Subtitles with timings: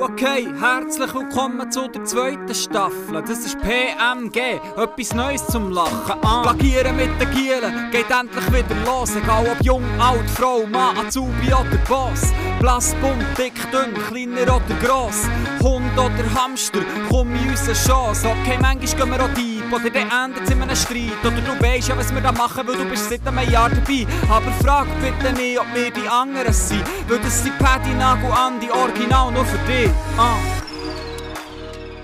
[0.00, 3.22] Okay, herzlich willkommen zu der zweiten Staffel.
[3.26, 6.20] Das ist PMG, etwas Neues zum Lachen.
[6.22, 6.42] Ah.
[6.42, 9.16] Plagieren mit den Gielen geht endlich wieder los.
[9.16, 12.32] Egal ob jung, alt, Frau, Mann, Azubi oder Boss.
[12.60, 15.24] Blass, bunt, dick, dünn, kleiner oder gross.
[15.62, 18.28] Hund oder Hamster, komm in unsere Chance.
[18.28, 21.24] Okay, manchmal gehen wir auch deep oder dann endet es in einem Streit.
[21.24, 24.06] Oder du weißt ja, was wir da machen, weil du bist seit einem Jahr dabei.
[24.28, 26.84] Aber frag bitte nicht, ob wir die anderen sind.
[27.08, 29.90] Weil das sind Paddy, Nagel, Andi, Original nur für dich.
[30.16, 30.36] Ah.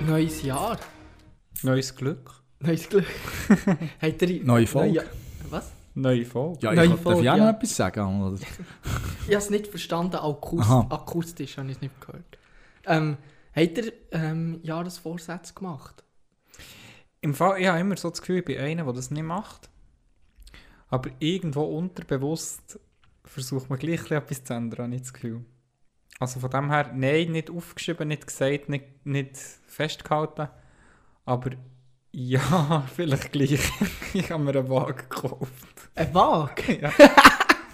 [0.07, 0.79] Neues Jahr.
[1.63, 2.31] Neues Glück.
[2.61, 3.07] Neues Glück.
[4.03, 4.45] Habt ihr...
[4.45, 4.93] Neue Folge.
[4.95, 5.07] Neue-
[5.51, 5.73] Was?
[5.95, 6.59] Neue Folge.
[6.63, 7.45] Ja, Neue ich darf Folge, ich auch ja.
[7.45, 8.23] noch etwas sagen?
[8.27, 8.37] Oder?
[8.37, 10.87] Ich habe es nicht verstanden, Akust Aha.
[10.91, 12.39] akustisch habe ich es nicht gehört.
[12.87, 13.17] Ähm,
[13.55, 16.03] habt ihr ähm, Jahresvorsätze gemacht?
[17.23, 19.69] Im Fall, ich habe immer so das Gefühl, ich bin einer, der das nicht macht.
[20.89, 22.81] Aber irgendwo unterbewusst
[23.25, 25.45] versucht man gleich etwas zu ändern, habe ich das Gefühl.
[26.19, 30.49] Also von dem her, nein, nicht aufgeschrieben, nicht gesagt, nicht, nicht festgehalten.
[31.25, 31.51] Aber
[32.13, 33.71] ja, vielleicht gleich.
[34.15, 35.91] ich habe mir einen Wagen gekauft.
[35.95, 36.81] Ein Wagen?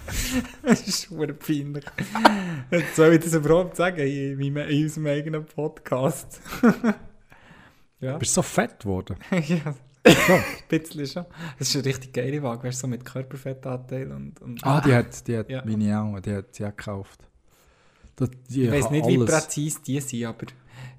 [0.07, 0.49] Ja.
[0.63, 1.83] das ist schon peinlich.
[2.71, 6.41] Jetzt soll ich das überhaupt sagen in, meinem, in unserem eigenen Podcast?
[7.99, 8.13] ja.
[8.13, 9.17] Du bist so fett geworden.
[9.31, 9.75] ja.
[10.05, 11.25] ein bisschen schon.
[11.59, 14.41] Das ist eine richtig geile Waage, weißt du, so mit Körperfettanteil und...
[14.41, 15.63] und Ah, die hat, die hat Ja.
[15.65, 17.27] meine auch, die hat sie auch gekauft.
[18.15, 20.47] Das, ich weiß nicht, wie alles, präzise die sind, aber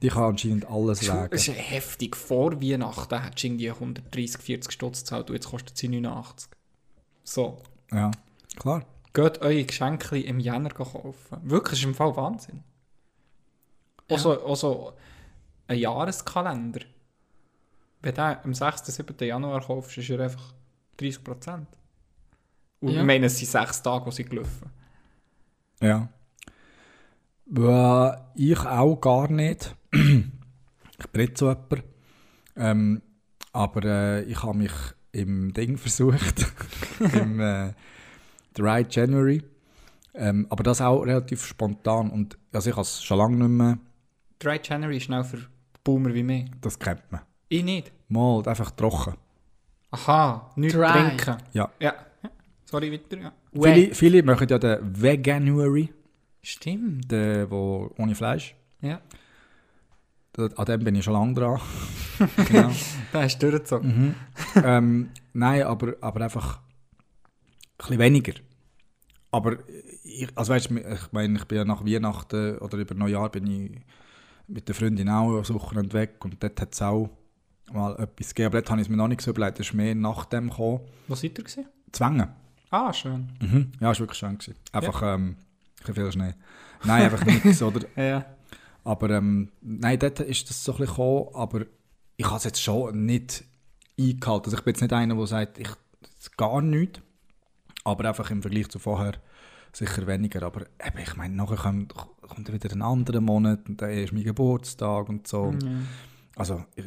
[0.03, 1.33] die kann anscheinend alles es wägen.
[1.33, 2.17] ist heftig.
[2.17, 6.51] Vor Weihnachten hättest du irgendwie 130, 40 Stutz gezahlt und jetzt kostet sie 89.
[7.25, 7.61] So.
[7.91, 8.11] Ja,
[8.57, 8.85] klar.
[9.13, 11.15] Geht eure Geschenke im Jänner kaufen.
[11.43, 12.63] Wirklich, das ist im Fall Wahnsinn.
[14.09, 14.17] Ja.
[14.17, 14.93] Auch,
[15.69, 16.81] ein Jahreskalender.
[18.03, 18.87] Wenn du am 6.
[18.87, 19.17] 7.
[19.27, 20.53] Januar kaufst, ist er einfach
[20.99, 21.67] 30%.
[22.81, 23.01] Und Ja.
[23.01, 24.71] ich meine, es sind sechs Tage, die sie gelaufen.
[25.81, 26.09] Ja.
[27.57, 29.75] Ja, ich auch gar nicht.
[29.93, 31.85] ich bin nicht so jemand.
[32.57, 33.03] Ähm,
[33.53, 34.73] aber äh, ich habe mich
[35.13, 36.47] im Ding versucht.
[37.01, 37.73] Im äh,
[38.55, 39.43] Dry January.
[40.15, 42.11] Ähm, aber das auch relativ spontan.
[42.11, 43.79] Und also ich habe es schon lange nicht mehr.
[44.41, 45.39] 3 January ist schnell für
[45.89, 46.51] Boomer wie mich.
[46.61, 47.23] Das kennt man.
[47.49, 47.91] Ich nicht.
[48.09, 49.15] Mal einfach trocken.
[49.91, 50.93] Aha, nichts Dry.
[50.93, 51.37] trinken.
[51.55, 51.71] Ja.
[51.81, 51.95] Ja.
[52.67, 53.17] Sorry, weiter.
[53.17, 53.33] Ja.
[53.55, 55.89] Viele, viele machen ja den Veganuary,
[56.43, 57.11] Stimmt.
[57.11, 58.55] den, wo ohne Fleisch.
[58.83, 59.01] Ja.
[60.57, 61.59] An dem bin ich schon lange dran.
[62.47, 62.71] genau.
[63.11, 63.89] Da hast du durchgezogen.
[63.89, 64.15] Mhm.
[64.63, 68.35] ähm, nein, aber, aber einfach ein bisschen weniger.
[69.31, 69.57] Aber
[70.05, 73.47] ich, also weißt, du, ich meine, ich bin ja nach Weihnachten oder über Neujahr bin
[73.47, 73.81] ich
[74.49, 77.11] mit der Freundin auch eine Woche weg und dort hat es auch
[77.73, 78.47] mal etwas gegeben.
[78.47, 80.51] Aber dort habe ich es mir noch nicht so überlegt, das ist mehr nach dem
[80.51, 80.81] gekommen.
[81.07, 81.67] Wo seid ihr gewesen?
[81.93, 82.29] Zwängen.
[82.71, 83.29] Ah, schön.
[83.41, 83.73] Mhm.
[83.81, 84.57] Ja, ist wirklich schön gewesen.
[84.73, 85.37] Einfach ähm,
[85.87, 86.35] ein viel Schnee.
[86.85, 87.87] Nein, einfach nichts, oder?
[87.97, 88.25] Ja.
[88.85, 91.67] Aber ähm, nein, dort ist das so ein bisschen gekommen, aber
[92.17, 93.45] ich habe es jetzt schon nicht
[93.99, 94.47] eingehalten.
[94.47, 95.69] Also ich bin jetzt nicht einer, der sagt, ich
[96.19, 97.01] das gar nichts.
[97.85, 99.15] Aber einfach im Vergleich zu vorher
[99.73, 100.43] sicher weniger.
[100.43, 104.25] Aber eben, ich meine, nachher kommt, kommt wieder ein anderer Monat und dann ist mein
[104.25, 105.53] Geburtstag und so.
[105.53, 105.87] Mhm.
[106.37, 106.85] Also ich,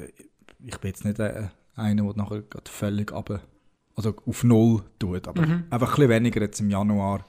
[0.66, 3.41] ich bin jetzt nicht äh, einer, der nachher grad völlig runter,
[3.96, 5.28] also auf Null tut.
[5.28, 5.66] Aber Mhm.
[5.70, 7.25] einfach ein bisschen weniger jetzt im Januar, ein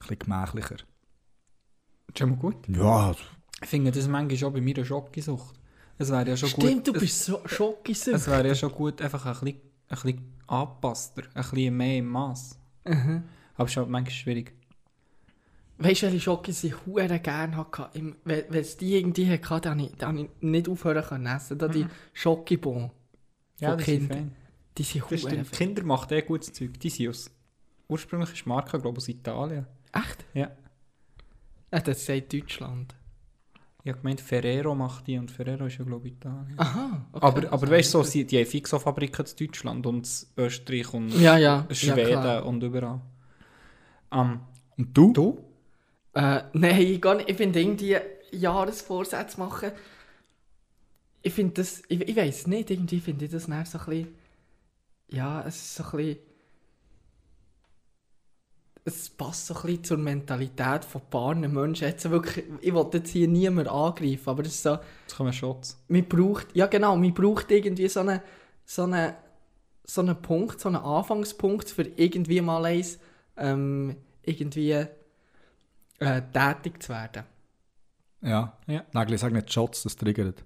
[0.00, 0.76] bisschen gemächlicher.
[2.08, 2.56] Ist schon mal gut.
[2.68, 3.14] Ja,
[3.62, 5.58] Ich finde das manchmal auch bei mir eine Schockisucht.
[5.98, 6.88] Es wäre ja schon Stimmt, gut.
[6.88, 8.14] du bist so Es, schockisüchtig.
[8.14, 12.08] es wäre ja schon gut, einfach ein bisschen, ein bisschen angepasster, ein bisschen mehr im
[12.08, 12.58] Maß.
[12.86, 13.22] Mhm.
[13.54, 14.52] Aber es ist halt manchmal schwierig.
[15.84, 17.88] Weißt du, welche Schocke ich hure gerne hatte?
[17.98, 21.26] Im- Wenn wenn es die irgendwie hatte, dann habe ich, dann ich nicht aufhören können
[21.26, 21.58] essen.
[21.58, 22.90] Da die Schokibon.
[23.58, 24.18] Ja, Von das ist Kindern.
[24.18, 24.36] fein.
[24.78, 25.46] Die sind Das hure stimmt.
[25.48, 25.58] fein.
[25.58, 26.78] Kinder machen eh gutes Zeug.
[26.80, 27.30] Die sind aus...
[27.88, 29.66] Ursprünglich ist die Marke, glaube ich, aus Italien.
[29.92, 30.24] Echt?
[30.34, 30.50] Ja.
[31.72, 32.94] Ja, das sagt Deutschland.
[33.84, 36.54] Ich habe gemeint, Ferrero macht die und Ferrero ist ja, glaube ich, Italien.
[36.56, 37.04] Aha.
[37.12, 37.26] okay.
[37.26, 40.06] aber aber weißt du, so, sie- die haben Fixo-Fabriken in Deutschland und
[40.36, 41.66] in Österreich und Ja, ja.
[41.68, 42.46] ja Schweden klar.
[42.46, 43.00] und überall.
[44.12, 44.40] Ähm,
[44.78, 45.12] und du?
[45.12, 45.44] du?
[46.14, 47.28] Äh, nein, gar nicht.
[47.30, 47.96] Ich finde irgendwie
[48.32, 49.72] Jahresvorsätze machen.
[51.22, 54.14] Ich finde das, ich, ich weiß nicht, irgendwie finde ich das dann so ein bisschen,
[55.08, 56.18] ja, es ist so ein bisschen,
[58.84, 61.86] es passt so ein bisschen zur Mentalität von paar Menschen.
[61.86, 65.78] Jetzt wirklich, ich will jetzt hier niemand angreifen, aber es ist so, Jetzt kommen Shots.
[65.88, 68.20] man braucht, ja genau, man braucht irgendwie so einen,
[68.64, 69.14] so einen,
[69.84, 72.98] so einen Punkt, so einen Anfangspunkt für irgendwie mal eins,
[73.36, 74.86] ähm, irgendwie
[76.02, 77.24] äh, tätig zu werden.
[78.22, 78.56] Ja.
[78.66, 78.84] Ja.
[78.92, 80.44] Nagel, sag nicht Shots, das triggert.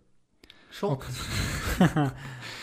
[0.71, 1.07] Schock.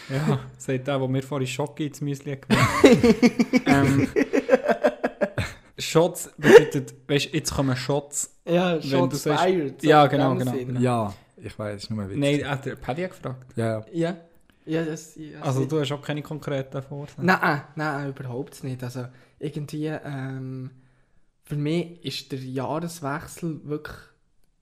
[0.09, 2.83] Ja, sagt der, der mir vorhin Schocke ins Müsli gemacht.
[3.65, 4.07] ähm,
[5.77, 8.35] Shots bedeutet, weißt du, jetzt kommen Shots.
[8.45, 9.81] Ja, Shots fired.
[9.81, 10.51] so Ja, genau, genau.
[10.51, 10.79] Sinne.
[10.79, 12.19] Ja, ich weiß, nur ein Witz.
[12.19, 13.53] Nein, hat der Paddy gefragt.
[13.55, 14.17] Ja, ja.
[14.65, 14.83] Ja.
[14.83, 15.15] Das...
[15.15, 17.25] Ja, Also du hast auch keine konkreten Vorsätze.
[17.25, 18.83] Nein, nein, überhaupt nicht.
[18.83, 19.05] Also
[19.39, 20.71] irgendwie, ähm,
[21.43, 23.97] für mich ist der Jahreswechsel wirklich,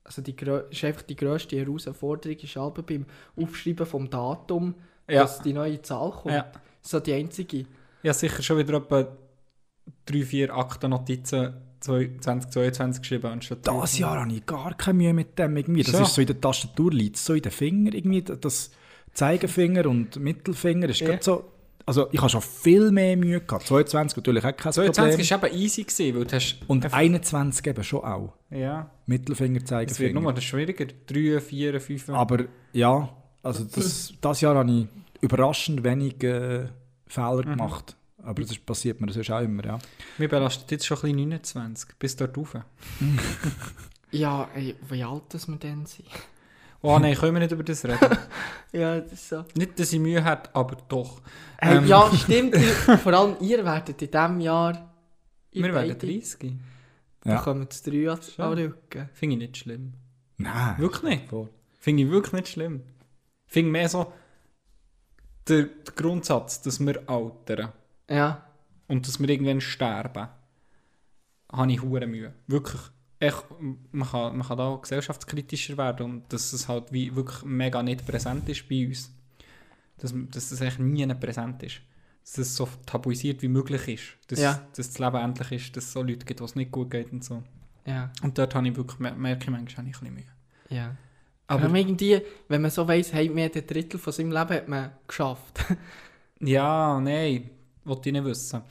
[0.04, 0.34] also die,
[0.70, 3.06] ist einfach die grösste Herausforderung ist aber beim
[3.36, 4.74] Aufschreiben vom Datum,
[5.08, 5.22] Ja.
[5.22, 6.34] dass die neue Zahl kommt.
[6.34, 6.50] Ja.
[6.80, 7.66] So die einzige.
[8.02, 9.06] Ja, sicher schon wieder etwa
[10.06, 15.38] 3, 4 Akten Notizen 2022 geschrieben anstatt Das Jahr habe ich gar keine Mühe mit
[15.38, 15.82] dem irgendwie.
[15.82, 16.02] Das So.
[16.02, 18.22] ist so in der Tastatur, liegt so in den Finger irgendwie.
[18.22, 18.70] Das
[19.12, 21.08] Zeigefinger und Mittelfinger ist Ja.
[21.10, 21.51] gerade so...
[21.86, 23.66] Also ich habe schon viel mehr Mühe gehabt.
[23.66, 25.42] 22 natürlich auch kein 22 Problem.
[25.42, 26.56] war eben easy, gewesen, weil du hast...
[26.68, 28.32] Und 21 eben schon auch.
[28.50, 30.20] Ja, Mittelfinger, es wird Zeigefinger.
[30.20, 30.86] nur das schwieriger.
[31.06, 32.08] 3, 4, 5...
[32.10, 33.08] Aber ja,
[33.42, 34.86] also das, das Jahr habe ich
[35.20, 36.68] überraschend wenig äh,
[37.06, 37.50] Fehler Mhm.
[37.56, 37.96] gemacht.
[38.24, 39.78] Aber das ist- passiert mir sonst auch immer, ja.
[40.18, 42.54] Mir belastet jetzt schon ein bisschen 29, bis dort rauf.
[44.14, 46.06] Ja, ey, wie alt das wir denn sind.
[46.82, 48.18] Oh nein, können wir nicht über das reden.
[48.72, 49.44] ja, das ist so.
[49.54, 51.20] nicht, dass ich Mühe hätte, aber doch.
[51.58, 51.86] Hey, Ähm.
[51.86, 52.56] Ja, stimmt.
[53.02, 54.92] Vor allem ihr werdet in diesem Jahr...
[55.52, 56.54] Wir werden beide, 30.
[57.22, 57.40] Da Ja.
[57.40, 59.08] kommen jetzt drei an Rücken.
[59.12, 59.92] Finde ich nicht schlimm.
[60.38, 60.74] Nein.
[60.78, 61.24] Wirklich nicht.
[61.78, 62.82] Finde ich wirklich nicht schlimm.
[63.46, 64.12] Finde mehr so
[65.48, 67.72] der, der Grundsatz, dass wir altern
[68.10, 68.44] Ja.
[68.88, 70.28] und dass wir irgendwann sterben,
[71.52, 72.32] habe ich hure Mühe.
[72.48, 72.80] Wirklich.
[73.22, 73.44] Echt,
[73.92, 77.82] man, kann, man kann da auch gesellschaftskritischer werden und dass es halt wie wirklich mega
[77.82, 79.12] nicht präsent ist bei uns.
[79.98, 81.80] Dass, dass das eigentlich nie präsent ist.
[82.24, 84.02] Dass es so tabuisiert wie möglich ist.
[84.30, 84.66] Dass, Ja.
[84.74, 87.12] dass das Leben endlich ist, dass es so Leute gibt, wo es nicht gut geht
[87.12, 87.42] und so.
[87.86, 88.10] Ja.
[88.22, 90.24] Und dort habe ich wirklich, merke ich manchmal habe ich ein bisschen Mühe.
[90.68, 90.96] Ja.
[91.46, 94.68] Aber Aber irgendwie, wenn man so weiss, hey, mehr ein Drittel von seinem Leben hat
[94.68, 95.64] man geschafft.
[96.44, 97.50] Ja, nein,
[97.84, 98.62] wollte ich nicht wissen.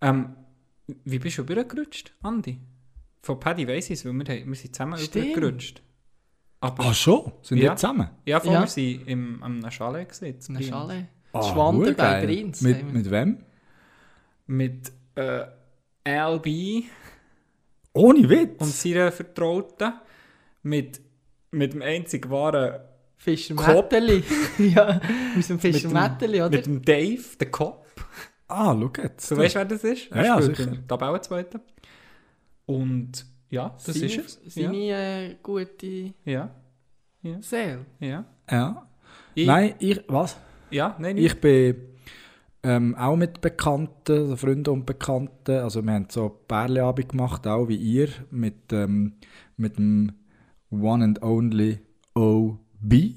[0.00, 0.34] Ähm,
[1.04, 2.58] wie bist du übergerutscht, Andi?
[3.22, 5.26] Von Paddy weiss ich es, weil wir, haben- wir sind zusammen Stimmt.
[5.36, 5.82] übergerutscht.
[6.60, 7.32] Aber, Ah, schon?
[7.42, 7.70] Sind Ja.
[7.70, 8.08] die zusammen?
[8.24, 8.60] ja, vor Ja.
[8.60, 10.68] wir sind im, am Chalet gewesen, Brienz.
[10.68, 11.08] Schale.
[11.32, 12.24] Ah, Schwander bei.
[12.26, 12.60] Brienz.
[12.62, 13.44] Mit, mit wem?
[14.46, 15.44] Mit äh,
[16.04, 16.84] LB
[17.92, 18.60] Ohne Witz?
[18.60, 19.92] und seiner Vertrauten.
[20.62, 21.00] Mit,
[21.50, 22.80] mit dem einzig wahren,
[23.16, 23.68] Fischer Kopf.
[23.92, 24.24] Metteli.
[24.58, 25.00] ja,
[25.36, 26.50] aus dem Fischer Metteli, oder?
[26.50, 27.86] mit dem Dave, der Kopf.
[28.48, 29.30] ah, schau jetzt.
[29.30, 30.08] Du weißt, wer das ist?
[30.10, 30.64] Ja, ja, Er sicher.
[30.64, 31.60] in der Tabellenzweite.
[32.68, 34.54] Und ja, das Seine- ist es.
[34.54, 34.62] Ja.
[34.70, 34.76] Seine
[35.30, 36.50] äh, gute ja,
[37.40, 37.86] Seele.
[37.98, 38.24] ja.
[38.50, 38.86] Ja.
[39.34, 40.02] Ich, Nein, ich...
[40.08, 40.36] Was?
[40.70, 41.76] Ja, nein, Ich bin
[42.62, 47.68] ähm, auch mit Bekannten, also Freunden und Bekannten, also wir haben so Bärleabend gemacht, auch
[47.68, 49.14] wie ihr, mit, ähm,
[49.56, 50.12] mit dem
[50.70, 51.78] One and Only
[52.14, 52.58] OB,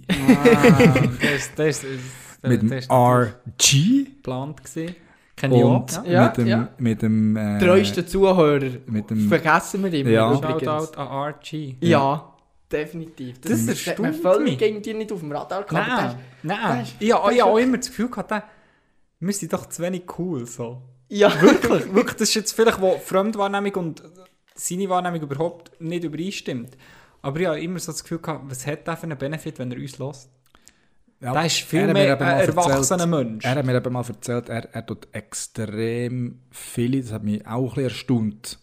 [0.08, 1.82] Ah, das, das,
[2.42, 4.96] das, mit dem das ist natürlich RG geplant gewesen.
[5.42, 5.82] Kenne ich auch.
[5.82, 6.12] und Ja.
[6.12, 6.68] Ja, mit dem, ja.
[6.78, 8.70] mit dem äh, Treueste Zuhörer.
[8.86, 10.34] mit dem Vergessen wir immer Ja.
[10.34, 10.64] übrigens.
[10.64, 11.76] Shoutout an RG.
[11.82, 12.34] Ja,
[12.72, 13.42] definitiv.
[13.42, 14.62] Das hat man erstaunt völlig mich.
[14.62, 16.18] irgendwie nicht auf dem Radar gehabt.
[16.44, 16.80] Nein, nein.
[16.80, 18.44] das ist- Ich habe das ist auch immer das Gefühl gehabt, der-
[19.20, 20.46] wir sind doch zu wenig cool.
[20.46, 20.82] So.
[21.10, 22.14] Ja, Wirklich, wirklich.
[22.18, 24.04] Das ist jetzt vielleicht, wo Fremdwahrnehmung und
[24.56, 26.78] seine Wahrnehmung überhaupt nicht übereinstimmt.
[27.22, 29.72] Aber ich habe immer so das Gefühl gehabt, was hat der für einen Benefit, wenn
[29.72, 30.30] er uns lässt?
[31.22, 33.46] Ja, Der ist er viel mehr ein erwachsener Mensch.
[33.46, 37.60] Er hat mir eben mal erzählt, er, er tut extrem viele, das hat mich auch
[37.62, 38.58] ein bisschen erstaunt.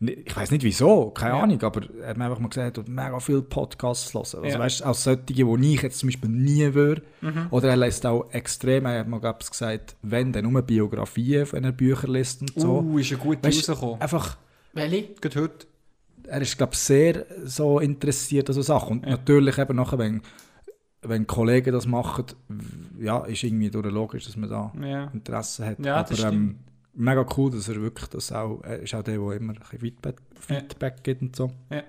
[0.00, 1.42] Ich weiß nicht wieso, keine Ja.
[1.42, 4.22] Ahnung, aber er hat mir einfach mal gesagt, er tut mega viele Podcasts hören.
[4.22, 4.56] Also Ja.
[4.58, 7.02] weißt du, als solche, die ich jetzt zum Beispiel nie würde.
[7.20, 7.48] Mhm.
[7.50, 11.64] Oder er liest auch extrem, er hat mal ich, gesagt, wenn, dann nur Biografien, wenn
[11.64, 12.78] er Bücher liest und so.
[12.78, 14.00] Uh, ist er gut rausgekommen.
[14.00, 14.36] Einfach,
[14.72, 15.14] welche?
[15.20, 15.66] Gerade heute.
[16.28, 18.98] er ist glaube sehr so interessiert an so Sachen.
[18.98, 19.10] Und Ja.
[19.16, 20.22] natürlich eben nachher, wenn,
[21.02, 22.24] wenn Kollegen das machen,
[22.98, 25.04] ja, ist irgendwie durch logisch, dass man da Ja.
[25.12, 25.84] Interesse hat.
[25.84, 26.58] Ja, Aber ähm,
[26.94, 29.78] mega cool, dass er wirklich das auch, er ist auch der, der immer ein bisschen
[29.78, 30.16] Feedback,
[30.48, 30.56] Ja.
[30.56, 31.50] Feedback gibt und so.
[31.70, 31.82] Ja.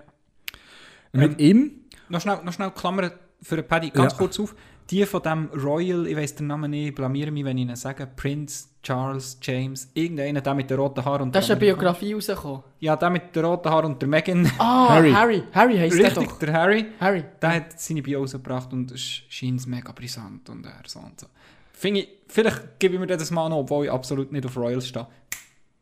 [1.12, 1.72] Mit ihm,
[2.10, 3.12] Noch schnell, noch schnell Klammern
[3.42, 4.56] für den Paddy, ganz kurz auf.
[4.90, 7.76] Die von dem Royal, ich weiß den Namen nicht, ich blamiere mich, wenn ich ihn
[7.76, 11.66] sage, Prince, Charles, James, irgendeiner, der mit den roten Haaren und Da ist der eine
[11.66, 12.64] Biografie rausgekommen.
[12.80, 14.52] Ja, der mit den roten Haaren und der Meghan.
[14.58, 15.12] Ah, Harry.
[15.12, 15.44] Harry.
[15.54, 16.40] Harry, heisst der Richtig, doch.
[16.40, 16.86] der Harry.
[17.00, 17.24] Harry.
[17.40, 21.28] Der hat seine Bio rausgebracht und es scheint mega brisant und er so und so.
[21.74, 24.88] Finde ich, vielleicht gebe ich mir das mal noch, obwohl ich absolut nicht auf Royals
[24.88, 25.06] stehe.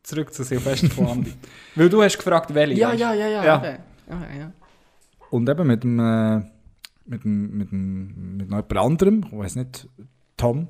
[0.04, 1.34] Zurück zu Silvester von Andi.
[1.76, 2.80] Weil du hast gefragt, welche.
[2.80, 3.46] Ja, ja, ja, ja.
[3.46, 3.58] Ja.
[3.58, 3.84] eben.
[4.10, 4.52] Ja, ja.
[5.30, 6.42] und eben mit dem, äh,
[7.08, 9.88] mit dem, mit dem, mit jemand anderem, ich weiß nicht,
[10.36, 10.68] Tom,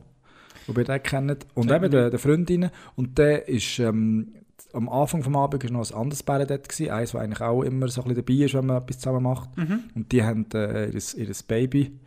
[0.68, 4.34] ob ihr den kennt, und eben der, der Freundinnen, und der ist, ähm,
[4.74, 7.64] am Anfang vom Abend ist noch ein anderes Bärle dort gewesen, eins, das eigentlich auch
[7.64, 9.58] immer so ein bisschen dabei ist, wenn man etwas zusammen macht.
[9.58, 9.84] Mhm.
[9.96, 12.00] Und die haben äh, ihr, ihr Baby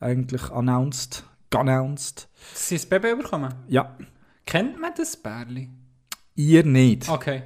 [0.00, 2.28] eigentlich announced, announced.
[2.54, 3.54] Sie das Baby bekommen.
[3.68, 3.96] Ja,
[4.46, 5.68] Kennt man das Bärli?
[6.34, 7.08] ihr nicht.
[7.08, 7.42] Okay.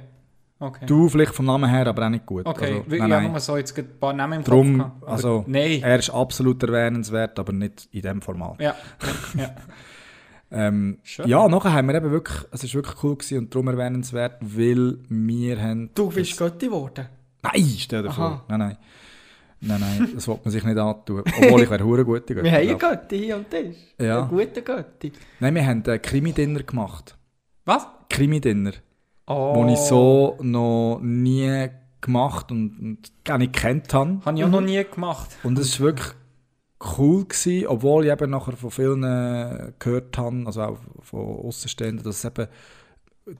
[0.63, 0.85] Okay.
[0.85, 2.45] Du vielleicht vom Namen her, aber auch nicht gut.
[2.45, 3.31] okay, Also, nein, ich habe nein.
[3.31, 5.07] nur so jetzt ein paar Namen im Drum, Kopf gehabt.
[5.11, 5.81] Also, Nein.
[5.83, 8.61] Er ist absolut erwähnenswert, aber nicht in diesem Format.
[8.61, 8.75] Ja,
[9.35, 9.55] ja, ja.
[10.55, 11.27] Ähm, Schön.
[11.27, 14.99] ja, nachher haben wir eben wirklich, es ist wirklich cool gewesen und darum erwähnenswert, weil
[15.09, 15.89] wir haben...
[15.95, 17.07] Du bist Götti geworden.
[17.41, 18.13] Nein, stell dir Aha.
[18.15, 18.45] vor.
[18.49, 18.77] Nein, nein.
[19.61, 21.21] Nein, nein, das wollte man sich nicht antun.
[21.21, 22.43] Obwohl ich wäre hure gute Götti.
[22.43, 22.91] Wir haben einen glaub.
[22.91, 23.77] Götti hier und Tisch.
[23.99, 24.19] Ja.
[24.19, 25.11] Einen guten Götti.
[25.39, 27.17] Nein, wir haben ein Krimi-Dinner gemacht.
[27.65, 27.87] Was?
[28.09, 28.73] Krimi-Dinner.
[29.25, 29.55] Oh.
[29.55, 31.69] wo ich so noch nie
[32.01, 34.19] gemacht und, und gar nicht gekannt habe.
[34.25, 35.29] Habe ich auch noch nie gemacht.
[35.43, 36.13] Und es war wirklich
[36.97, 42.03] cool, gewesen, obwohl ich eben nachher von vielen äh, gehört habe, also auch von Außenstehenden,
[42.03, 42.47] dass es eben,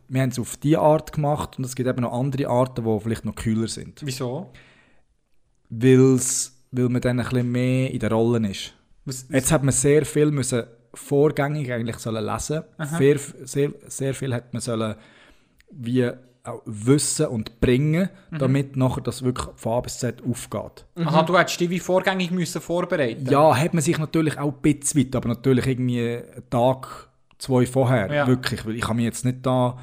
[0.08, 3.00] wir haben es auf diese Art gemacht und es gibt eben noch andere Arten, die
[3.00, 4.02] vielleicht noch kühler sind.
[4.06, 4.52] Wieso?
[5.70, 8.74] Weil's, weil man dann ein bisschen mehr in der Rolle ist.
[9.06, 10.64] Was, Jetzt hat man sehr viel müssen
[10.94, 12.62] vorgängig eigentlich sollen lesen.
[12.78, 12.98] Aha.
[12.98, 14.96] Sehr, sehr, sehr viel hat man sollen
[15.76, 16.10] wie
[16.46, 18.38] auch wissen und bringen, Mhm.
[18.38, 20.86] damit nachher das wirklich von A bis Z aufgeht.
[20.96, 24.62] Aha, du hättest dich wie vorgängig müssen vorbereiten Ja, hat man sich natürlich auch ein
[24.62, 28.28] bisschen weit, aber natürlich irgendwie einen Tag, zwei vorher, Ja.
[28.28, 29.78] wirklich, weil ich habe mich jetzt nicht da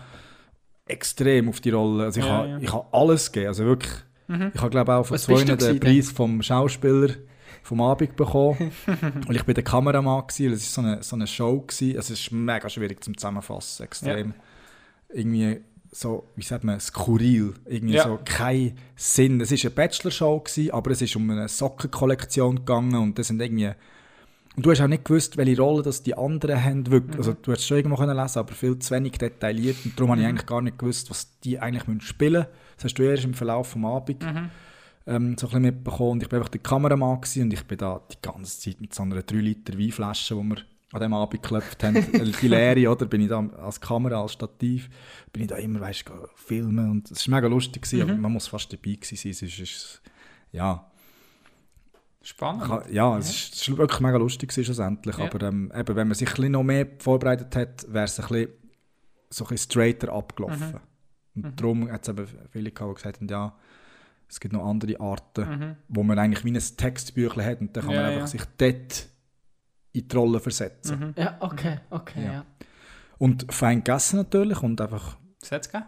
[0.87, 2.59] extrem auf die Rolle, also ich, Ja, habe, ja.
[2.59, 3.93] ich habe alles gegeben, also wirklich,
[4.29, 4.53] Mhm.
[4.55, 7.15] ich habe glaube auch von Was zwei den gewesen Preis vom Schauspieler
[7.63, 8.71] vom Abend bekommen
[9.29, 11.97] und ich bin der Kameramann gewesen, es war so eine, so eine Show gewesen.
[11.99, 14.35] es ist mega schwierig zum Zusammenfassen, extrem,
[15.13, 15.61] irgendwie
[15.93, 18.05] so, wie sagt man, skurril, irgendwie Ja.
[18.05, 19.41] so kein Sinn.
[19.41, 23.73] Es war eine Bachelor-Show, aber es ist um eine Sockenkollektion gegangen und das sind irgendwie
[24.57, 26.91] und du hast auch nicht gewusst, welche Rolle das die anderen haben.
[26.91, 27.17] Wirklich.
[27.17, 29.77] Also, du hast schon irgendwo können lesen, aber viel zu wenig detailliert.
[29.85, 32.47] Und darum habe ich eigentlich gar nicht gewusst, was die eigentlich spielen müssen.
[32.77, 34.27] Das hast du erst im Verlauf des Abends
[35.07, 36.11] ähm, so ein bisschen mitbekommen.
[36.13, 39.03] Und ich war einfach der Kameramann und ich bin da die ganze Zeit mit so
[39.05, 40.57] einer 3 Liter Weinflasche, die wir
[40.93, 41.95] an dem Abend geklopft haben,
[42.43, 43.07] die leere, oder?
[43.07, 44.89] Bin ich da als Kamera, als Stativ,
[45.33, 46.91] bin ich da immer, weißt du, filmen.
[46.91, 49.31] Und es war mega lustig, gewesen, aber man muss fast dabei gewesen sein.
[49.31, 50.03] Es ist, ist,
[50.53, 50.87] ja,
[52.23, 52.65] Spannend.
[52.65, 55.17] Ka- Ja, es ist, es ist wirklich mega lustig gewesen, schlussendlich.
[55.17, 55.25] Ja.
[55.25, 58.49] Aber ähm, eben, wenn man sich ein noch mehr vorbereitet hat, wäre es ein bisschen,
[59.31, 60.81] so ein bisschen straighter abgelaufen.
[61.35, 63.55] Und darum hat es eben viele gehabt, die gesagt haben, ja,
[64.29, 65.77] es gibt noch andere Arten, Mhm.
[65.89, 68.27] wo man eigentlich wie ein Textbüchlein hat und dann kann Ja, man einfach ja.
[68.27, 69.09] sich dort
[69.93, 70.99] in die Rolle versetzen.
[70.99, 71.15] Mhm.
[71.17, 72.33] Ja, okay, okay, Ja.
[72.33, 72.45] ja.
[73.19, 75.85] Und fein gegessen natürlich und einfach, Was gegeben?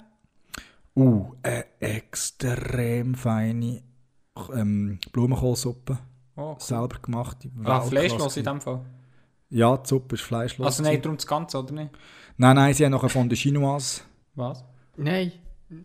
[0.96, 3.82] uh, eine extrem feine
[4.54, 5.98] ähm, Blumenkohlsuppe,
[6.36, 6.56] Oh, cool.
[6.60, 7.46] selber gemacht.
[7.64, 8.80] Ah, fleischlos in dem Fall.
[9.50, 10.66] Ja, die Suppe ist fleischlos.
[10.66, 11.90] Also nein, darum das Ganze, oder nicht?
[12.38, 14.00] Nein, nein, sie haben noch eine Fondue Chinoise.
[14.34, 14.64] Was?
[14.96, 15.32] Nein.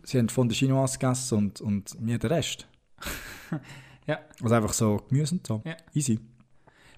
[0.04, 2.66] Sie haben Fondue Chinoise gegessen und, und mir den Rest.
[4.06, 4.20] Ja.
[4.42, 5.60] Also einfach so Gemüse und so.
[5.66, 5.76] Ja.
[5.92, 6.18] Easy.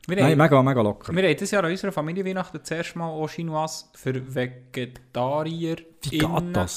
[0.06, 1.14] Wir, Nein, haben, mega, mega locker.
[1.14, 5.76] wir haben dieses Jahr an unserer Familie Weihnachten das erste Mal auch Chinoise für Vegetarier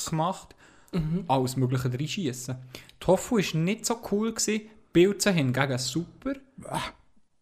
[0.09, 0.55] gemacht.
[1.27, 2.55] Alles Mögliche reinschießen.
[2.99, 4.61] Tofu war nicht so cool, gewesen,
[4.91, 6.33] Pilze hingegen super.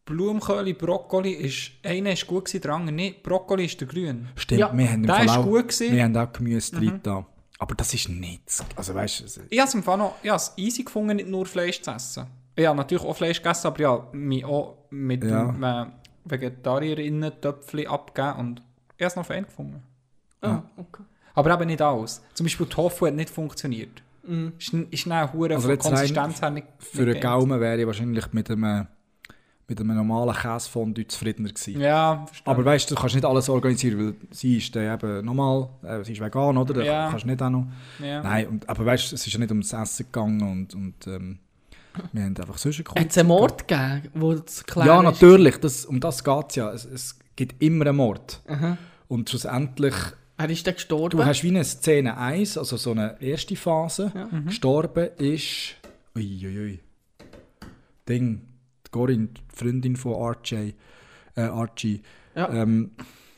[0.05, 3.23] Blumenkohl, Brokkoli ist, einer ist gut gewesen, der andere nicht.
[3.23, 4.29] Brokkoli ist der grün.
[4.35, 5.95] Stimmt, Ja, wir haben im der Fall ist auch, gut gewesen.
[5.95, 7.25] wir haben auch Gemüse drin da.
[7.59, 8.63] Aber das ist nichts.
[8.75, 11.81] Also weißt du, Ich habe es im Fall noch ich easy gefunden, nicht nur Fleisch
[11.81, 12.25] zu essen.
[12.55, 15.46] Ich habe natürlich auch Fleisch gegessen, aber ja, mich auch mit Ja.
[15.51, 15.86] dem äh,
[16.25, 18.60] Vegetarierinnen-Töpfchen abgegeben und
[18.98, 19.81] ich habe es noch fein gefunden.
[20.41, 21.03] Ah, okay.
[21.34, 22.22] Aber eben nicht alles.
[22.34, 24.01] Zum Beispiel Tofu hat nicht funktioniert.
[24.27, 24.53] Mhm.
[24.60, 27.88] Ist, ist eine hure Also von Konsistenz her nicht für einen nicht Gaumen wäre ich
[27.88, 28.88] wahrscheinlich mit einem,
[29.67, 31.79] mit einem normalen Käsefondue zufriedener gewesen.
[31.79, 32.51] Ja, verstehe.
[32.53, 36.03] Aber weißt du, du kannst nicht alles organisieren, weil sie ist dann eben normal, äh,
[36.03, 36.74] sie ist vegan, oder?
[36.74, 37.10] Da Ja.
[37.10, 37.65] kannst du nicht auch noch.
[38.00, 38.22] ja.
[38.22, 41.39] Nein, und, aber weißt du, es ist ja nicht ums Essen gegangen und, und ähm,
[42.13, 45.86] wir haben einfach sonst Hat es einen Mord gegeben, wo das klar Ja, natürlich, das,
[45.86, 46.71] um das geht es ja.
[46.71, 48.41] Es, es gibt immer einen Mord.
[48.48, 48.77] Aha.
[49.07, 49.93] Und schlussendlich,
[50.38, 51.17] Er ist dann gestorben.
[51.17, 54.12] du hast wie eine Szene 1, also so eine erste Phase.
[54.15, 54.29] Ja.
[54.45, 55.75] Gestorben ist.
[56.15, 56.45] Uiuiui.
[56.48, 56.79] Ui, ui.
[58.07, 58.41] Ding.
[58.88, 60.74] Die Corinne, die Freundin von RJ,
[61.36, 62.01] äh, Archie.
[62.36, 62.50] Ja.
[62.50, 62.91] Ähm,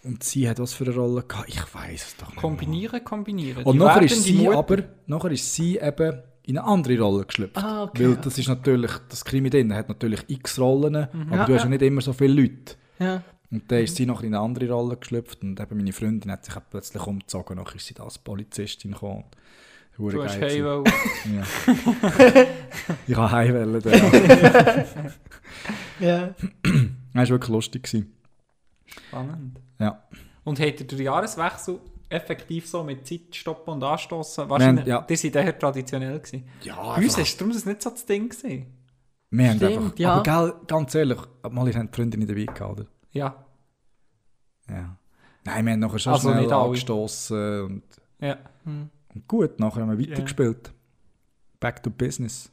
[0.03, 1.47] und sie hat was für eine Rolle gehabt?
[1.49, 2.35] Ich weiß es doch nicht.
[2.35, 2.41] mehr.
[2.41, 3.63] Kombinieren, kombinieren.
[3.63, 7.25] Und Die nachher ist, sie Mutter- aber, nachher ist sie eben in eine andere Rolle
[7.25, 7.57] geschlüpft.
[7.57, 8.07] Ah, okay.
[8.09, 11.33] Weil das ist natürlich, das Krimi drin hat natürlich x Rollen, aber Mhm.
[11.33, 12.75] Ja, du hast ja nicht immer so viele Leute.
[12.99, 13.23] Ja.
[13.51, 16.43] Und dann ist sie noch in eine andere Rolle geschlüpft und eben meine Freundin hat
[16.45, 17.57] sich auch plötzlich umgezogen.
[17.57, 19.25] Nachher ist sie da als Polizistin gekommen.
[19.97, 20.83] Hure Du hast well.
[21.35, 21.43] ja.
[23.07, 23.81] Ich habe heimwählen.
[25.99, 25.99] Ja.
[25.99, 26.35] Ja.
[27.13, 27.83] Das war wirklich lustig.
[27.83, 28.11] Gewesen.
[29.07, 29.59] Spannend.
[29.79, 30.03] Ja.
[30.43, 31.79] Und hat er den Jahreswechsel
[32.13, 34.49] effektiv so mit Zeit stoppen und anstoßen?
[34.49, 35.01] Wahrscheinlich, ja.
[35.01, 36.47] die sind daher traditionell gewesen.
[36.61, 38.67] Ja, Bei uns ist darum das nicht so das Ding gewesen.
[39.31, 40.13] Wir haben Stimmt, einfach, ja.
[40.13, 42.85] Aber gell, ganz ehrlich, mal ihr habt die Freundin dabei gehabt, oder?
[43.11, 43.45] Ja,
[44.69, 44.97] Ja.
[45.45, 47.83] Nein, wir haben nachher schon Also schnell nicht angestoßen und,
[48.19, 48.37] ja.
[48.65, 50.71] und gut, nachher haben wir weitergespielt.
[51.59, 52.51] back to business.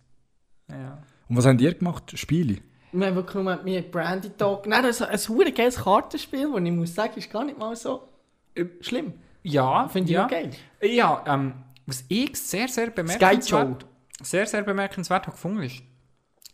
[0.69, 1.03] Ja.
[1.29, 2.19] Und was habt ihr gemacht?
[2.19, 2.59] Spiele?
[2.93, 4.67] Wir haben wirklich nur mit Brandy Talk.
[4.67, 7.77] Nein, das ist ein hure geiles Kartenspiel, das ich muss sagen, ist gar nicht mal
[7.77, 8.09] so
[8.57, 9.13] äh, schlimm.
[9.43, 10.27] Ja, Finde ich ja.
[10.27, 10.51] auch geil.
[10.83, 11.55] Ja, ähm,
[11.87, 13.87] was ich sehr, sehr bemerkenswert,
[14.23, 15.83] sehr, sehr bemerkenswert habe gefunden ist,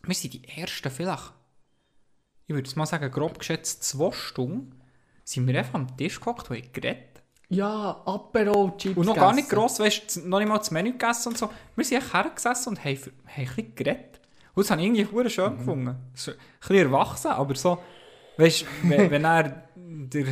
[0.02, 1.32] wir sind die ersten vielleicht,
[2.46, 4.80] ich würde es mal sagen, grob geschätzt zwei Stunden,
[5.24, 7.22] sind wir einfach am Tisch gehockt und haben geredet.
[7.48, 10.92] Ja, Apero, Chips Und noch gar nicht gross, weißt du, noch nicht mal das Menü
[10.92, 11.50] gegessen und so.
[11.76, 14.20] Wir sind echt hergesessen und haben, haben ein bisschen geredet.
[14.54, 15.96] Und das habe ich irgendwie schön gefunden.
[16.14, 17.78] So, ein bisschen erwachsen, aber so,
[18.38, 20.26] weißt du, wenn, wenn er der,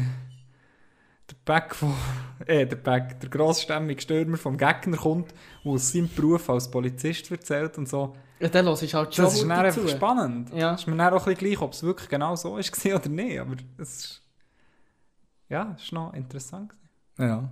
[1.31, 1.95] der Back von,
[2.47, 5.33] äh, der Back, der grossstämmige Stürmer vom Gegner kommt,
[5.65, 9.25] der aus seinem Beruf als Polizist erzählt und so, Ja, dann hörst du halt schon
[9.25, 9.81] das ist dann dazu.
[9.81, 10.53] einfach spannend.
[10.55, 10.75] Ja.
[10.75, 13.39] ist mir dann auch ein bisschen gleich, ob es wirklich genau so ist oder nicht,
[13.39, 14.23] aber es ist,
[15.49, 16.73] ja, es ist noch interessant.
[17.19, 17.51] Ja.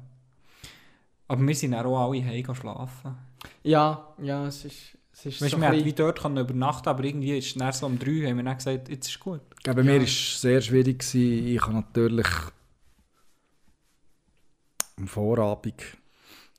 [1.29, 3.17] Aber wir sind dann auch alle heim schlafen.
[3.62, 7.05] Ja, ja, es ist, es ist Weißt, so wir hätten wie dort können übernachten aber
[7.05, 9.41] irgendwie ist es so um drei, haben wir dann gesagt, jetzt ist gut.
[9.57, 10.99] Ich glaube, bei mir war es sehr schwierig.
[10.99, 11.47] Gewesen.
[11.47, 12.26] Ich habe natürlich
[15.02, 15.82] am Vorabend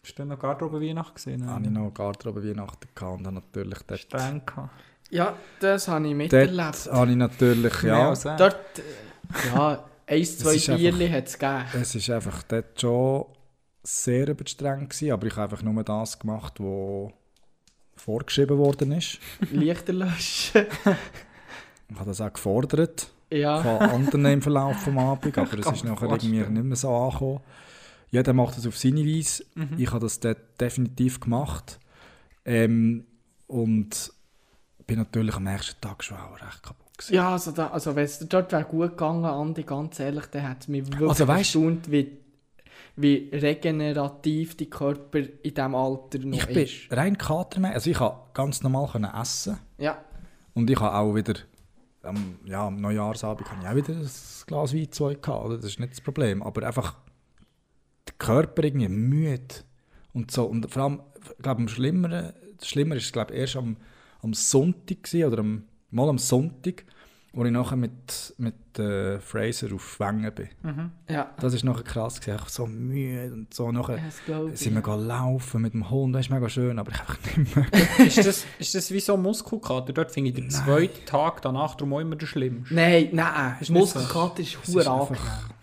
[0.06, 1.48] Hast du noch Garderobe Weihnacht gesehen?
[1.48, 4.70] habe ich noch Garderobe Weihnachten gehabt und habe natürlich dort, streng gehabt.
[5.10, 6.92] Ja, das habe ich dort miterlebt.
[6.92, 8.14] habe ich natürlich, ja.
[8.14, 8.82] Dort,
[9.56, 11.66] ja, eins, zwei Bierli hat es gegeben.
[11.82, 13.26] es ist einfach dort schon
[13.82, 17.14] sehr überstreng gewesen, aber ich habe einfach nur das gemacht, was
[17.96, 19.20] vorgeschrieben worden ist.
[19.52, 20.66] Lichter löschen.
[21.88, 23.62] Ich habe das auch gefordert ja.
[23.62, 26.90] von anderen im Verlauf des Abends, aber es ist mir nachher irgendwie nicht mehr so
[26.90, 27.40] angekommen.
[28.14, 29.44] Jeder macht es auf seine Weise.
[29.56, 29.70] Mhm.
[29.78, 31.80] Ich habe das dort definitiv gemacht.
[32.46, 33.06] Ähm,
[33.48, 34.12] und
[34.86, 37.14] bin natürlich am nächsten Tag schon auch recht kaputt gewesen.
[37.16, 40.62] Ja, also, da, also wenn es dort wäre gut gegangen, Andi, ganz ehrlich, dann hat
[40.62, 42.18] es mich wirklich Also, weißt- erstaunt, wie,
[42.98, 46.92] wie regenerativ die Körper in diesem Alter noch Ich bin ist.
[46.92, 47.76] rein katermäßig.
[47.76, 49.58] Also ich konnte ganz normal können essen.
[49.80, 49.98] Ja,
[50.54, 51.34] Und ich habe auch wieder,
[52.04, 54.10] am, ja, am Neujahrsabend habe ich auch wieder ein
[54.46, 54.88] Glas Wein
[55.22, 55.46] gehabt.
[55.46, 55.56] oder?
[55.56, 56.44] Das ist nicht das Problem.
[56.44, 56.96] Aber einfach
[58.08, 59.56] der Körper irgendwie müde.
[60.14, 60.46] Und so.
[60.46, 61.02] Und vor allem,
[61.38, 63.78] ich glaube, am Schlimmeren, das Schlimmere ist, glaube ich, erst am,
[64.22, 66.86] am Sonntag gewesen, oder am, mal am Sonntag,
[67.36, 70.50] wo ich nachher mit, mit äh, Fraser auf Wengen bin.
[71.10, 71.32] ja.
[71.40, 72.34] Das ist nachher krass gewesen.
[72.34, 73.72] Einfach so müde und so.
[73.72, 74.60] Nachher ich.
[74.60, 76.14] sind wir laufen mit dem Hund.
[76.14, 77.66] Das ist mega schön, aber ich einfach nicht mehr.
[78.06, 79.94] ist, das, ist das wie so ein Muskelkater?
[79.94, 82.76] Dort finde ich den zweiten Tag danach darum auch immer der schlimmste.
[82.76, 83.74] Nein, nein, Ist so.
[83.74, 85.22] Muskelkater ist ist angenehm.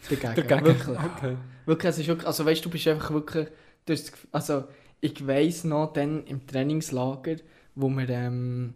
[0.08, 0.48] Dagegen.
[0.48, 0.64] Dagegen.
[0.66, 0.98] Wirklich.
[0.98, 1.36] Okay.
[1.70, 3.46] Wirklich, es ist wirklich, also weißt du, bist einfach wirklich,
[3.86, 4.64] du hast also
[5.00, 7.36] ich weiss noch, dann im Trainingslager,
[7.76, 8.74] wo wir, ähm,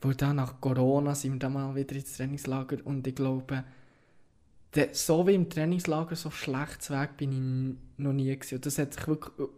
[0.00, 3.62] wo dann nach Corona sind wir dann mal wieder ins Trainingslager und ich glaube,
[4.92, 8.54] so wie im Trainingslager, so schlecht Weg bin ich noch nie gewesen.
[8.54, 9.50] Und das hat sich wirklich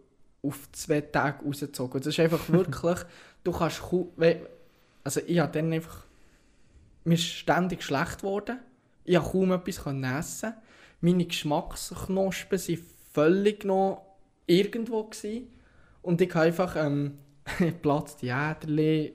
[0.43, 2.01] auf zwei Tage rausgezogen.
[2.01, 2.99] Das ist einfach wirklich,
[3.45, 4.09] du kannst kaum,
[5.05, 6.03] also ich habe dann einfach,
[7.05, 8.59] mir ist ständig schlecht geworden,
[9.05, 9.85] ich konnte kaum etwas
[10.19, 10.53] essen
[11.01, 12.79] meine Geschmacksknospen waren
[13.13, 14.03] völlig noch
[14.45, 15.03] irgendwo.
[15.03, 15.47] Gewesen.
[16.01, 17.17] Und ich habe einfach ähm,
[17.81, 19.13] Platz die Äderli,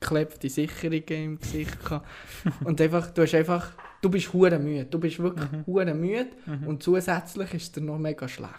[0.00, 1.82] geklebte Sicherungen im Gesicht.
[1.82, 2.06] gehabt.
[2.64, 3.70] und einfach, du hast einfach,
[4.02, 4.84] du bist hure müde.
[4.84, 6.28] Du bist wirklich hure müde
[6.66, 8.52] und zusätzlich ist es dir noch mega schlecht.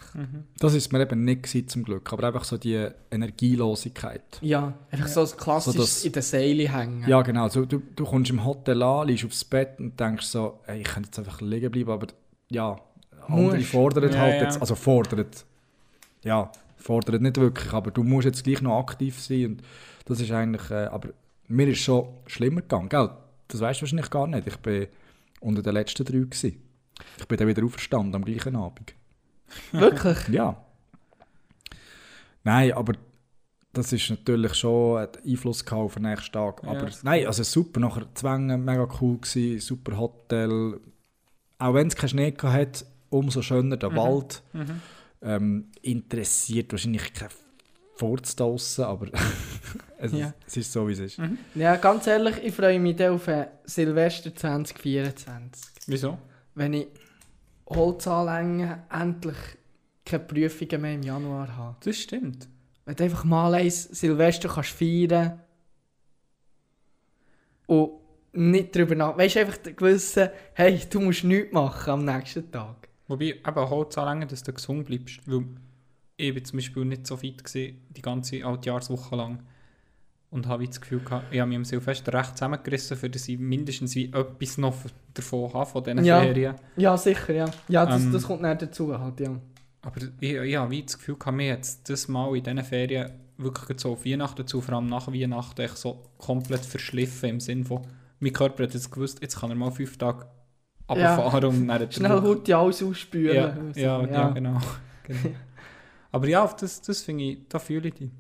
[0.60, 4.23] Das ist mir eben nicht gewesen, zum Glück, aber einfach so die Energielosigkeit.
[4.41, 7.08] Ja, einfach so ein klassisches So das- in den Seilen hängen.
[7.10, 7.47] Ja, genau.
[7.49, 10.88] So, du, du kommst im Hotel an, liegst aufs Bett und denkst so, ey, ich
[10.88, 12.08] könnte jetzt einfach liegen bleiben, aber
[12.49, 12.75] ja,
[13.27, 13.69] andere Musst.
[13.69, 14.43] fordern Ja, halt ja.
[14.43, 15.25] jetzt, also fordern,
[16.23, 19.62] ja, fordern nicht wirklich, aber du musst jetzt gleich noch aktiv sein und
[20.05, 21.10] das ist eigentlich, äh, aber
[21.47, 23.10] mir ist schon schlimmer gegangen, gell?
[23.47, 24.47] Das weißt du wahrscheinlich gar nicht.
[24.47, 24.88] Ich bin
[25.39, 26.62] unter den letzten drei gewesen.
[27.19, 28.93] Ich bin dann wieder auferstanden am gleichen Abend.
[29.71, 30.17] Wirklich?
[30.29, 30.62] Ja.
[32.43, 32.93] Nein, aber
[33.73, 36.62] das ist natürlich schon hat Einfluss auf den nächsten Tag.
[36.63, 40.79] Ja, Aber das nein, also super, nachher Zwänge, mega cool gewesen, super Hotel.
[41.65, 44.43] Auch wenn es keinen Schnee gehabt hat, umso schöner der Wald.
[44.54, 44.82] Mhm.
[45.21, 47.30] Ähm, interessiert wahrscheinlich kein
[47.95, 49.08] Furz draussen, aber
[49.97, 50.34] es, Ja.
[50.45, 51.17] es ist so, wie es ist.
[51.17, 51.39] Mhm.
[51.56, 55.65] Ja, ganz ehrlich, ich freue mich auf äh, Silvester 2024.
[55.88, 56.17] Wieso?
[56.54, 56.88] wenn ich
[57.67, 59.36] Holzanlängen endlich
[60.06, 61.75] keine Prüfungen mehr im Januar habe.
[61.84, 62.47] Das stimmt.
[62.86, 65.39] Wenn du einfach mal eins Silvester kannst feiern
[67.65, 67.89] und
[68.36, 69.17] nicht darüber nach...
[69.17, 72.89] Weißt du, einfach gewisse, hey, du musst nichts machen am nächsten Tag.
[73.08, 75.19] Wobei, eben Holz anlängen, dass du gesund bleibst.
[75.26, 75.45] Weil
[76.17, 79.43] ich bin zum Beispiel nicht so fit gewesen, die ganze Altjahrswoche lang.
[80.32, 83.38] Und habe das Gefühl gehabt, ich habe mich am Silvester recht zusammengerissen, für dass ich
[83.39, 84.76] mindestens wie etwas noch
[85.13, 86.19] davon habe, von diesen Ja.
[86.19, 86.56] Ferien.
[86.76, 87.45] Ja, sicher, ja.
[87.69, 88.12] Ja, das, Ähm.
[88.12, 89.39] das kommt nicht dazu halt, ja.
[89.82, 93.12] Aber ich, ich habe wie das Gefühl gehabt, mir jetzt das Mal in diesen Ferien
[93.38, 97.63] wirklich so auf Weihnachten zu, vor allem nach Weihnachten, echt so komplett verschliffen im Sinn
[97.63, 97.82] von,
[98.19, 100.28] mein Körper hat jetzt gewusst, jetzt kann er mal fünf Tage
[100.89, 102.23] runterfahren und dann Schnell Druck.
[102.23, 103.36] gut alles ausspülen.
[103.36, 104.62] Ja, ja, ja, genau.
[105.04, 105.30] genau.
[106.12, 108.12] Aber ja, das, das finde ich, da fühle ich dich.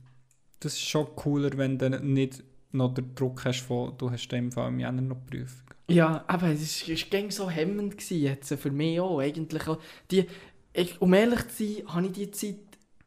[0.59, 4.51] Das ist schon cooler, wenn du nicht noch den Druck hast von, du hast dem
[4.51, 5.65] Fall im Jänner noch die Prüfung.
[5.87, 9.19] Ja, aber es war so hemmend gewesen jetzt, für mich auch.
[9.19, 9.63] Eigentlich.
[10.11, 10.25] Die,
[10.73, 12.55] ich, um ehrlich zu sein, habe ich die Zeit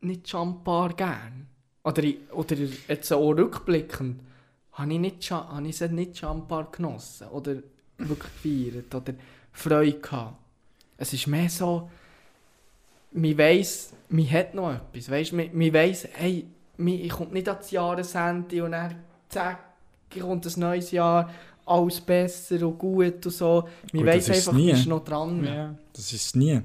[0.01, 1.49] nicht schon ein paar gern.
[1.85, 2.57] Oder, oder
[2.89, 4.23] jetzt auch rückblickend,
[4.79, 7.29] habe ich, nicht, schon- habe ich sie nicht schon ein paar genossen.
[7.29, 7.57] Oder
[7.99, 8.95] wirklich gefeiert.
[8.95, 9.15] Oder
[9.53, 10.37] Freude gehabt.
[10.97, 11.91] Es ist mehr so,
[13.13, 15.11] man weiss, man hat noch etwas.
[15.11, 18.95] Weißt, man, man weiss, hey, man, ich komme nicht ans Jahresende und dann
[19.29, 19.59] zack,
[20.21, 21.31] kommt ein neues Jahr,
[21.67, 23.69] alles besser und gut und so.
[23.93, 24.69] Man Gut, weiss einfach, nie.
[24.69, 25.45] man ist noch dran.
[25.45, 25.75] Ja, Ja.
[25.93, 26.61] Das ist es nie.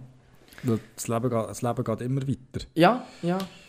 [0.95, 2.65] Das Leben, geht, das Leben geht immer weiter.
[2.73, 3.05] ja,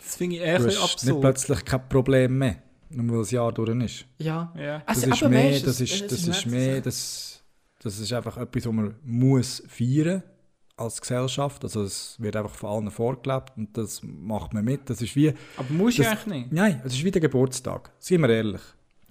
[0.01, 1.21] Das finde ich Du hast bisschen nicht absurd.
[1.21, 2.55] plötzlich kein Problem mehr,
[2.89, 4.05] nur weil das Jahr durch ist.
[4.17, 4.53] ja.
[4.57, 4.79] Ja.
[4.87, 7.43] Das Also, ist aber mehr, das ist, das ist nicht mehr, so- das,
[7.81, 10.23] das ist einfach etwas, was man muss feiern
[10.77, 11.63] als Gesellschaft.
[11.63, 14.89] Also es wird einfach von allen vorgelebt und das macht man mit.
[14.89, 16.51] Das ist wie, Aber muss ich Das- eigentlich nicht.
[16.51, 17.91] nein, es ist wie der Geburtstag.
[17.99, 18.61] Seien wir ehrlich.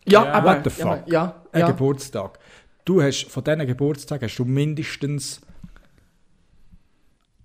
[0.07, 0.33] Ja, Ja.
[0.33, 1.09] aber, What the ja, fuck?
[1.13, 1.67] ja, Ein ja.
[1.69, 2.39] Geburtstag.
[2.85, 5.41] Du hast von diesen Geburtstagen hast du mindestens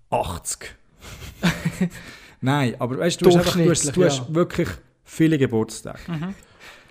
[0.09, 0.75] 80.
[2.41, 4.67] Nein, aber weißt, du, du, hast einfach, du, hast, du hast wirklich
[5.09, 5.99] viele Geburtstage.
[6.07, 6.35] Mhm.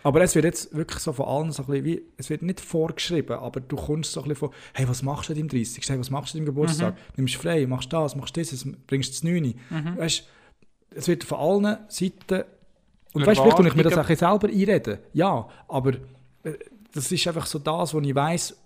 [0.03, 2.61] Aber es wird jetzt wirklich so von allen so ein bisschen wie, es wird nicht
[2.61, 5.89] vorgeschrieben, aber du kommst so ein bisschen von, hey, was machst du an deinem 30?
[5.89, 6.97] Hey, was machst du an deinem Geburtstag?
[7.17, 9.55] Nimmst frei, machst das, machst dieses, bringst das 9.
[9.97, 10.27] Weißt,
[10.91, 12.45] es wird von allen Seiten,
[13.13, 15.95] und weißt, vielleicht tue ich mir das auch selber einreden, ja, aber
[16.45, 16.53] äh,
[16.93, 18.57] das ist einfach so das, was ich weiss,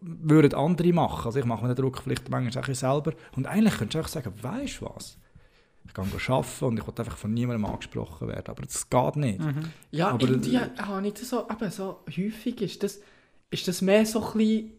[0.00, 1.26] würden andere machen.
[1.26, 3.12] Also ich mache mir den Druck vielleicht manchmal auch selber.
[3.36, 5.16] Und eigentlich könntest du einfach sagen, weißt du was?
[5.86, 8.44] Ich gehe arbeiten und ich will einfach von niemandem angesprochen werden.
[8.48, 9.40] Aber das geht nicht.
[9.90, 13.00] Ja, Aber- irgendwie habe ich das so, eben so häufig ist das,
[13.50, 14.70] ist das mehr so ein bisschen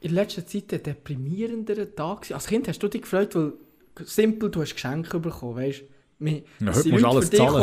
[0.00, 2.34] in letzter Zeit ein deprimierenderer Tag gewesen.
[2.34, 3.52] Als Kind hast du dich gefreut, weil
[4.04, 5.84] simpel, du hast Geschenke bekommen, weißt du.
[6.20, 7.62] Wir- Ja, heute musst du alles zahlen.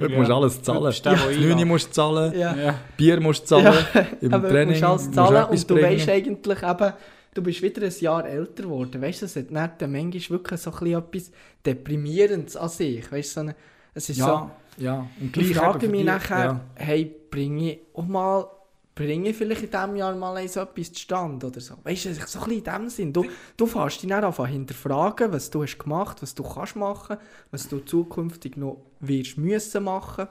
[0.00, 0.18] Heute Ja.
[0.18, 1.40] musst du alles zahlen.
[1.48, 2.54] Neune musst du zahlen, Ja.
[2.54, 2.78] Ja.
[2.96, 3.84] Bier musst du zahlen,
[4.20, 5.90] im Aber Training du musst alles musst zahlen etwas und du bringen.
[5.98, 6.92] weißt eigentlich eben,
[7.36, 9.00] du bist wieder ein Jahr älter geworden.
[9.00, 11.30] Weißt du, es hat dann manchmal wirklich so ein bisschen etwas
[11.64, 13.10] Deprimierendes an sich.
[13.10, 13.56] Weißt du, so eine,
[13.94, 15.06] es ist so, Ja, ja.
[15.20, 16.60] Und ich frage mich nachher, ja.
[16.74, 18.46] hey, bringe ich auch mal,
[18.94, 21.74] bringe ich vielleicht in diesem Jahr mal eins etwas zustande oder so.
[21.82, 23.12] Weißt du, so ein bisschen in dem Sinn.
[23.12, 27.18] Du, du fährst dich dann an hinterfragen, was du hast gemacht, was du kannst machen,
[27.50, 30.28] was du zukünftig noch wirst müssen machen.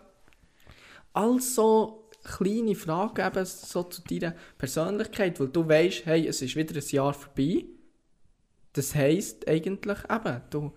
[1.14, 6.76] Also kleine Fragen eben so zu deiner Persönlichkeit, weil du weißt, hey, es ist wieder
[6.76, 7.66] ein Jahr vorbei.
[8.74, 10.74] Das heisst eigentlich eben, du,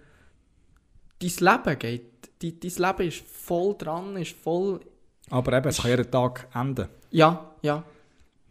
[1.21, 1.31] dein
[1.65, 2.05] Leben geht,
[2.43, 4.81] dein, dein Leben ist voll dran, ist voll,
[5.31, 6.89] Aber eben, es kann jeden Tag enden.
[7.11, 7.83] ja, ja.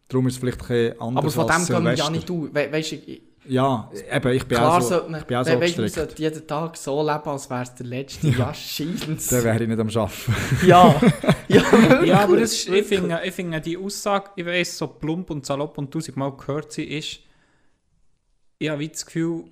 [0.09, 2.47] Darum ist es vielleicht ein bisschen Aber anders von dem gehen wir ja nicht aus.
[2.53, 5.37] We weißt du, ich- Ja, eben, ich bin klar auch so, sollte man, ich bin
[5.37, 8.27] auch so we weißt, man sollte jeden Tag so leben, als wäre es der letzte.
[8.37, 9.27] Ja, scheint's.
[9.27, 10.35] Dann wäre ich nicht am Arbeiten.
[10.67, 11.01] Ja,
[11.47, 15.29] ja, Ja, aber das ist, ich, finde, ich finde die Aussage, ich weiß, so plump
[15.29, 17.19] und salopp und tausendmal gehört sie, ist,
[18.59, 19.45] ich habe das Gefühl,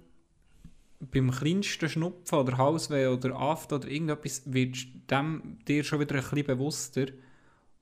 [0.99, 6.15] beim kleinsten Schnupfen oder Halsweh oder Aft oder irgendetwas wirst du dem dir schon wieder
[6.15, 7.05] ein bisschen bewusster.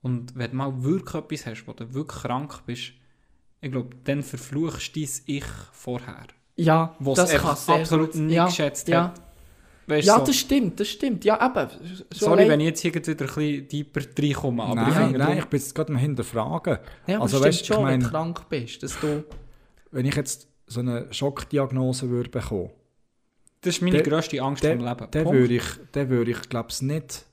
[0.02, 2.92] Und wenn du mal wirklich etwas hast, wo du wirklich krank bist,
[3.64, 6.26] ich glaube, dann verfluchst du dein Ich vorher.
[6.56, 9.04] Ja, Was das kann sehr absolut gut- nicht ja, geschätzt ja.
[9.04, 9.20] hat.
[9.86, 11.24] Weißt, Ja, so, das stimmt, das stimmt.
[11.24, 11.68] Ja, eben.
[12.10, 15.04] so sorry, allein- wenn ich jetzt hier wieder ein bisschen deeper reinkomme, aber ich nein,
[15.04, 16.78] finde nein, ich bin jetzt gerade am Hinterfragen.
[17.06, 19.24] Ja, aber also, weißt, ich schon, wenn du krank bist, dass du...
[19.90, 22.70] Wenn ich jetzt so eine Schockdiagnose würde bekommen,
[23.60, 25.06] das ist meine der- grösste Angst vom Leben.
[25.10, 27.26] dann würde ich, würde ich glaube ich, nicht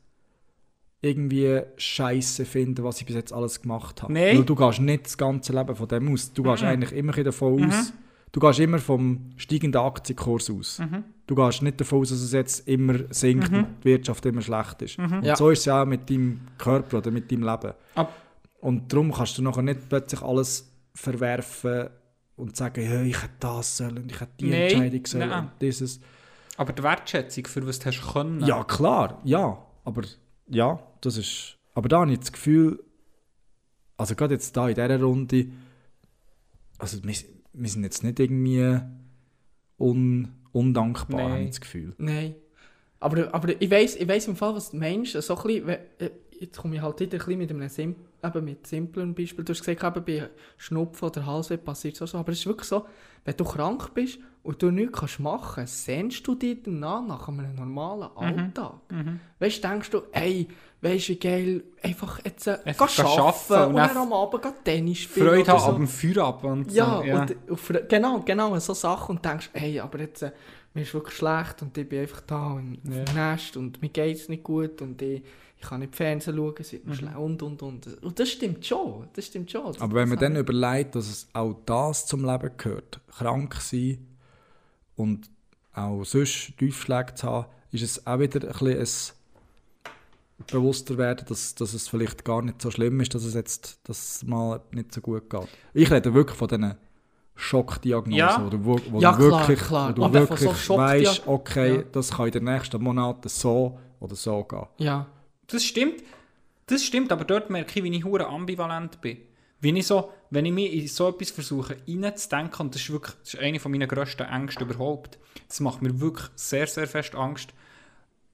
[1.01, 4.13] irgendwie Scheiße finden, was ich bis jetzt alles gemacht habe.
[4.13, 4.37] Nein.
[4.37, 6.31] Weil du gehst nicht das ganze Leben von dem aus.
[6.33, 6.67] Du gehst Mhm.
[6.69, 7.93] eigentlich immer davon aus,
[8.31, 10.79] du gehst immer vom steigenden Aktienkurs aus.
[10.79, 11.03] Mhm.
[11.25, 13.57] Du gehst nicht davon aus, dass es jetzt immer sinkt Mhm.
[13.57, 14.99] und die Wirtschaft immer schlecht ist.
[14.99, 15.35] Und Ja.
[15.35, 17.73] so ist es ja auch mit deinem Körper oder mit deinem Leben.
[17.95, 18.13] Ab-
[18.59, 21.89] Und darum kannst du nachher nicht plötzlich alles verwerfen
[22.35, 25.43] und sagen, hey, ich hätte das sollen, ich hätte die Nein, Entscheidung sollen, nein.
[25.45, 25.99] und dieses.
[26.57, 28.45] Aber die Wertschätzung für was du hast können.
[28.45, 29.57] Ja, klar, ja.
[29.83, 30.03] Aber
[30.51, 31.57] ja, das ist.
[31.73, 32.83] Aber da habe ich das Gefühl,
[33.97, 35.47] also gerade jetzt da in dieser Runde,
[36.77, 37.15] also wir,
[37.53, 38.79] wir sind jetzt nicht irgendwie
[39.79, 41.31] un, undankbar, Nein.
[41.31, 41.93] habe ich das Gefühl.
[41.97, 42.35] Nein.
[42.99, 45.13] Aber, aber ich weiss, ich weiss im Fall, was du meinst.
[45.13, 45.79] So ein bisschen, äh,
[46.39, 49.43] jetzt komme ich halt wieder ein bisschen mit einem Sim eben mit simplen Beispiel.
[49.43, 52.17] Du hast gesagt, eben bei Schnupfen oder Halsweh passiert es auch so.
[52.17, 52.85] Aber es ist wirklich so,
[53.25, 57.27] wenn du krank bist und du nichts kannst machen kannst, sehnst du dich danach nach
[57.27, 58.75] einem normalen Alltag.
[59.39, 60.47] Weißt du, denkst du, hey,
[60.81, 64.53] weißt du, wie geil, einfach jetzt äh, gehen arbeiten und und dann am Abend gehen
[64.63, 65.27] Tennis spielen.
[65.27, 65.65] Freude haben so.
[65.67, 67.03] ab dem Feierabend und Ja, so.
[67.03, 67.21] Ja.
[67.21, 70.31] Und, und für- genau, genau, so Sachen und denkst, hey, aber jetzt, äh,
[70.73, 73.03] mir ist wirklich schlecht und ich bin einfach da und Ja.
[73.33, 75.21] Nest und mir geht es nicht gut und ich,
[75.61, 77.17] ich kann nicht Fernsehen schauen, es wird mir Mhm.
[77.17, 78.03] und, und, und.
[78.03, 79.79] Und das stimmt schon, das stimmt schon.
[79.79, 84.05] Aber wenn man dann überlegt, dass es auch das zum Leben gehört, krank sein
[84.95, 85.29] und
[85.73, 89.15] auch sonst Tiefschläge zu haben, ist es auch wieder ein bisschen
[90.39, 93.79] ein bewusster werden, dass, dass es vielleicht gar nicht so schlimm ist, dass es jetzt
[93.87, 95.47] dass es mal nicht so gut geht.
[95.73, 96.75] Ich rede wirklich von diesen
[97.35, 98.43] Schockdiagnosen, Ja.
[98.43, 99.95] wo du, wo, wo Ja, du klar, wirklich, klar.
[99.97, 101.81] Wo du wirklich so weißt, okay, Ja.
[101.91, 104.65] das kann in den nächsten Monaten so oder so gehen.
[104.79, 105.05] Ja,
[105.51, 106.03] Das stimmt.
[106.67, 109.17] Das stimmt, aber dort merke ich, wie ich hure ambivalent bin.
[109.59, 113.15] Wie ich so, wenn ich mir in so etwas versuche reinzudenken, und das ist wirklich
[113.23, 117.53] das ist eine meiner grössten Ängste überhaupt, das macht mir wirklich sehr, sehr fest Angst,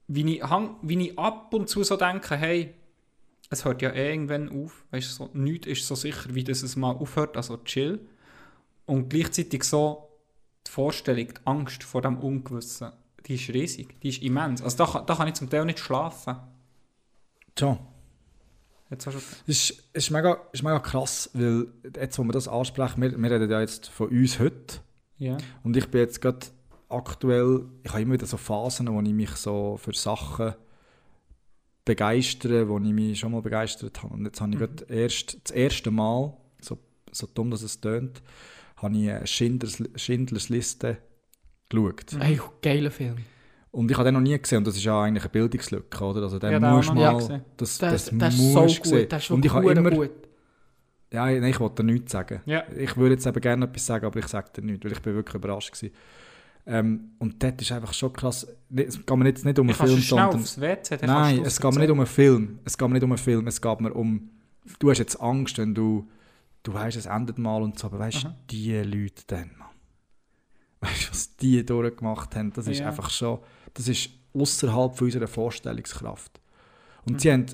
[0.06, 0.42] wie ich,
[0.82, 2.74] wie ich ab und zu so denke, hey,
[3.50, 6.62] es hört ja eh irgendwann auf, weißt du, so, nichts ist so sicher, wie das
[6.62, 8.00] es mal aufhört, also chill.
[8.86, 10.08] Und gleichzeitig so
[10.66, 12.92] die Vorstellung, die Angst vor dem Ungewissen,
[13.26, 14.62] die ist riesig, die ist immens.
[14.62, 16.36] Also da, da kann ich zum Teil nicht schlafen.
[17.58, 17.78] Schon.
[18.90, 22.48] Jetzt hast du Es ist, ist, mega, ist mega krass, weil jetzt, wo wir das
[22.48, 24.80] ansprechen, wir, wir reden ja jetzt von uns heute.
[25.18, 25.36] Ja.
[25.62, 26.46] Und ich bin jetzt gerade
[26.88, 30.54] aktuell, ich habe immer wieder so Phasen, wo ich mich so für Sachen
[31.84, 34.14] begeistere, wo ich mich schon mal begeistert habe.
[34.14, 36.78] Und jetzt habe ich gerade erst, das erste Mal, so,
[37.10, 38.22] so dumm, dass es tönt,
[38.76, 40.98] habe ich Schindlers, Schindlers Liste
[41.68, 42.14] geschaut.
[42.20, 43.16] ey, geiler Film.
[43.70, 46.22] Und ich habe den noch nie gesehen und das ist ja eigentlich eine Bildungslücke, oder?
[46.22, 47.42] Also den Ja, musst mal, gesehen.
[47.56, 49.08] das, Der, das, der ist musst so gut, sehen.
[49.08, 50.10] der ist Und ich habe immer, gut.
[51.12, 52.40] ja, nein, ich wollte nichts sagen.
[52.46, 52.64] Ja.
[52.76, 55.14] Ich würde jetzt eben gerne etwas sagen, aber ich sage dir nichts, weil ich bin
[55.14, 55.94] wirklich überrascht gewesen.
[56.66, 58.46] Ähm, und dort ist einfach schon krass.
[58.74, 60.42] Es geht mir jetzt nicht um einen Ich Film, sondern...
[60.44, 62.58] WC, Nein, es geht mir nicht um einen Film.
[62.64, 63.46] Es geht mir nicht um einen Film.
[63.46, 64.30] Es geht mir um...
[64.78, 66.08] Du hast jetzt Angst, wenn du...
[66.62, 69.68] Du weißt, es endet mal und so, aber weißt du, die Leute dann, Mann.
[70.80, 72.52] Weißt du, was die durchgemacht haben?
[72.52, 72.88] Das ist Ja.
[72.88, 73.38] einfach schon...
[73.74, 76.40] Das ist außerhalb unserer Vorstellungskraft.
[77.06, 77.46] Und sie haben...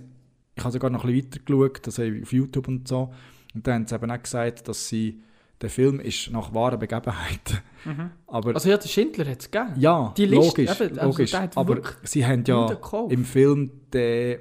[0.57, 3.13] Ich habe sogar noch ein bisschen weiter geschaut, also auf YouTube und so.
[3.55, 5.21] Und dann haben sie eben auch gesagt, dass sie...
[5.61, 7.59] Der Film ist nach wahren Begebenheiten.
[7.85, 8.11] Mhm.
[8.27, 9.73] Aber Also ja, der Schindler hat es gegeben.
[9.79, 11.35] ja, die Liste, logisch, eben, also logisch.
[11.35, 12.77] aber sie haben ja
[13.09, 14.41] im Film den,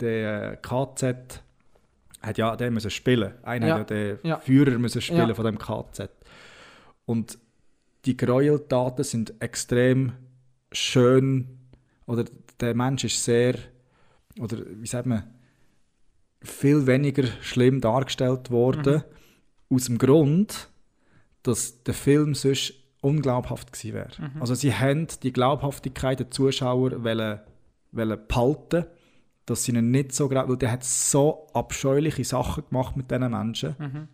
[0.00, 1.42] den KZ
[2.20, 3.32] hat ja den müssen spielen.
[3.42, 4.38] Einer Ja, hat ja den ja.
[4.38, 5.34] Führer müssen spielen Ja.
[5.34, 6.10] von dem KZ.
[7.06, 7.38] Und
[8.04, 10.12] die Gräueltaten sind extrem
[10.72, 11.58] schön
[12.06, 12.24] oder
[12.60, 13.54] der Mensch ist sehr
[14.38, 15.24] oder wie sagt man
[16.42, 19.02] viel weniger schlimm dargestellt worden
[19.70, 20.68] aus dem Grund,
[21.42, 24.32] dass der Film sonst unglaubhaft gewesen wäre.
[24.40, 27.40] Also sie haben die Glaubhaftigkeit der Zuschauer wollen,
[27.92, 28.86] wollen behalten,
[29.44, 33.30] dass sie ihn nicht so gerade, weil der hat so abscheuliche Sachen gemacht mit diesen
[33.30, 34.08] Menschen,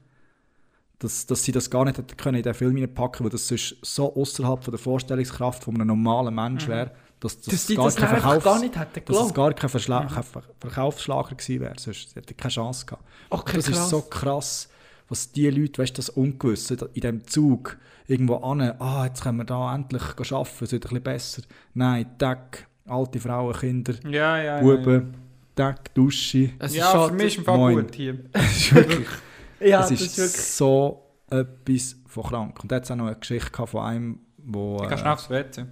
[1.03, 3.77] dass, dass sie das gar nicht hätten können in den Film hineinpacken, weil das sonst
[3.83, 7.97] so außerhalb von der Vorstellungskraft von einem normalen Mensch wäre, dass das, Dass gar das
[7.97, 9.35] kein Verkaufs- gar nicht hätten dass es geglaubt.
[9.35, 13.05] gar kein, Verschla Ver Verkaufsschlager gewesen wäre, sonst hätte keine Chance gehabt.
[13.31, 13.91] Okay, das ist krass.
[13.91, 14.69] so krass,
[15.09, 19.39] was die Leute, weißt du, das Ungewisse in diesem Zug irgendwo an, ah, jetzt können
[19.39, 21.43] wir da endlich arbeiten, es wird ein bisschen besser.
[21.75, 24.61] Nein, Tag, alte Frauen, Kinder, Ja, ja, ja.
[24.61, 25.15] Buben,
[25.55, 26.51] Tag, Dusche.
[26.59, 28.19] Es Ja, schon- für mich ist im Fall gut hier.
[29.63, 30.43] Das ist ja, das das ist, ist wirklich...
[30.43, 32.59] so etwas von krank.
[32.63, 34.77] Und da hat es auch noch eine Geschichte gehabt von einem, wo...
[34.79, 35.65] Ich äh, kann schnell aufs WC.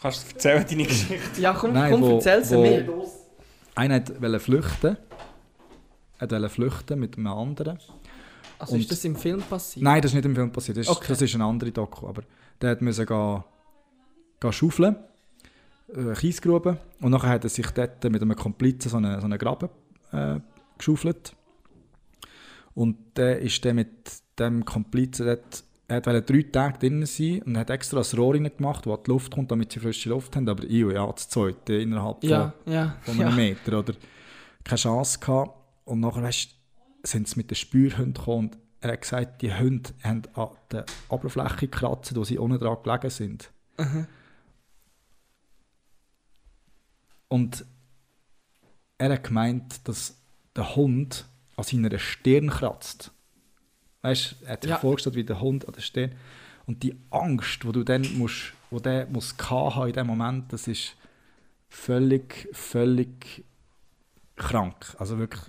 [0.00, 1.40] Kannst du erzählen, deine Geschichte?
[1.40, 2.88] Ja, komm, Nein, komm wo- erzähl sie mir.
[3.74, 4.96] einer wollte flüchten.
[6.18, 7.78] Er wollte flüchten mit einem anderen.
[8.58, 9.84] Also und- ist das im Film passiert?
[9.84, 10.78] Nein, das ist nicht im Film passiert.
[10.78, 11.06] Das ist, Okay.
[11.08, 12.06] das ist eine andere Doku.
[12.08, 12.22] Aber
[12.60, 13.44] der hat müssen gehen,
[14.40, 14.96] gehen schaufeln,
[15.94, 16.78] äh, Kiesgruben.
[17.00, 19.68] Und nachher hat er sich dort mit einem Komplizen so einen, so einen Graben
[20.12, 20.40] äh,
[20.78, 21.35] geschaufelt.
[22.76, 23.88] Und der ist dann mit
[24.38, 28.50] dem Komplizen dort, er wollte drei Tage drinnen sein und hat extra ein Rohr rein
[28.54, 30.46] gemacht, wo die Luft kommt, damit sie frische Luft haben.
[30.46, 32.96] Aber ich, ja, das zweite innerhalb von Ja, ja.
[33.00, 33.28] von ja.
[33.28, 33.94] einem Meter oder
[34.62, 35.56] keine Chance gehabt.
[35.86, 36.50] Und nachher weißt,
[37.04, 40.84] sind sie mit den Spürhunden gekommen und er hat gesagt, die Hunde haben an der
[41.08, 43.50] Oberfläche gekratzt, wo sie unten dran gelegen sind.
[47.28, 47.64] Und
[48.98, 50.20] er hat gemeint, dass
[50.54, 53.12] der Hund an seiner Stirn kratzt.
[54.02, 54.78] Weißt, er hat sich Ja.
[54.78, 56.14] vorgestellt, wie der Hund an der Stirn.
[56.66, 60.68] Und die Angst, wo du dann musst, wo der muss haben in dem Moment, das
[60.68, 60.96] ist
[61.68, 63.44] völlig, völlig
[64.36, 64.94] krank.
[64.98, 65.42] Also wirklich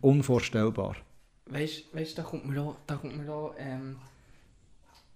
[0.00, 0.96] unvorstellbar.
[1.46, 3.96] Weißt du, da kommt mir auch, da kommt mir auch ähm,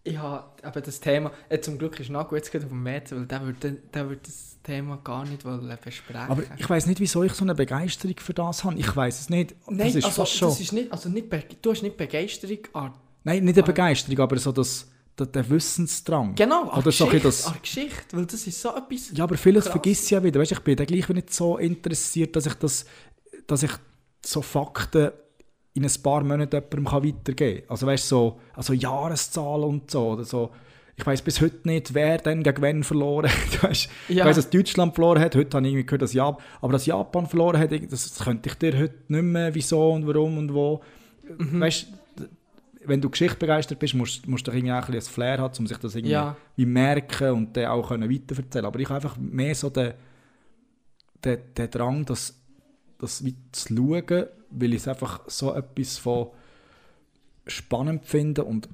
[0.04, 3.18] ich habe eben das Thema, äh, zum Glück ist Nago jetzt gerade auf dem Mädchen,
[3.18, 7.00] weil der würde der würd das Thema gar nicht wollen besprechen Aber ich weiß nicht,
[7.00, 8.76] wieso ich so eine Begeisterung für das habe.
[8.78, 9.54] Ich weiß es nicht.
[9.68, 10.48] Nein, das ist also, fast schon.
[10.48, 11.26] das ist nicht, also nicht,
[11.62, 12.92] du hast nicht Begeisterung an,
[13.24, 13.62] Nein, nicht eine.
[13.66, 14.88] Begeisterung, aber so das,
[15.18, 16.34] der, der Wissensdrang.
[16.34, 19.24] genau, an Oder so Geschichte, bisschen das- an Geschichte, weil das ist so etwas, Ja,
[19.24, 19.72] aber vieles Krass.
[19.72, 20.40] vergisst ja wieder.
[20.40, 22.86] Weißt, ich bin dann gleich nicht so interessiert, dass ich, das,
[23.46, 23.70] dass ich
[24.24, 25.10] so Fakten
[25.74, 27.70] in ein paar Monaten jemandem kann weitergeben kann.
[27.70, 30.08] Also weißt so, also Jahreszahlen und so.
[30.10, 30.50] Oder so.
[30.96, 33.62] Ich weiß bis heute nicht, wer denn gegen wen verloren hat.
[33.62, 34.18] Weißt, Ja.
[34.18, 35.34] Ich weiß, dass Deutschland verloren hat.
[35.34, 38.54] Heute habe ich irgendwie gehört, dass Japan, aber dass Japan verloren hat, das, könnte ich
[38.56, 40.82] dir heute nicht mehr, wieso und warum und wo.
[41.38, 41.60] Mhm.
[41.60, 41.86] Weißt,
[42.84, 45.54] wenn du Geschichte begeistert bist, musst, musst du irgendwie auch ein bisschen ein Flair haben,
[45.58, 46.36] um sich das irgendwie Ja.
[46.56, 48.66] wie merken und dann auch können weiterverzählen.
[48.66, 49.94] Aber ich habe einfach mehr so den,
[51.24, 52.38] den, den Drang, das,
[52.98, 56.28] das wie zu schauen, weil ich es einfach so etwas von
[57.46, 58.68] spannend finde und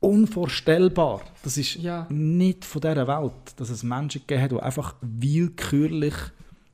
[0.00, 1.22] unvorstellbar.
[1.42, 2.06] Das ist Ja.
[2.10, 6.14] nicht von dieser Welt, dass es Menschen gegeben hat, die einfach willkürlich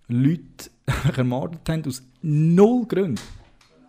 [0.09, 0.71] Leute
[1.17, 3.21] ermordet haben aus null Gründen.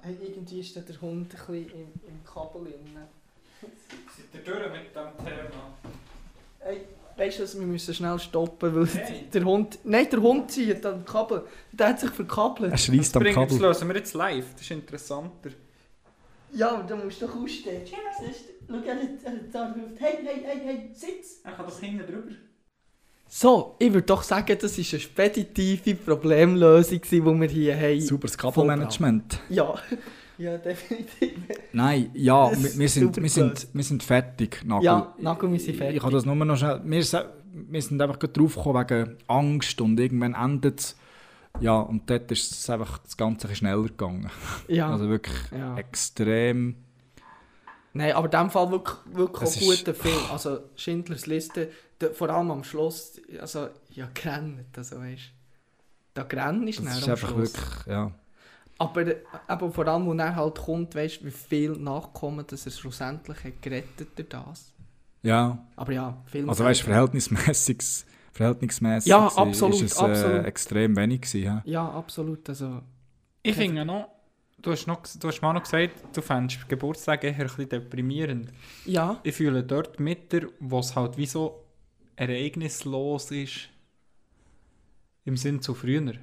[0.01, 2.73] Hey, irgendwie ist da der Hund ein bisschen im, im Kabel drin.
[3.61, 5.63] Seid ihr durch mit dem Thema?
[6.59, 6.81] Hey,
[7.17, 9.29] weißt du was, wir müssen schnell stoppen, weil Nein.
[9.33, 9.79] der Hund...
[9.83, 11.43] Nein, der Hund zieht am Kabel.
[11.71, 12.71] Der hat sich verkabelt.
[12.71, 13.59] Er schreist am Das Kabel.
[13.59, 15.49] lösen wir jetzt live, das ist interessanter.
[16.53, 17.81] Ja, aber da musst du doch ausstehen.
[17.85, 19.99] Schau, er hat, er da gehüpft.
[19.99, 21.41] Hey, hey, hey, hey, sitz!
[21.43, 22.31] Er kann doch hinten drüber.
[23.27, 28.01] So, ich würde doch sagen, das war eine speditive Problemlösung, die wir hier haben.
[28.01, 29.39] Super das Kabelmanagement.
[29.49, 29.73] Ja,
[30.37, 31.33] ja, definitiv.
[31.73, 34.85] Nein, ja, wir, sind, wir, sind, wir sind fertig, Nagel.
[34.85, 35.97] Ja, Nagel, wir sind fertig.
[35.97, 36.81] Ich habe das nur noch schnell...
[36.83, 37.03] Wir,
[37.55, 40.97] wir sind einfach draufgekommen wegen Angst und irgendwann endet es.
[41.59, 44.29] Ja, und dort ist es einfach das Ganze ein schneller gegangen.
[44.67, 44.91] Ja.
[44.91, 45.77] Also wirklich Ja.
[45.77, 46.75] extrem...
[47.95, 50.17] Nein, aber in dem Fall wirklich, wirklich Es auch guter Film.
[50.31, 51.69] Also Schindlers Liste,
[52.01, 55.31] der, vor allem am Schluss, also ja, gerannt, also weißt
[56.15, 57.53] Da gerannt ist ist am einfach Schluss.
[57.53, 57.85] wirklich...
[57.85, 58.11] Ja.
[58.77, 62.65] Aber, äh, aber vor allem, wo er halt kommt, weißt du, wie viel Nachkommen, dass
[62.65, 64.73] er schlussendlich hat gerettet durch das.
[65.21, 65.65] ja.
[65.75, 66.49] Aber ja, Film.
[66.49, 68.05] Also weißt du, verhältnismäßig...
[68.33, 70.43] Verhältnismäßig Ja, ist absolut, es absolut.
[70.43, 71.43] Äh, extrem wenig gewesen.
[71.43, 71.61] Ja.
[71.65, 72.49] Ja, absolut.
[72.49, 72.81] Also,
[73.43, 74.07] Ich finde noch,
[74.59, 78.51] du hast, noch, du hast mal noch gesagt, du fändest Geburtstag eher ein bisschen deprimierend.
[78.85, 81.63] ja, Ich fühle dort mit dir, wo es halt wie so
[82.15, 83.69] ereignislos ist,
[85.25, 86.13] im Sinn zu früher.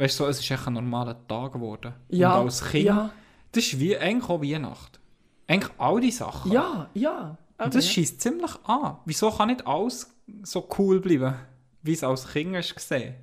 [0.00, 1.92] Weißt du, so, es ist echt ein normaler Tag geworden.
[2.08, 3.10] ja, Und als Kind, ja,
[3.52, 4.98] das ist wie eigentlich auch Weihnacht.
[5.46, 6.50] Eigentlich all die Sachen.
[6.52, 7.36] ja, ja.
[7.58, 8.96] Und das schießt ziemlich an.
[9.04, 10.10] Wieso kann nicht alles
[10.42, 11.34] so cool bleiben,
[11.82, 13.16] wie es als Kind hast gesehen?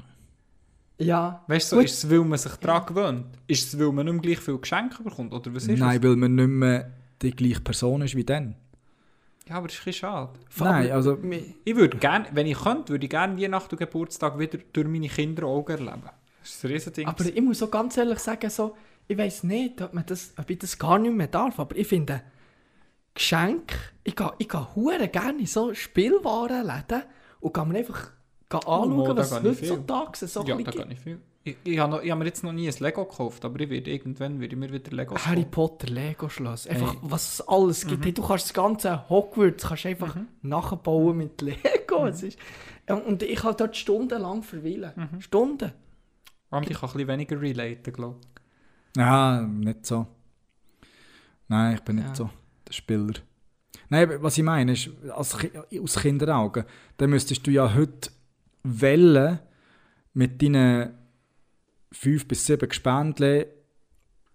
[1.00, 3.26] Ja, Weißt du, so, ist es, weil man sich daran gewöhnt?
[3.48, 5.34] Ist es, weil man nicht mehr gleich viele Geschenke bekommt?
[5.34, 6.04] Oder was ist Nein, es?
[6.04, 6.92] weil man nicht mehr
[7.24, 8.54] die gleiche Person ist wie dann.
[9.50, 10.34] Ja, aber das ist ein bisschen schade.
[10.60, 11.18] Nein, also...
[11.66, 15.08] Ich würde gerne, wenn ich könnte, würde ich gerne Weihnachten und Geburtstag wieder durch meine
[15.08, 16.10] Kinderaugen erleben.
[16.48, 17.08] Das ist ein Riesending.
[17.08, 18.76] Aber ich muss auch ganz ehrlich sagen, so,
[19.08, 21.88] ich weiß nicht, ob, man das, ob ich das gar nicht mehr darf, aber ich
[21.88, 22.22] finde,
[23.14, 27.04] Geschenk, ich gehe ich hure gerne in so Spielwarenläden
[27.40, 28.12] und gehe mir einfach
[28.50, 31.20] gehe anschauen, Oh, da was heutzutage so ja, ein da kann ich viel.
[31.44, 34.40] Ich, ich habe habe mir jetzt noch nie ein Lego gekauft, aber ich werde irgendwann
[34.40, 37.00] würde ich mir wieder Lego Harry Potter, Lego Schloss, einfach Hey.
[37.02, 38.02] was es alles gibt.
[38.02, 38.04] Mhm.
[38.04, 42.06] Hey, du kannst das ganze Hogwarts kannst einfach nachbauen mit Lego.
[42.06, 42.38] Es ist,
[42.88, 44.92] und ich kann dort stundenlang verweilen.
[44.96, 45.22] Mhm.
[45.22, 45.72] Stunden.
[46.52, 48.20] Ich kann ein bisschen weniger relaten, glaube
[48.96, 50.08] Ja, nicht so.
[51.48, 52.16] Nein, ich bin nicht Ja.
[52.16, 52.30] so
[52.68, 53.14] der Spieler.
[53.90, 55.38] Nein, was ich meine ist, als
[55.82, 56.66] aus Kinderaugen,
[56.98, 58.10] dann müsstest du ja heute
[58.64, 59.40] wählen
[60.14, 60.94] mit deinen
[61.92, 63.48] fünf bis sieben Gespendle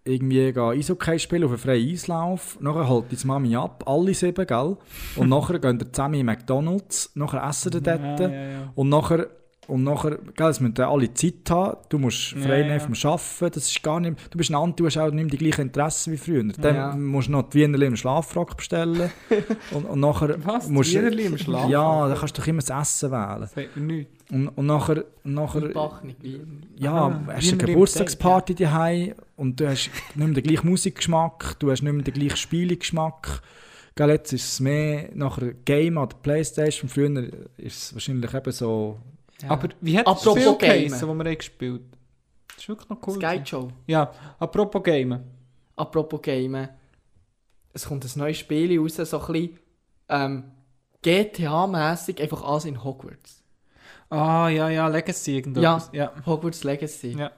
[0.05, 2.59] irgendwie gehen Eishockey spielen auf einen freien Eislauf.
[2.59, 4.75] Nachher holt die Mami ab, alle sieben, gell?
[5.15, 7.83] Und nachher gehen ihr zusammen in McDonalds, nachher essen ich.
[7.83, 8.19] dort.
[8.19, 8.71] Ja, ja, ja.
[8.75, 9.29] Und nachher,
[9.67, 11.77] und nachher, gell, es müssen alle Zeit haben.
[11.89, 12.79] Du musst frei Ja, nehmen ja.
[12.79, 13.51] vom Arbeiten.
[13.55, 15.61] Das ist gar nicht, du bist ein Ant, du hast auch nicht mehr die gleichen
[15.61, 16.43] Interessen wie früher.
[16.43, 16.95] Dann Ja.
[16.95, 19.09] musst du noch die Wienerli im Schlafrock bestellen.
[19.71, 20.67] und, und nachher Was?
[20.69, 21.69] musst Die Wienerli im Schlafrock?
[21.71, 23.39] Ja, dann kannst du doch immer das Essen wählen.
[23.41, 24.11] Das sagt mir nichts.
[24.31, 26.15] Und, und nachher, und nachher Bachnig,
[26.77, 30.43] ja, Ah, hast du eine Wienerli im Geburtstagsparty daheim und du hast nicht mehr den
[30.43, 33.41] gleichen Musikgeschmack, du hast nicht mehr den gleichen Spielegeschmack.
[33.95, 36.89] Gell, jetzt ist es mehr nachher Game an der Playstation.
[36.89, 37.27] Früher
[37.57, 38.97] ist es wahrscheinlich eben so
[39.41, 39.49] Ja.
[39.49, 40.59] Aber wie hat das Apropos Spiel Gamen.
[40.59, 41.81] geheissen, das wir haben gespielt
[42.47, 43.15] Das ist wirklich noch cool.
[43.15, 43.71] Sky Show.
[43.87, 45.23] Ja, apropos Gamen.
[45.75, 46.69] Apropos Game.
[47.73, 49.59] Es kommt ein neues Spiel raus, so ein bisschen
[50.09, 50.43] ähm,
[51.03, 53.43] GTA-mäßig, einfach alles in Hogwarts.
[54.09, 55.89] Ah, ja, ja, Legacy irgendwas.
[55.91, 56.13] Ja.
[56.25, 57.17] Hogwarts Legacy.
[57.17, 57.31] Ja.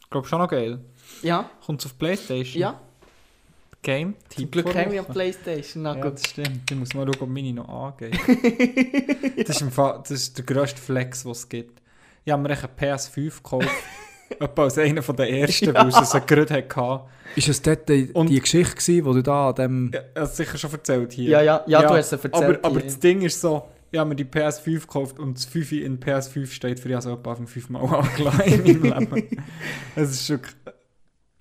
[0.00, 0.84] Ich glaube schon noch geil.
[1.22, 2.60] Ja, Kommt auf Playstation?
[2.60, 2.80] ja.
[3.82, 5.02] Game Zum Glück haben wir ja.
[5.02, 5.82] Playstation.
[5.84, 6.14] Na Ja, gut.
[6.14, 6.70] das stimmt.
[6.70, 8.18] Ich muss mal schauen, ob meine noch angeht.
[9.48, 11.80] das, ist Fall, das ist der grösste Flex, den es gibt.
[12.24, 13.68] Ich habe mir echt eine PS5 gekauft.
[14.40, 17.04] Etwa als einer von den ersten, weil es es gerade hatte.
[17.34, 19.90] Ist es dort die, Und- die Geschichte gewesen, wo du da an dem...
[19.94, 21.30] Ja, das sicher schon erzählt hier.
[21.30, 22.34] Ja, ja, ja, du hast es erzählt.
[22.34, 25.72] Aber, aber das Ding ist so, ich habe mir die PS5 gekauft und das 5
[25.72, 29.42] in PS5 steht für ich also etwa auf dem 5 Mal angeladen in meinem Leben.
[29.96, 30.40] Es ist schon...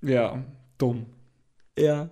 [0.01, 0.41] Ja,
[0.77, 1.07] dumm.
[1.77, 2.09] Ja.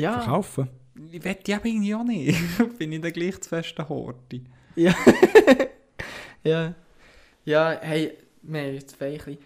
[0.00, 0.20] Ja.
[0.20, 0.68] Verkaufen?
[1.12, 2.38] Ich wette die aber irgendwie auch nicht.
[2.78, 4.44] Bin ich dann gleich zu fest Horti.
[4.76, 4.94] Ja.
[6.44, 6.74] ja.
[7.44, 9.38] Ja, hey, wir haben jetzt bisschen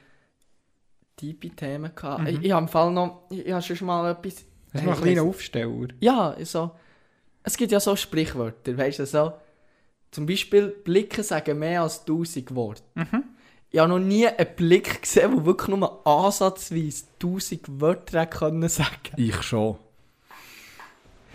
[1.16, 2.22] tiefe Themen gehabt.
[2.22, 2.26] Mhm.
[2.28, 4.34] Ich, ich habe im Fall noch, ich, ich habe schon mal etwas...
[4.34, 4.46] Das ist
[4.80, 5.88] Hey, noch ein ich kleiner weiss- Aufsteller.
[6.00, 6.70] Ja, so.
[7.44, 9.32] Es gibt ja so Sprichwörter, weißt du, so.
[10.10, 12.82] Zum Beispiel, Blicke sagen mehr als 1000 Worte.
[12.94, 13.24] Mhm.
[13.70, 19.12] Ich habe noch nie einen Blick gesehen, der wirklich nur ansatzweise 1000 Wörter können sagen
[19.16, 19.76] Ich schon.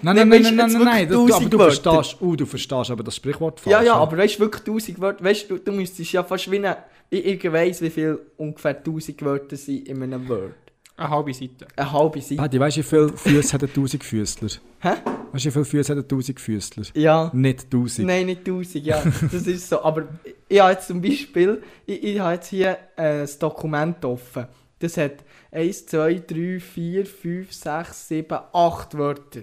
[0.02, 2.92] Nein, Nein, nein, nein, nein, nein, nein, das, aber 1000 du verstehst, uh, du verstehst
[2.92, 3.72] aber das Sprichwort falsch.
[3.72, 6.58] Ja, ja, aber weißt du, wirklich 1000 Wörter, weißt du, du, müsstest ja fast wie
[6.58, 6.78] eine,
[7.10, 10.54] ich, ich weiss, wie viel ungefähr 1000 Wörter sind in einem Word.
[11.00, 11.66] Eine halbe Seite.
[11.78, 12.36] Eine halbe Seite.
[12.36, 14.50] Paddy, weißt du, wie viele Füße hat ein Tausendfüßler?
[14.82, 14.90] Hä?
[15.32, 16.84] Weißt du, wie viele Füße hat ein Tausendfüßler?
[16.94, 17.32] Ja.
[17.34, 18.08] Nicht Tausend.
[18.08, 19.82] Nein, nicht 1000, ja, das ist so.
[19.82, 20.08] Aber
[20.50, 24.48] ich habe jetzt zum Beispiel, ich, ich habe jetzt hier äh, Dokument offen.
[24.80, 29.42] Das hat 1, 2, 3, 4, 5, 6, 7, 8 Wörter.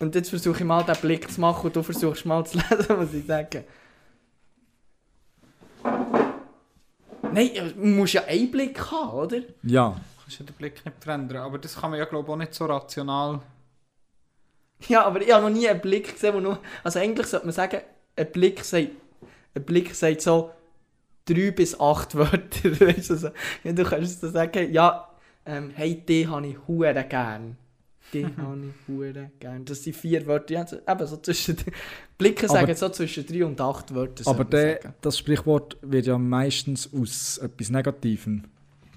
[0.00, 2.86] Und jetzt versuche ich mal den Blick zu machen und du versuchst mal zu lesen,
[2.88, 3.64] was ich sage.
[7.32, 9.38] Nein, man muss ja einen Blick haben, oder?
[9.62, 10.00] Ja.
[10.20, 11.42] Kannst du den Blick nicht verändern.
[11.42, 13.40] Aber das kann man ja, glaube ich, auch nicht so rational...
[14.88, 16.58] Ja, aber ich habe noch nie einen Blick gesehen, wo nur...
[16.82, 17.80] Also eigentlich sollte man sagen,
[18.16, 18.90] ein Blick sagt,
[19.54, 20.50] ein Blick sagt so
[21.24, 22.40] drei bis acht Wörter.
[22.80, 23.28] Weißt du, so.
[23.62, 25.08] ja, du kannst so sagen, ja,
[25.46, 27.56] ähm, hey, die habe ich hure gern.
[28.14, 29.64] Die habe ich hure gern.
[29.64, 30.54] Das sind vier Wörter.
[30.54, 31.56] Ja, eben so zwischen...
[32.18, 34.28] Blicke Aber- sagen so zwischen drei und acht Wörter.
[34.30, 38.44] Aber der, das Sprichwort wird ja meistens aus etwas Negativem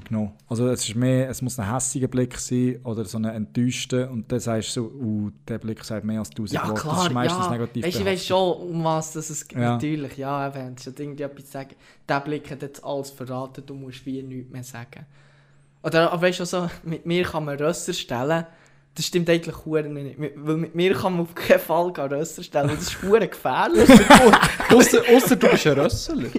[0.07, 0.33] genommen.
[0.47, 4.31] Also es ist mehr, es muss ein hässiger Blick sein oder so ein enttäuschter und
[4.31, 6.81] dann sagst du so, uh, der Blick sagt mehr als 1000 Ja, Worte.
[6.81, 7.51] klar, das ist meistens ja.
[7.51, 9.59] negativ Weißt, ich weiß schon, um was das es geht.
[9.59, 9.73] Ja.
[9.73, 11.75] Natürlich, ja, eben, es hat irgendwie etwas zu sagen.
[12.07, 15.05] Der Blick hat jetzt alles verraten, du musst wie nichts mehr sagen.
[15.83, 18.45] Oder aber weißt du, so, mit mir kann man Rösser stellen.
[18.97, 20.17] Das stimmt eigentlich hure nicht.
[20.17, 22.69] Mit- Weil mit mir kann man auf keinen Fall gar Rösser stellen.
[22.69, 23.87] Das ist hure gefährlich.
[24.73, 26.29] Ausser, ausser du bist ein Rössler.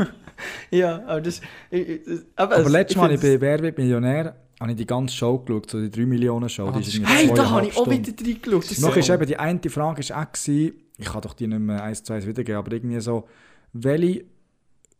[0.70, 1.40] ja, aber das...
[1.70, 2.00] ich-
[2.36, 5.38] aber Aber es- letztes Mal, ich bin «Wer wird Millionär?» habe ich die ganze Show
[5.38, 6.68] geschaut, so die 3 Millionen Show.
[6.68, 8.62] Ah, die Hey, da habe ich auch wieder reingeschaut.
[8.62, 11.48] Das ist Noch ist eben die eine Frage ist auch gewesen, ich kann doch die
[11.48, 13.26] nicht mehr eins zu eins wiedergeben, aber irgendwie so,
[13.72, 14.24] welche,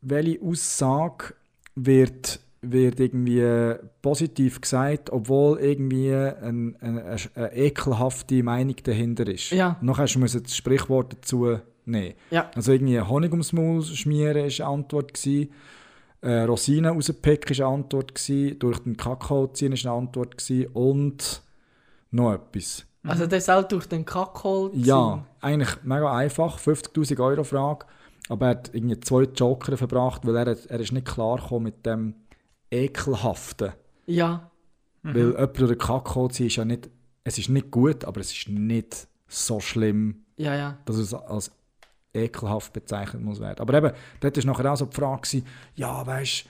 [0.01, 1.35] welche Aussage
[1.77, 9.51] wird, wird irgendwie positiv gesagt, obwohl irgendwie ein, ein, eine, eine ekelhafte Meinung dahinter ist.
[9.51, 9.77] Ja.
[9.81, 12.15] Noch hast du das Sprichwort dazu nehmen.
[12.31, 12.51] Ja.
[12.55, 15.51] Also irgendwie Honig ums Maul schmieren ist eine Antwort gewesen.
[16.21, 18.59] Äh, Rosinen rauspicken ist eine Antwort gewesen.
[18.61, 20.71] Durch den Kakao ziehen ist eine Antwort gewesen.
[20.73, 21.43] Und
[22.13, 22.87] noch etwas.
[23.05, 24.85] Also der soll durch den Kakao ziehen.
[24.85, 27.87] Ja, eigentlich mega einfach, 50'000 Euro Frage,
[28.29, 32.15] aber er hat irgendwie zwei Joker verbracht, weil er, er ist nicht klar mit dem
[32.73, 33.73] Ekelhaften.
[34.07, 34.51] Ja.
[35.03, 35.15] Mhm.
[35.15, 36.91] Weil jemand durch den Kakao ziehen ist ja nicht,
[37.25, 40.79] es ist nicht gut, aber es ist nicht so schlimm, Ja, ja.
[40.85, 41.53] dass es als
[42.15, 43.61] ekelhaft bezeichnet muss werden.
[43.61, 46.45] Aber eben, dort war nachher auch so die Frage, gewesen, ja, weißt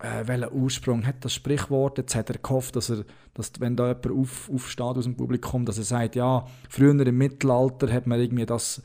[0.00, 1.98] äh, welchen Ursprung hat das Sprichwort?
[1.98, 3.04] Jetzt hat er gehofft, dass, er,
[3.34, 7.16] dass wenn da jemand auf, aufsteht aus dem Publikum, dass er sagt, ja, früher im
[7.18, 8.82] Mittelalter hat man irgendwie das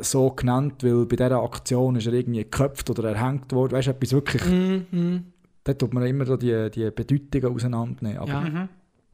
[0.00, 3.72] so genannt, weil bei dieser Aktion ist er irgendwie geköpft oder erhängt worden.
[3.72, 5.26] Weißt du, etwas wirklich, Mhm.
[5.64, 8.18] Da tut man immer so die, die Bedeutungen auseinandernehmen.
[8.18, 8.40] Aber Ja.
[8.40, 8.68] Mhm.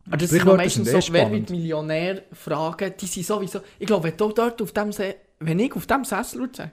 [0.09, 1.51] Aber das sind meistens sind so, wer spannend.
[1.51, 5.59] wird Millionär fragen, die sind sowieso, ich glaube, wenn du dort auf dem, Se wenn
[5.59, 6.71] ich auf dem Sessel sagen,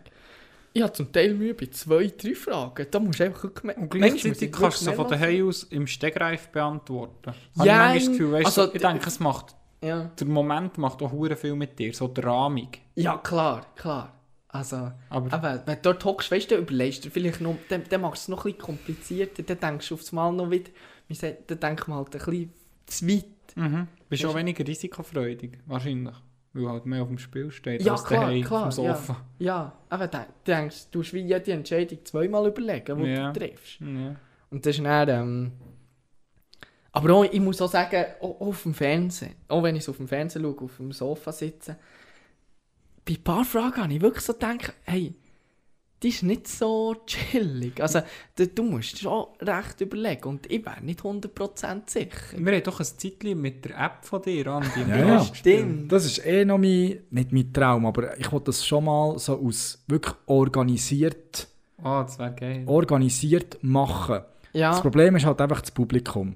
[0.76, 3.44] ich habe zum Teil Mühe bei zwei, drei Fragen, da musst du einfach.
[3.44, 7.34] Und gleichzeitig ich kannst du sie wirklich von daheim aus im Stegreif beantworten.
[7.64, 9.56] Ja, ich Gefühl, weißt, also so, ich denke, es macht.
[9.84, 10.10] Ja.
[10.18, 12.70] der Moment macht auch hure viel mit dir, so die Rahmung.
[12.96, 14.14] ja, klar, klar.
[14.54, 18.01] Also, Aber eben, wenn du dort hockst, weißt du, überlegst du vielleicht noch, dann, dann
[18.01, 20.70] machst du es noch ein bisschen komplizierter, dann denkst du auf das Mal noch wieder,
[21.08, 22.54] wie sagt, dann denkt man halt ein bisschen
[22.86, 23.26] zu weit.
[23.56, 23.88] mhm.
[24.08, 26.14] bist du auch weniger risikofreudig, wahrscheinlich.
[26.54, 29.26] Weil halt mehr auf dem Spiel steht Ja, als klar, daheim klar, auf dem Sofa.
[29.39, 33.32] Ja, aber dann denkst du, musst wie jede Entscheidung zweimal überlegen, die Ja.
[33.32, 33.80] du triffst.
[33.80, 34.16] Ja.
[34.51, 35.51] Und das ist dann, ähm,
[36.91, 39.97] aber auch, ich muss auch sagen, auch auf dem Fernsehen, auch wenn ich so auf
[39.97, 41.76] dem Fernsehen schaue, auf dem Sofa sitze,
[43.06, 45.14] bei ein paar Fragen habe ich wirklich so gedacht, hey,
[46.01, 47.82] die ist nicht so chillig.
[47.82, 48.01] Also,
[48.36, 52.10] du, du musst schon recht überlegen und ich wäre nicht 100% sicher.
[52.38, 54.82] Wir haben doch ein Zeitchen mit der App von dir, Andi.
[54.89, 55.24] Ja, ja.
[55.24, 55.89] Stimmt.
[55.91, 59.39] Das ist eh noch mein, nicht mein Traum, aber ich wollte das schon mal so
[59.39, 61.47] aus wirklich organisiert,
[61.86, 62.64] Oh, das wäre geil.
[62.66, 64.20] organisiert machen.
[64.54, 66.36] Das Ja, Problem ist halt einfach das Publikum.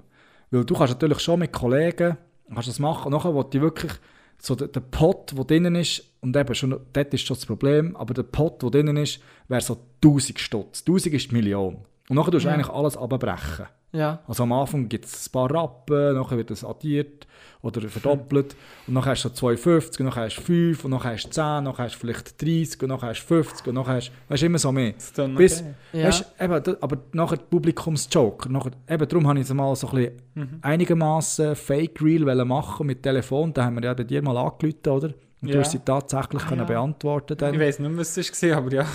[0.50, 2.16] Weil du kannst natürlich schon mit Kollegen
[2.52, 3.12] kannst das machen.
[3.12, 3.92] Nachher wollte ich wirklich
[4.40, 7.96] so der, der Pot, der drinnen ist, und eben schon, dort ist schon das Problem,
[7.96, 10.80] aber der Pot, der drinnen ist, wäre so 1000 Stutz.
[10.80, 11.78] 1000 ist die Million.
[12.08, 13.66] Und nachher tust du eigentlich alles abbrechen.
[13.92, 14.20] Ja.
[14.26, 17.26] Also am Anfang gibt es ein paar Rappen, nachher wird das addiert
[17.62, 18.54] oder verdoppelt
[18.86, 21.30] und nachher hast du so 52, und nachher hast du 5 und nachher hast du
[21.30, 24.12] 10, nachher hast du vielleicht 30 und nachher hast du 50 und nachher hast du,
[24.32, 24.92] weißt du, immer so mehr.
[24.92, 25.74] Das ist dann Bis, okay.
[26.00, 26.06] Ja.
[26.08, 28.52] Weißt, eben, da- aber nachher die Publikumsjoke.
[28.52, 30.58] Nachher, eben, darum habe ich es mal so ein bisschen Mhm.
[30.62, 33.52] einigermaßen Fake Reel wollen machen mit Telefon.
[33.52, 35.08] Da haben wir ja bei dir mal angerufen, oder?
[35.40, 35.60] Und du Ja.
[35.60, 36.66] hast sie tatsächlich Ah, können ja.
[36.66, 37.58] beantworten Ich dann.
[37.58, 38.86] weiß nicht mehr, was es war, aber ja.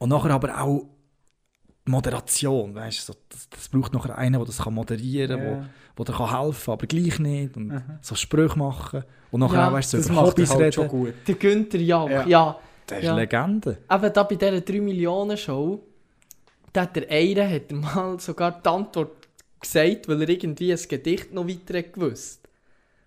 [0.00, 0.86] Und nachher aber auch
[1.86, 5.68] Moderation, weißt du, so, das, das braucht nachher einen, der das kann moderieren kann, Ja.
[5.96, 7.56] wo, wo dir kann helfen aber gleich nicht.
[7.56, 7.82] Und Mhm.
[8.00, 9.04] so Sprüche machen.
[9.30, 10.98] Und nachher Ja, auch, weißt du, Das so über er Hobbys halt schon reden.
[11.04, 11.14] gut.
[11.28, 12.26] Der Günther Jauch, Ja.
[12.26, 12.58] ja.
[12.86, 13.14] Das ist Ja.
[13.16, 13.78] Legende.
[13.88, 15.80] Aber da bei dieser 3 Millionen Show,
[16.72, 19.28] da hat der eine hat mal sogar die Antwort
[19.60, 22.40] gesagt, weil er irgendwie ein Gedicht noch weiter gewusst.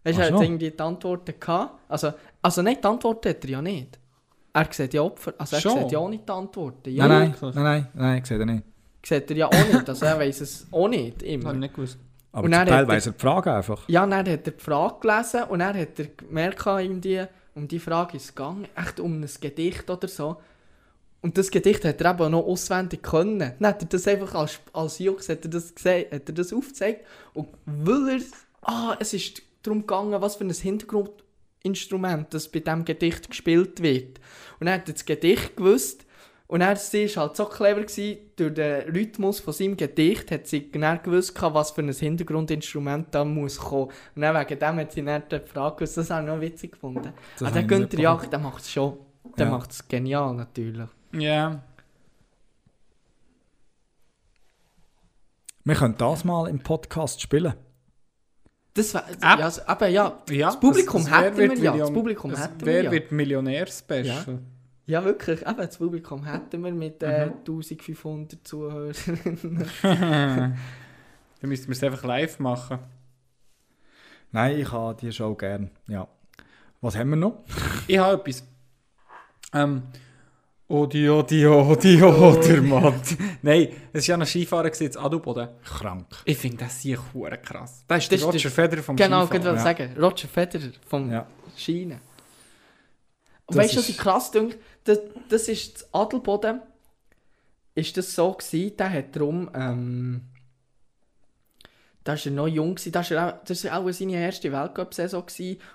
[0.04, 0.44] Weißt du, er hat so.
[0.44, 1.80] irgendwie die Antworten gehabt.
[1.90, 4.00] Also, also nicht die Antworten hat er ja nicht.
[4.60, 5.80] Er sieht ja Opfer, also er Schon?
[5.80, 6.90] sieht ja auch nicht die Antworten.
[6.90, 8.64] Ja, nein, nein, nein, nein, nein, ich sehe das nicht.
[9.06, 11.46] sieht er ja auch nicht, also er weiß es auch nicht immer.
[11.50, 11.98] habe ich nicht gewusst.
[12.32, 13.90] Aber Und zum dann Teil hat er- weiss er die Frage einfach.
[13.90, 17.24] Ja, dann hat er die Frage gelesen und dann hat er gemerkt, irgendwie,
[17.56, 20.38] um die Frage ist es gegangen, echt um ein Gedicht oder so.
[21.22, 23.40] Und das Gedicht hat er eben noch auswendig können.
[23.60, 26.54] Dann hat er das einfach als, als Jux hat er das gesehen, hat er das
[26.54, 27.06] aufgezeigt.
[27.34, 28.22] Und weil er,
[28.62, 30.54] ah, es ist darum gegangen, was für ein
[31.64, 34.20] Hintergrundinstrument das bei diesem Gedicht gespielt wird.
[34.60, 36.06] Und er hat das Gedicht gewusst.
[36.48, 40.48] Und er sie war halt so clever, gewesen, durch den Rhythmus von seinem Gedicht hat
[40.48, 43.92] sie genau gewusst, was für ein Hintergrundinstrument da muss kommen.
[44.16, 46.72] Und dann wegen dem hat sie dann die Frage gewusst, das habe ich noch witzig
[46.72, 47.12] gefunden.
[47.38, 48.98] Das Aber der Günther Jauch, der macht es schon.
[49.38, 49.52] Der Ja.
[49.52, 50.88] macht es genial natürlich.
[51.12, 51.62] Ja.
[55.66, 57.54] Wir können das mal im Podcast spielen.
[58.78, 59.40] Das wär, App?
[59.40, 60.46] ja, aber ja, ja.
[60.48, 61.76] das Publikum das- das hätten wir ja.
[61.78, 62.92] Das Publikum das- hätten wir Wer ja.
[62.92, 64.40] wird Millionär-Special?
[64.86, 67.34] ja wirklich, eben, das Publikum hätten wir mit äh, Mhm.
[67.44, 68.94] 1500 Zuhörern.
[69.82, 72.80] Dann müssten wir es einfach live machen.
[74.32, 75.72] Nein, ich habe die Show gern.
[75.88, 76.08] Ja.
[76.82, 77.44] Was haben wir noch?
[77.88, 78.44] Ich habe etwas.
[79.54, 79.84] Ähm.
[80.70, 83.00] Odi, Odi, Odi, Odi, Mann.
[83.42, 85.48] Nein, es war ja ein Skifahrer in Adelboden.
[85.64, 86.08] Krank.
[86.26, 87.86] Ich finde das hier hure krass.
[87.88, 89.46] Das ist Das ist Roger Federer vom genau, ich Skifahren.
[89.46, 89.64] wollte ja.
[89.64, 91.26] sagen, Roger Federer vom Ja.
[91.56, 92.02] Schiene.
[93.46, 94.58] Und Das weißt du, was ich krass denke?
[94.84, 95.00] Das,
[95.30, 96.62] das ist das Adelboden.
[97.74, 100.22] Ist das so gewesen, der hat darum, ähm,
[102.08, 105.26] da war er noch jung, gewesen, das war auch, das war auch seine erste Weltcup-Saison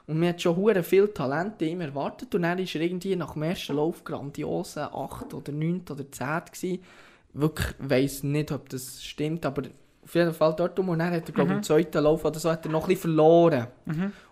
[0.06, 3.14] und wir hatten schon hure viel Talent in ihm erwartet und dann ist er irgendwie
[3.16, 6.82] nach dem ersten Lauf grandiosen 8 oder 9 oder 10 gewesen.
[7.34, 9.64] Wirklich, weiss nicht, ob das stimmt, aber
[10.04, 12.40] auf jeden Fall dort um und dann hat er, glaube ich, im zweiten Lauf oder
[12.40, 13.66] so hat er noch ein bisschen verloren.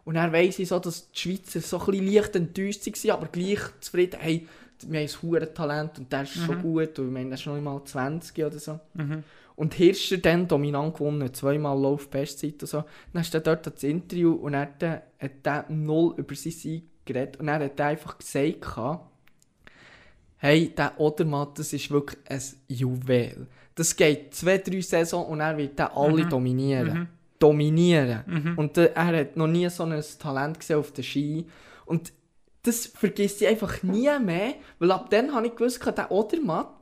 [0.04, 3.26] Und dann weiss ich so, dass die Schweizer so ein bisschen leicht enttäuscht waren, aber
[3.26, 4.48] gleich zufrieden, hey,
[4.88, 6.98] wir haben ein Talent und der ist schon gut.
[6.98, 8.80] Und ich meine, der ist noch nicht mal 20 oder so.
[9.60, 12.82] Und Hirscher dann dominant gewonnen, zweimal Lauf Bestzeit und so.
[13.12, 16.84] Dann ist er dort das Interview und er hat, dann- er null über seinen Sieg
[17.04, 17.36] geredet.
[17.38, 18.64] Und er hat einfach gesagt,
[20.38, 23.46] hey, der Odermatt, das ist wirklich ein Juwel.
[23.74, 27.08] Das geht zwei, drei Saison und er wird den alle dominieren.
[27.38, 28.54] Dominieren.
[28.58, 31.46] Und äh, er hat noch nie so ein Talent gesehen auf der Ski.
[31.86, 32.12] Und
[32.62, 36.79] das vergisst ich einfach nie mehr, weil ab dann habe ich gewusst, der Odermatt,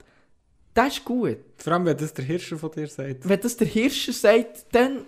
[0.79, 1.39] der ist gut.
[1.59, 3.29] Vor allem, wenn das der Hirscher von dir sagt.
[3.29, 5.01] Wenn das der Hirscher sagt, dann...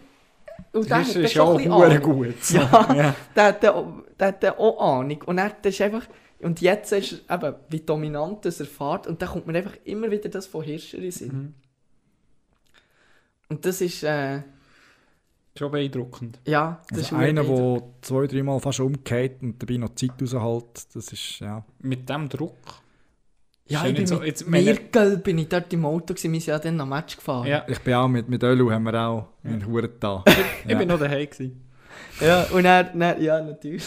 [0.72, 2.02] Und Der der Hirscher ist ja auch Ahnung.
[2.02, 2.44] gut.
[2.44, 2.56] so.
[2.58, 3.16] Ja, Ja.
[3.34, 5.22] Der, hat dann auch- der hat dann auch Ahnung.
[5.26, 6.06] Und er, das ist einfach...
[6.40, 9.06] Und jetzt ist er eben, wie dominant das er fährt.
[9.06, 11.28] Und dann kommt mir einfach immer wieder das von Hirscher in Sinn.
[11.32, 11.54] Mhm.
[13.48, 14.02] Und das ist...
[14.02, 14.42] Äh,
[15.56, 16.38] Schon beeindruckend.
[16.46, 20.94] ja, das Also ist einer, der zwei, dreimal fast umgeht und dabei noch Zeit raushält,
[20.94, 21.64] das ist, ja.
[21.80, 22.56] Mit dem Druck.
[23.70, 26.32] Ja, ja ich bin so- mit jetzt meine- Mirkel bin ich dort im Auto gewesen.
[26.32, 27.46] Wir sind ja dann am Match gefahren.
[27.46, 27.64] Ja.
[27.68, 30.24] Ich bin auch mit, mit Ölu haben wir auch einen Huren da.
[30.66, 31.62] Ich bin noch daheim gewesen.
[32.20, 33.84] Ja, und er, dann, ja, natürlich.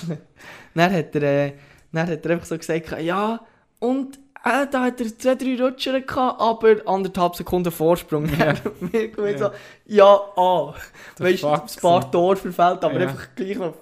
[0.75, 1.53] Dann hat er, äh,
[1.91, 3.39] dann hat er einfach so gesagt, ja,
[3.79, 8.25] und äh, da hat er zwei, drei Rutscher gehabt, aber anderthalb Sekunden Vorsprung.
[8.37, 8.53] Ja.
[8.91, 9.49] Mir kommt so,
[9.85, 10.05] ja,
[10.35, 10.73] ah.
[11.17, 12.11] Weißt du, ein paar.
[12.11, 13.07] Tore verfällt, aber Ja.
[13.07, 13.73] einfach gleich noch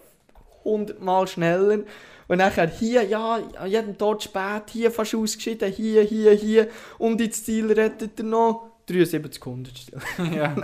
[0.64, 1.80] hundertmal schneller.
[2.32, 6.70] Und nachher hier, ja, an jedem Tod spät, hier fast ausgeschieden, hier, hier, hier.
[6.98, 10.00] Und ins Ziel rettet er noch 73 Hundertstel.
[10.34, 10.56] ja.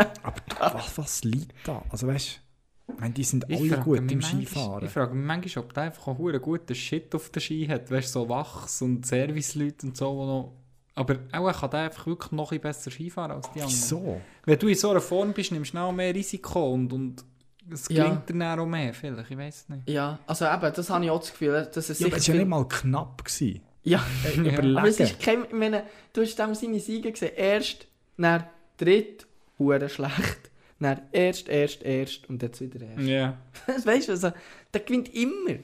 [0.60, 1.84] Aber was, was liegt da?
[1.90, 2.40] Also weißt
[2.88, 4.86] du, ich meine, die sind Ich alle gut im manchmal- Skifahren.
[4.86, 7.92] Ich frage mich manchmal, ob der einfach auch einen guten Shit auf der Ski hat.
[7.92, 10.16] Weißt du, so Wachs und Serviceleute und so.
[10.16, 10.54] wo Noch...
[10.96, 13.70] Aber auch kann der einfach wirklich noch ein besser Skifahren als die anderen.
[13.70, 14.22] Wieso?
[14.46, 17.26] Wenn du in so einer Form bist, nimmst du auch mehr Risiko und, und
[17.72, 18.04] es Ja.
[18.06, 19.32] gelingt dir dann auch mehr, vielleicht.
[19.32, 19.90] Ich weiß nicht.
[19.90, 22.36] Ja, also eben, das habe ich auch das Gefühl, dass es Ja, aber es war
[22.36, 23.24] ja nicht mal knapp.
[23.24, 23.62] Gewesen.
[23.84, 24.04] Ja,
[24.36, 24.78] Überlegen.
[24.78, 27.32] aber es ist kein, ich meine, du hast dem seine Siege gesehen.
[27.36, 27.88] Erst,
[28.18, 28.44] dann
[28.78, 29.26] dritt,
[29.58, 30.52] hure schlecht.
[30.80, 33.08] Dann erst, erst, erst und jetzt wieder erst.
[33.08, 33.38] Ja.
[33.86, 34.32] weißt du, also,
[34.74, 35.58] der gewinnt immer.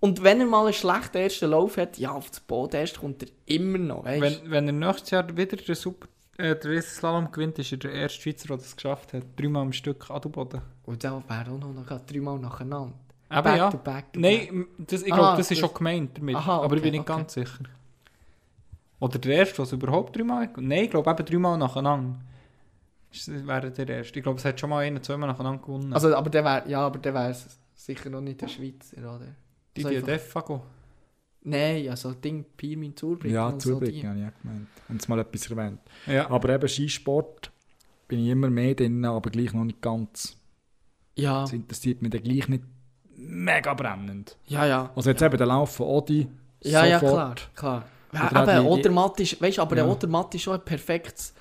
[0.00, 3.28] Und wenn er mal einen schlechten ersten Lauf hat, ja, auf das Podest kommt er
[3.46, 4.42] immer noch, weißt du?
[4.44, 6.06] Wenn, wenn er nächstes Jahr wieder den Super
[6.38, 9.24] äh, den Riesenslalom gewinnt, ist er der erste Schweizer, der das geschafft hat.
[9.36, 10.60] Dreimal am Stück Adelboden.
[10.88, 12.94] Und da wäre auch noch, grad dreimal nacheinander.
[13.28, 13.70] Aber back ja.
[13.70, 14.50] to back to back.
[14.50, 16.34] Nein, das, ich glaube, das ist das- schon gemeint damit.
[16.34, 17.18] Aha, aber ich bin okay, nicht okay.
[17.18, 17.64] ganz sicher.
[18.98, 20.48] Oder der erste, was überhaupt dreimal.
[20.56, 22.18] Nein, ich glaube eben dreimal nacheinander.
[23.12, 24.18] Das wäre der erste.
[24.18, 25.92] Ich glaube, es hat schon mal einen, zweimal nacheinander gewonnen.
[25.92, 27.36] Also, aber der wäre, ja, aber der wäre
[27.74, 29.26] sicher noch nicht der Schweizer, oder?
[29.76, 30.62] die, so die einfach- Defago.
[31.42, 34.06] Nein, also Ding, Pirmin Zurbrücken Ja, so Zurbrücken die.
[34.08, 34.68] habe ich auch gemeint.
[34.88, 35.80] Haben sie mal etwas erwähnt.
[36.06, 36.30] Ja.
[36.30, 37.52] Aber eben Skisport
[38.08, 40.37] bin ich immer mehr drin, aber gleich noch nicht ganz.
[41.18, 42.64] Ja, Das interessiert mich dann gleich nicht
[43.16, 44.36] mega brennend.
[44.46, 44.90] ja, ja.
[44.94, 46.28] Also jetzt eben der Lauf von Odi.
[46.62, 47.50] Ja, ja, sofort.
[47.54, 47.84] klar, klar.
[48.12, 49.84] Ja, auch aber die- Odermatt ist, weißt du, aber Ja.
[49.84, 51.34] der Odermatt ist schon ein perfektes...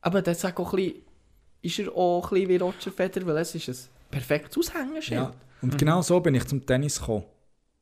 [0.00, 1.02] Aber das sagt auch ein bisschen,
[1.62, 3.76] ist er auch ein bisschen wie Roger Federer, weil es ist ein
[4.10, 5.20] perfektes Aushängeschild.
[5.20, 5.32] Ja.
[5.60, 7.24] Und genau so bin ich zum Tennis gekommen.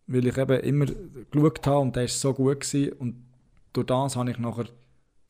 [0.06, 0.86] Weil ich eben immer
[1.30, 2.60] geschaut habe und der war so gut.
[2.60, 2.92] Gewesen.
[2.94, 3.24] Und
[3.72, 4.66] durch das habe ich nachher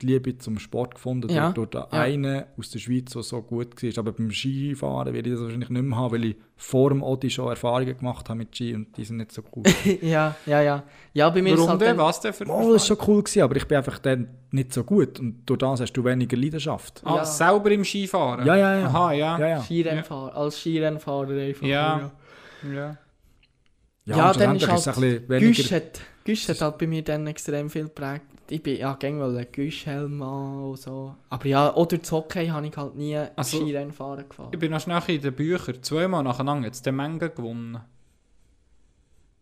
[0.01, 1.29] die Liebe zum Sport gefunden.
[1.29, 1.51] Ja.
[1.51, 2.03] Durch, durch den Ja.
[2.03, 3.99] einen aus der Schweiz, der so gut war.
[3.99, 7.29] Aber beim Skifahren werde ich das wahrscheinlich nicht mehr haben, weil ich vor dem Odi
[7.29, 9.63] schon Erfahrungen gemacht habe mit Ski und die sind nicht so cool.
[10.01, 10.83] ja, ja, ja.
[11.13, 11.97] Ja, bei mir ist Warum halt denn?
[11.97, 14.73] Was denn für Oh, das war schon cool, gewesen, aber ich bin einfach dann nicht
[14.73, 15.19] so gut.
[15.19, 17.01] Und durch das hast du weniger Leidenschaft.
[17.05, 17.25] Ah, Ja.
[17.25, 18.45] selber im Skifahren?
[18.45, 18.85] Ja, ja, ja.
[18.87, 19.39] Aha, ja.
[19.39, 19.61] Ja, ja.
[19.63, 21.65] Skirennfahrer, als Skirennfahrer einfach.
[21.65, 22.11] Ja.
[22.73, 22.97] ja.
[24.05, 25.47] Ja, und dann ist halt es ein bisschen weniger...
[25.53, 28.25] Güsch hat, Güsch hat halt bei mir dann extrem viel geprägt.
[28.51, 31.15] Ich bin ja gäng mal ein Güschhelm an und so.
[31.29, 34.49] Aber ja, oder das Hockey habe ich halt nie Also, Skirennfahren gefahren.
[34.51, 35.81] Ich bin noch schnell in den Büchern.
[35.81, 37.79] Zweimal nacheinander jetzt der Menge gewonnen.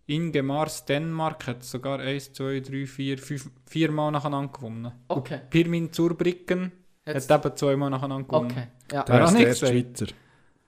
[0.06, 4.92] Ingemars Dänemark hat sogar 1, 2, 3, 4, 5, viermal nacheinander gewonnen.
[5.08, 5.42] Okay.
[5.50, 6.72] Pirmin Zurbrücken
[7.06, 8.52] Jetzt, hat eben zweimal nacheinander gewonnen.
[8.52, 8.68] okay.
[8.92, 9.04] Ja.
[9.04, 10.08] Der ist der Schweizer.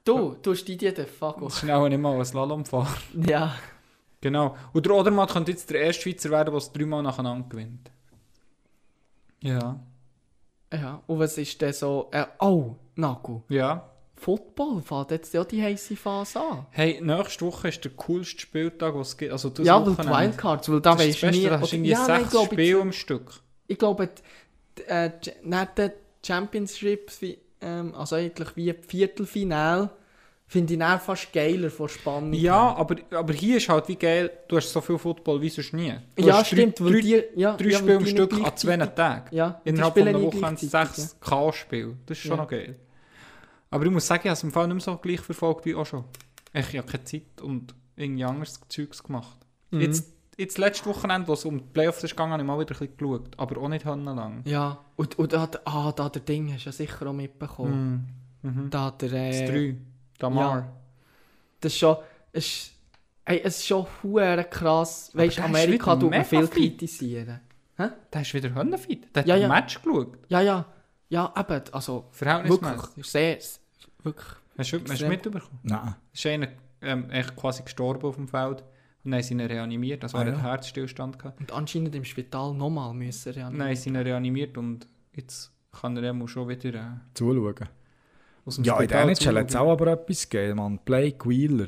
[0.04, 1.46] Du, du hast die Idee, der Fago.
[1.46, 2.98] Das ist auch nicht mal ein Slalomfahrer.
[3.28, 3.56] Ja.
[4.20, 4.56] Genau.
[4.74, 7.92] Und der Odermatt könnte jetzt der erste Schweizer werden, der es dreimal nacheinander gewinnt.
[9.44, 9.80] Ja.
[10.74, 11.02] Ja.
[11.08, 12.08] Und was ist denn so.
[12.12, 13.42] Äh, oh, Naku.
[13.50, 13.88] Ja.
[14.16, 16.66] Football fängt jetzt ja die heiße Phase an.
[16.70, 19.32] Hey, nächste Woche ist der coolste Spieltag, was es gibt.
[19.32, 20.10] Also das ja, weil die.
[20.10, 21.46] Wildcards, weil da weisst das du nie.
[21.48, 23.42] Da hast du irgendwie ja, nein, ich sechs glaube, Spiele am Stück.
[23.68, 24.10] ich glaube,
[24.78, 25.32] die, äh, die-
[25.78, 25.92] die
[26.28, 29.90] Championships, wie, ähm, also eigentlich wie Viertelfinale,
[30.52, 32.34] finde ich dann fast geiler von Spannung.
[32.34, 35.72] Ja, aber, aber hier ist halt wie geil, du hast so viel Football wie sonst
[35.72, 35.94] nie.
[36.18, 39.34] Du ja stimmt, drei, weil die, ja, drei ja, Spiele am Stück an zwei Tagen.
[39.34, 41.96] Ja, Innerhalb von einer Woche haben sie sechs K-Spiele.
[42.06, 42.38] Das ist schon Ja.
[42.44, 42.76] noch geil.
[43.70, 45.74] Aber ich muss sagen, ich habe es im Fall nicht mehr so gleich verfolgt wie
[45.74, 46.04] auch schon.
[46.54, 49.38] Ich habe keine Zeit und irgendwie anderes Zeugs gemacht.
[49.70, 49.80] Mhm.
[49.80, 52.76] Jetzt, jetzt letztes Wochenende, wo es um die Playoffs ist gegangen, habe ich mal wieder
[52.76, 53.30] ein bisschen geschaut.
[53.38, 54.42] Aber auch nicht lang.
[54.44, 54.80] Ja, ja.
[54.98, 58.16] und, und da, ah, da der Ding hast du ja sicher auch mitbekommen.
[58.42, 58.64] Mhm.
[58.64, 58.70] Mhm.
[58.70, 59.76] Da der, Das äh, 3.
[60.22, 60.72] Damar.
[61.60, 61.98] das ist schon,
[62.32, 62.72] es ist,
[63.26, 65.12] ey, es ist schon hure krass.
[65.14, 66.52] Weißt du, Amerika tut man viel fit.
[66.54, 67.40] kritisieren.
[68.14, 69.16] Der ist wieder Höndenfit.
[69.16, 69.48] Der hat Ja, ein ja.
[69.48, 70.18] Match geschaut.
[70.30, 70.66] Ja, ja,
[71.10, 72.78] ja, eben, also Verhältnismäßig.
[72.84, 73.38] wirklich, sehr,
[74.04, 74.28] wirklich.
[74.58, 75.60] Hast du, hast du mitbekommen?
[75.64, 75.96] Nein.
[76.14, 76.48] Es ist einer
[76.82, 78.62] ähm, echt quasi gestorben auf dem Feld.
[79.04, 80.04] Und dann haben sie reanimiert.
[80.04, 80.40] Also Ah, er ja.
[80.40, 81.40] Herzstillstand gehabt.
[81.40, 83.68] Und anscheinend im Spital nochmal müssen Dann reanimieren.
[83.70, 86.84] haben sie ihn reanimiert und jetzt kann er schon wieder äh,
[87.16, 87.68] Zuschauen.
[88.46, 90.80] Aus dem Ja, in der Spital NHL hat es auch aber etwas gegeben, man.
[90.80, 91.68] Blake Wheeler.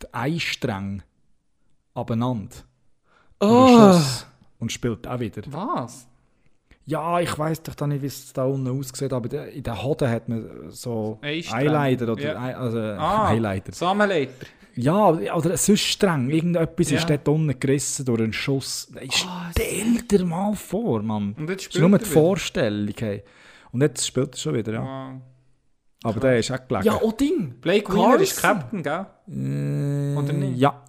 [0.00, 1.02] Der Eistreng.
[1.94, 2.56] Abeinander.
[3.40, 3.98] Oh.
[4.58, 5.42] Und spielt auch wieder.
[5.48, 6.08] Was?
[6.84, 10.28] Ja, ich weiß doch nicht, wie es da unten aussieht, aber in der Hoden hat
[10.28, 11.54] man so Eistreng.
[11.60, 12.58] Highlighter oder Ja.
[12.58, 13.28] Also Ah.
[13.28, 13.72] Highlighter.
[13.72, 14.46] Samenleiter.
[14.74, 16.30] Ja, oder sonst streng.
[16.30, 16.98] Irgendetwas Ja.
[16.98, 18.90] ist dort unten gerissen durch einen Schuss.
[18.96, 21.34] Hey, Stell dir mal vor, Mann.
[21.38, 22.04] Und jetzt Das ist spielt nur die.
[22.06, 22.94] Vorstellung.
[22.98, 23.22] Hey.
[23.70, 24.82] Und jetzt spielt er schon wieder, ja.
[24.82, 25.20] Wow.
[26.04, 26.84] Aber der ist auch gelegen.
[26.84, 28.82] ja, oh Ding, Blake Wheeler ist Carlson.
[28.82, 29.06] Captain, gell?
[30.14, 30.58] Äh, Oder nicht?
[30.58, 30.82] Ja.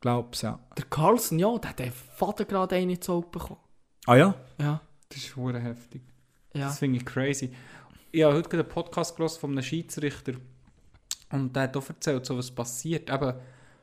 [0.00, 0.58] Glaub's, ja.
[0.76, 3.60] der Carlson, ja, der hat den Vater gerade einen zu bekommen.
[4.06, 4.34] Ah ja?
[4.60, 6.02] Ja, Das ist hure heftig.
[6.52, 6.66] ja.
[6.66, 7.50] Das finde ich crazy.
[8.12, 10.34] Ich habe heute gerade einen Podcast gelesen von einem Schiedsrichter
[11.32, 13.10] und der hat auch erzählt, so was passiert.
[13.10, 13.34] Eben,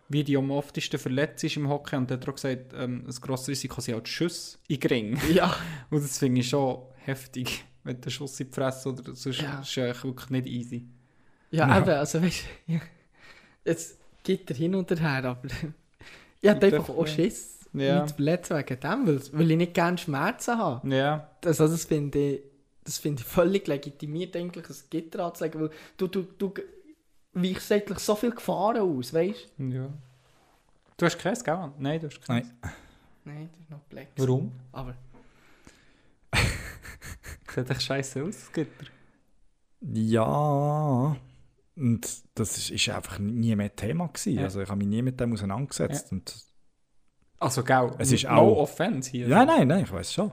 [0.10, 3.16] wie die am oftesten verletzt ist im Hockey und der hat auch gesagt, ähm, ein
[3.22, 5.18] grosses Risiko sind auch die Schüsse in Gring.
[5.34, 5.56] Ja.
[5.89, 9.59] Und das finde ich schon heftig, wenn der Schuss in die Fresse oder sonst Ja.
[9.61, 10.86] ist es eigentlich wirklich nicht easy.
[11.51, 11.79] Ja, Ja.
[11.79, 12.73] eben, also weißt du,
[13.65, 15.47] jetzt geht er hin und her, aber
[16.41, 17.07] ich hatte einfach auch.
[17.07, 18.01] Schiss, Ja.
[18.01, 20.88] mich zu verletzen wegen dem, weil, weil ich nicht gerne Schmerzen habe.
[20.95, 22.41] Ja, Also das finde ich,
[22.84, 26.53] das finde ich völlig legitimiert, eigentlich ein Gitter anzulegen, weil du, du, du
[27.34, 29.89] weichst eigentlich so viel Gefahren aus, weißt ja.
[30.97, 31.71] Du hast keins, gell?
[31.79, 32.47] Nein, du hast keins.
[32.47, 32.71] Nein.
[33.23, 33.29] du?
[33.29, 34.07] Nein, das ist noch Black.
[34.17, 34.51] Warum?
[34.71, 34.95] Aber
[37.54, 38.86] Sieht echt scheiße aus, das Gitter.
[39.82, 41.16] Ja.
[41.76, 44.34] Und das ist, ist einfach nie mehr Thema gewesen.
[44.36, 44.43] Ja.
[44.43, 46.12] Also ich habe mich nie mit dem auseinandergesetzt.
[46.12, 46.34] Und
[47.39, 49.28] Also, gell, Es ist no auch- offense hier.
[49.28, 50.32] Ja, nein, nein, ich weiß schon.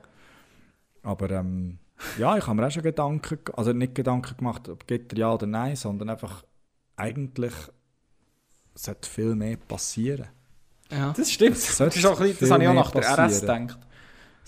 [1.02, 1.78] Aber ähm,
[2.18, 5.32] ja, ich habe mir auch schon Gedanken, ge- also nicht Gedanken gemacht, ob Gitter ja
[5.32, 6.44] oder nein, sondern einfach
[6.96, 7.54] eigentlich
[8.74, 10.26] sollte viel mehr passieren.
[10.90, 11.12] ja.
[11.16, 11.56] Das stimmt.
[11.56, 13.66] Das, sollte ist auch ein bisschen, das habe ich auch nach der RS passieren.
[13.68, 13.86] gedacht.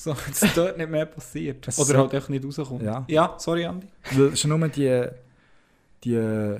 [0.04, 1.68] So, dass dort nicht mehr passiert.
[1.68, 2.82] Es Oder halt einfach nicht rauskommt.
[2.82, 3.04] Ja.
[3.08, 3.86] ja sorry, Andi.
[4.12, 5.06] Weil schon nur die,
[6.04, 6.58] die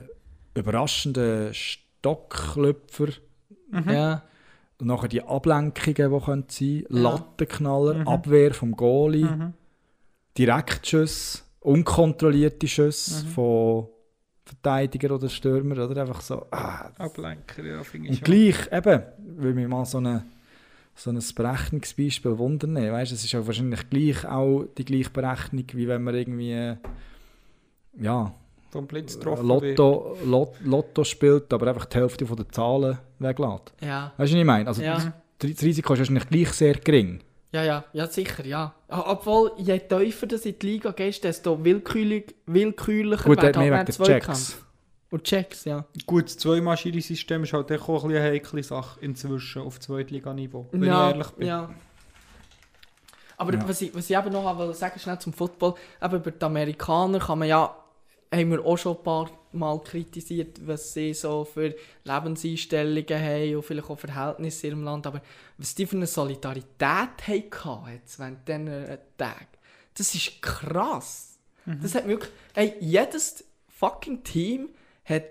[0.55, 3.09] überraschenden Stockklöpfer
[3.87, 4.23] ja.
[4.79, 7.01] und nachher die Ablenkungen, die können sein Ja.
[7.03, 8.09] Lattenknaller, Mhm.
[8.09, 9.55] Abwehr vom Goalie, Mhm.
[10.37, 13.29] Direktschüsse, unkontrollierte Schüsse Mhm.
[13.31, 13.87] von
[14.45, 16.47] Verteidiger oder Stürmer, oder einfach so.
[16.51, 18.35] Ah, Ablenker, ja, finde ich Und schon.
[18.53, 19.03] gleich, eben,
[19.41, 20.25] will mich mal so, eine,
[21.03, 22.75] so ein Berechnungsbeispiel wundern.
[22.77, 26.77] Weißt, es ist ja wahrscheinlich gleich auch die gleiche Berechnung, wie wenn man irgendwie äh,
[28.01, 28.35] ja,
[28.71, 29.79] Vom Blitz getroffen wird.
[29.79, 33.73] Lotto, Lot, Lotto spielt, aber einfach die Hälfte von der Zahlen weglässt.
[33.81, 34.13] Ja.
[34.17, 34.69] Weißt du, was ich meine?
[34.69, 35.13] Also, Ja.
[35.39, 37.21] das, Risiko ist wahrscheinlich gleich sehr gering.
[37.53, 38.75] Ja, ja, ja, sicher, ja.
[38.89, 43.57] O- Obwohl, je tiefer du in die Liga gehst, desto willkürlich, willkürlicher Gut, der hat
[43.57, 44.39] halt mehr wegen den Zweikampf.
[44.39, 44.65] Checks.
[45.11, 45.85] Und Checks, ja.
[46.07, 50.85] Gut, das Zweimaschinen-System ist halt auch ein bisschen eine heikle Sache inzwischen auf Zweitliganiveau, wenn
[50.85, 51.49] ja, ich ehrlich bin.
[51.49, 51.75] Ja.
[53.37, 53.69] Aber Ja.
[53.69, 57.19] Was, ich, was ich eben noch wollte sagen, schnell zum Football, eben über die Amerikaner
[57.19, 57.75] kann man ja,
[58.33, 63.65] haben wir auch schon ein paar Mal kritisiert, was sie so für Lebenseinstellungen haben und
[63.65, 65.23] vielleicht auch Verhältnisse in ihrem Land, aber
[65.59, 67.19] was die für eine Solidarität
[67.65, 68.67] hatten jetzt während diesen
[69.17, 69.47] Tagen,
[69.97, 71.39] das ist krass.
[71.67, 74.69] Das hat wirklich, hey, jedes fucking Team
[75.05, 75.25] hat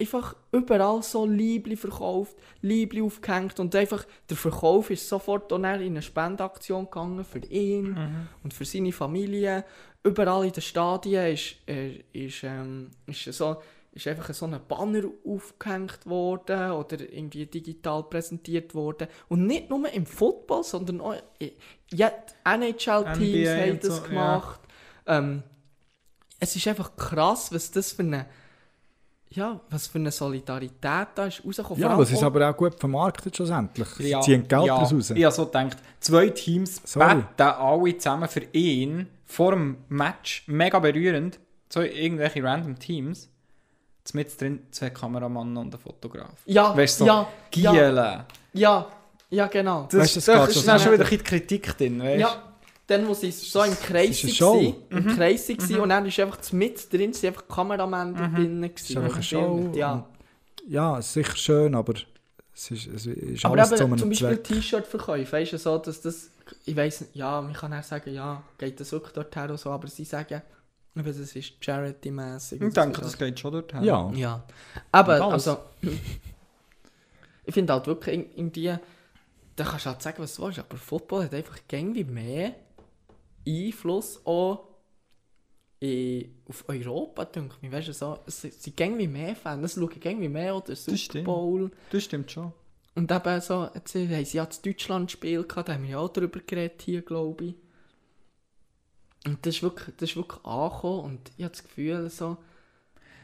[0.00, 5.92] einfach überall so Liebli verkauft, Liebli aufgehängt und einfach der Verkauf ist sofort dann in
[5.92, 8.28] eine Spendeaktion gegangen für ihn Mhm.
[8.42, 9.64] und für seine Familie.
[10.02, 13.56] Überall in den Stadien ist, äh, ist, ähm, ist, so,
[13.92, 19.08] ist einfach so ein Banner aufgehängt worden oder irgendwie digital präsentiert worden.
[19.28, 21.16] Und nicht nur im Football, sondern auch
[21.90, 22.12] ja,
[22.44, 24.08] NHL-Teams haben das so, ja.
[24.08, 24.60] gemacht.
[25.06, 25.42] Ähm,
[26.38, 28.26] es ist einfach krass, was das für eine
[29.30, 31.82] ja, was für eine Solidarität da ist rausgekommen.
[31.82, 33.88] Ja, allem ist aber auch gut vermarktet schlussendlich.
[33.88, 34.76] Sie Ja, ziehen Geld ja.
[34.76, 35.10] raus.
[35.10, 37.22] Ich habe so gedacht, zwei Teams Sorry.
[37.36, 40.44] alle zusammen für ihn vor dem Match.
[40.46, 41.38] Mega berührend.
[41.68, 43.28] So irgendwelche random Teams.
[44.12, 46.30] Mit drin zwei Kameramannen und ein Fotograf.
[46.44, 48.20] ja, Weißt so ja, ja, Gielen.
[48.52, 48.86] ja,
[49.30, 49.88] ja, genau.
[49.90, 52.20] Das, Weißt das da geht ist dann schon wieder ein bisschen Kritik drin, weißt du?
[52.20, 52.42] Ja,
[52.86, 56.52] dann, wo sie so im Kreis eine waren, im Kreis waren und dann ist einfach
[56.52, 58.74] mit drin, sind einfach Kameramänner drin gewesen.
[58.74, 59.78] ist einfach eine und Show.
[59.78, 60.08] Ja.
[60.68, 61.94] Ja, es ist sicher schön, aber
[62.54, 64.36] es ist, es ist Aber alles eben, zu zum Beispiel.
[64.38, 66.30] T-Shirt-Verkäufe, weißt du, so, dass das,
[66.64, 69.70] ich weiss nicht, ja, man kann auch sagen, ja, geht das wirklich dorthin oder so,
[69.70, 70.42] aber sie sagen,
[70.96, 72.62] eben, das ist Charity-mässig.
[72.62, 73.82] Ich denke, das geht schon dorthin.
[73.84, 74.10] Ja.
[74.14, 74.42] Ja.
[74.92, 75.58] Aber, Und also,
[77.44, 78.74] ich finde halt wirklich in- irgendwie,
[79.56, 82.54] da kannst du halt sagen, was du willst, aber Football hat einfach irgendwie mehr
[83.46, 84.68] Einfluss auch
[85.80, 87.70] in, auf Europa, denke ich.
[87.70, 91.24] Weißt du, so, es sind irgendwie mehr Fans, es schauen irgendwie mehr den Super stimmt.
[91.24, 91.70] Bowl.
[91.90, 92.52] Das stimmt schon.
[92.94, 96.08] Und eben so, jetzt haben sie ja das Deutschland-Spiel gehabt, da haben wir ja auch
[96.08, 97.54] darüber geredet hier, glaube ich.
[99.26, 102.38] Und das ist wirklich, das ist wirklich angekommen und ich habe das Gefühl, so,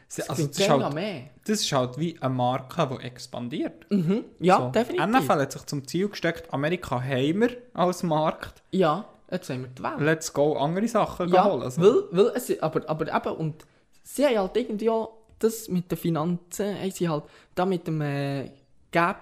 [0.09, 1.29] es Also, das, ist halt, mehr.
[1.45, 3.89] das ist halt wie eine Marke, die expandiert.
[3.89, 4.25] Mhm.
[4.39, 4.69] Ja, so.
[4.69, 5.07] definitiv.
[5.07, 8.61] NFL hat sich zum Ziel gesteckt, Amerika haben wir als Markt.
[8.71, 9.99] Ja, jetzt haben wir die Welt.
[9.99, 11.63] Let's go, andere Sachen Ja, holen.
[11.63, 11.81] Also.
[11.81, 13.65] weil, weil es, aber, aber eben, und
[14.03, 17.23] sie haben halt irgendwie auch das mit den Finanzen, haben sie halt
[17.55, 18.49] da mit dem äh,
[18.91, 19.17] Gap,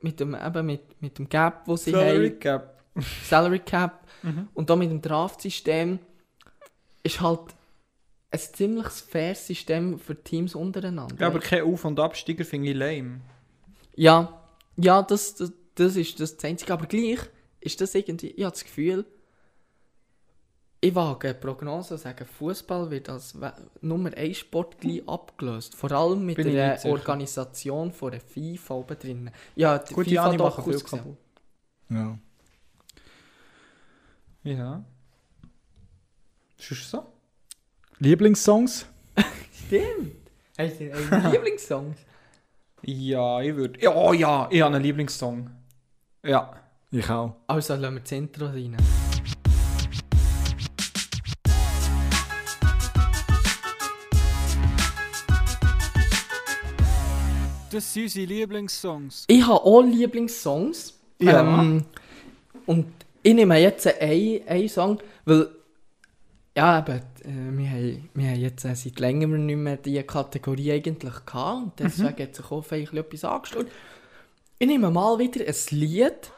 [0.00, 2.82] mit dem, eben mit, mit dem Gap, wo sie Salary haben, Cap.
[3.24, 4.48] Salary Cap, Mhm.
[4.54, 6.00] und da mit dem Draftsystem,
[7.04, 7.40] ist halt
[8.32, 11.14] ein ziemlich faires System für Teams untereinander.
[11.20, 13.20] Ja, aber kein Auf- und Absteiger finde ich lame.
[13.94, 14.40] Ja,
[14.76, 16.72] ja das, das, das ist das Einzige.
[16.72, 17.20] Aber gleich
[17.68, 19.04] ist das irgendwie, ich habe das Gefühl,
[20.80, 23.36] Ich wage eine Prognose und sage, Fußball wird als
[23.80, 25.74] Nummer 1 Sport gleich abgelöst.
[25.74, 26.78] Vor allem mit Bin der.
[26.84, 29.30] Organisation von der FIFA oben drin.
[29.56, 31.18] Ja, die Gut, die Ani machen viel kaputt.
[31.90, 32.18] Ja.
[34.44, 34.84] Ja.
[36.56, 37.06] Ist das so?
[37.98, 38.86] Lieblingssongs?
[39.66, 40.30] Stimmt.
[40.56, 41.96] Hast du einen Lieblingssong?
[42.82, 43.80] Ja, ich würde.
[43.80, 45.50] Ja, oh ja, ich habe einen Lieblingssong.
[46.24, 46.52] Ja.
[46.90, 47.34] Ich auch.
[47.46, 48.74] Also lassen wir das Intro rein.
[57.70, 59.24] Das sind unsere Lieblingssongs.
[59.26, 60.98] Ich habe auch Lieblingssongs.
[61.18, 61.60] Ja.
[61.60, 61.84] Ähm,
[62.64, 62.86] und
[63.22, 65.48] ich nehme jetzt einen, einen Song, weil
[66.56, 70.72] ja, eben, äh, wir, haben, wir haben jetzt äh, seit längerem nicht mehr diese Kategorie
[70.72, 73.68] eigentlich gehabt und deswegen hat sich auch etwas angestellt.
[74.58, 76.32] Ich nehme mal wieder ein Lied,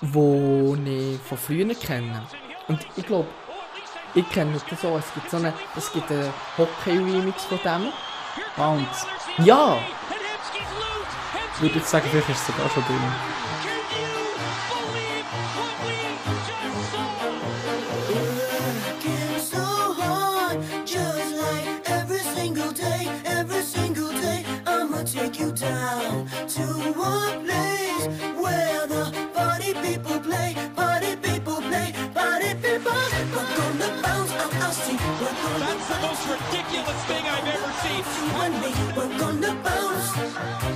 [0.00, 2.22] das ich von früher kenne.
[2.68, 3.28] Und ich glaube,
[4.14, 7.92] ich kenne das so, es gibt so eine, es gibt einen Hockey-Remix von dem.
[8.56, 9.06] Bounce.
[9.38, 9.78] Ja,
[11.56, 12.96] Ich würde jetzt sagen, vielleicht ist es sogar schon drin.
[35.40, 38.02] That's the most ridiculous thing I've ever seen.
[38.20, 38.70] you and me.
[38.96, 40.08] We're gonna bounce.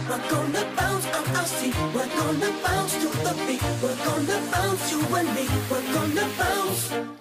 [0.09, 1.75] We're gonna bounce out our seat.
[1.95, 3.63] We're gonna bounce to the beat.
[3.83, 5.45] We're gonna bounce you and me.
[5.71, 7.15] We're gonna bounce.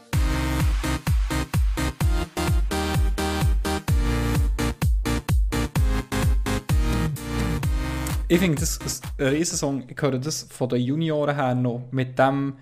[8.29, 9.83] Ich finde das ist ein Riesensong.
[9.87, 11.83] Ich höre das von den Junioren her noch.
[11.91, 12.55] Mit dem,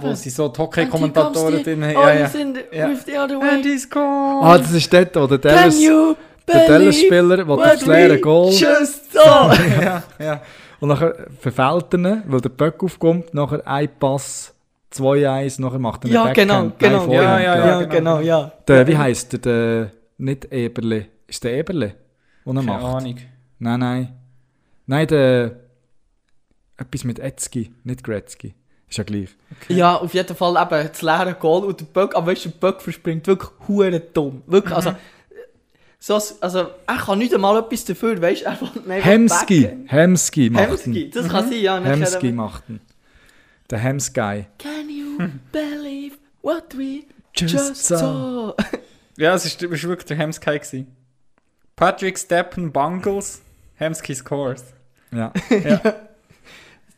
[0.00, 1.96] wo sie so die Hockey-Kommentatoren drin haben.
[1.96, 2.28] Oh, Ja, ja.
[2.28, 2.88] sind Ja.
[2.90, 3.48] with the other way.
[3.50, 4.40] And he's gone.
[4.42, 6.14] Ah, das ist dort, wo der Can Dallas, you
[6.46, 9.52] der Dallas-Spieler, der das leere Goal just saw?
[9.82, 10.40] ja, ja.
[10.80, 14.54] und nachher verfehlt er ihn, weil der Böck aufkommt, nachher ein Pass,
[14.94, 16.80] 2-1, nachher macht er einen ja, genau, Backhand.
[16.80, 17.00] Nein, genau.
[17.04, 18.20] Vorhand, Ja, ja, ja, ja, genau, genau.
[18.20, 18.52] ja.
[18.66, 21.94] Der, wie heisst der, der, nicht Eberle, ist der Eberle,
[22.46, 22.84] den er Keine macht?
[22.84, 23.16] Ahnung.
[23.58, 24.08] Nein, nein.
[24.86, 25.50] Nein, der,
[26.78, 28.54] etwas mit Etzki, nicht Gretzky.
[28.88, 29.28] Ist ja gleich.
[29.68, 32.58] Ja, auf jeden Fall eben das leere Goal und der Böck, aber weißt du, der
[32.58, 34.42] Böck verspringt wirklich hure dumm.
[34.46, 34.94] Wirklich, also,
[35.98, 39.86] so, also, er kann nicht einmal etwas dafür, weißt du, er einfach Hemski, backen.
[39.88, 41.80] Hemski macht Hemski, das kann sein, ja.
[41.82, 42.80] Hemski macht ihn.
[43.70, 44.46] Der Hemsguy.
[44.58, 45.18] Can you
[45.52, 47.04] believe what we
[47.36, 47.96] Just just, saw.
[47.98, 48.54] saw?
[49.18, 50.58] Ja, es war wirklich der Hemsky.
[50.58, 50.86] gewesen.
[51.76, 53.42] Patrick Steppen Bungles,
[53.74, 54.64] Hemsky Scores.
[55.12, 55.32] Ja.
[55.50, 55.80] Ja.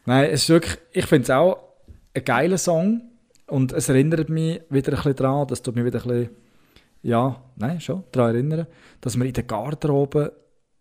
[0.04, 1.69] Nein, es ist wirklich, ich finde es auch
[2.14, 3.02] ein geiler Song
[3.46, 6.30] und es erinnert mich wieder ein bisschen daran, das tut mich wieder ein bisschen,
[7.02, 8.66] ja, nein, schon, daran erinnern,
[9.00, 10.32] dass wir in der Garderobe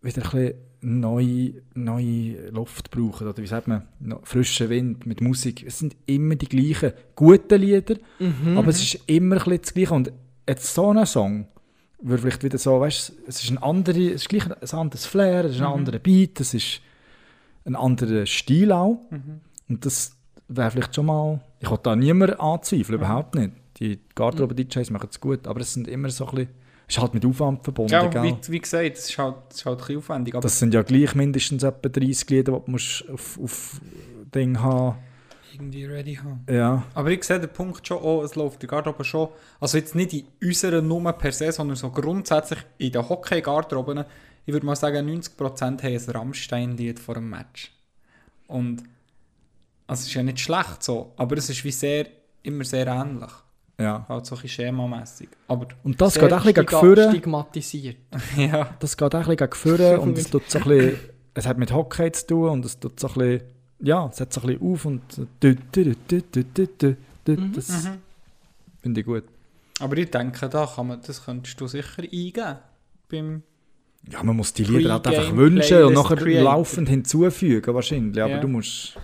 [0.02, 5.20] wieder ein bisschen neue, neue Luft brauchen, oder wie sagt man, noch frischen Wind mit
[5.22, 5.66] Musik.
[5.66, 7.96] Es sind immer die gleichen guten Lieder,
[8.56, 10.12] aber es ist immer ein bisschen das Gleiche und
[10.48, 11.48] jetzt so ein Song
[12.02, 15.06] würde vielleicht wieder so, weißt du, es ist ein andere, es ist gleich ein anderes
[15.06, 16.82] Flair, es ist ein anderer Beat, es ist
[17.66, 19.02] ein anderer Stil auch.
[19.68, 20.16] Und das
[20.50, 21.40] wäre vielleicht schon mal.
[21.60, 23.54] Ich will da niemand anzweifeln, überhaupt nicht.
[23.80, 26.50] Die Garderobe-DJs machen es gut, aber es sind immer so ein bisschen.
[26.88, 27.94] Es ist halt mit Aufwand verbunden.
[27.94, 28.24] Ja, gell?
[28.24, 30.34] wie, wie gesagt, es ist halt, es ist halt ein bisschen aufwendig.
[30.34, 33.82] Aber Das sind ja gleich mindestens etwa 30 Lieder, die du musst auf, auf
[34.34, 34.96] Ding haben
[35.60, 36.46] irgendwie ready haben.
[36.50, 36.84] Ja.
[36.94, 39.30] Aber ich sehe den Punkt schon auch, es läuft die Garderobe schon,
[39.60, 44.06] also jetzt nicht in unserer Nummer per se, sondern so grundsätzlich in den Hockey-Garderoben,
[44.46, 47.72] ich würde mal sagen, 90% haben ein Rammstein-Lied vor dem Match.
[48.48, 48.84] Und
[49.90, 52.06] also es ist ja nicht schlecht so, aber es ist wie sehr,
[52.44, 53.32] immer sehr ähnlich.
[53.78, 54.06] ja.
[54.08, 55.30] Halt so ein schemamässig.
[55.48, 57.10] Aber Und das geht auch ein bisschen.
[57.12, 57.98] Stigmatisiert.
[58.38, 61.00] ja, Das geht auch ein bisschen und es tut so ein bisschen,
[61.34, 63.42] es hat mit Hockey zu tun und es tut so ein bisschen,
[63.82, 65.02] ja, es hat so ein bisschen auf und
[65.42, 67.88] dü- dü- dü- dü- das
[68.82, 69.24] finde ich gut.
[69.80, 72.56] aber ich denke, da kann man, das könntest du sicher eingeben.
[73.10, 73.44] Beim,
[74.12, 78.40] Ja, man muss die Lieder halt einfach wünschen und nachher laufend hinzufügen wahrscheinlich, aber Ja.
[78.40, 78.98] du musst...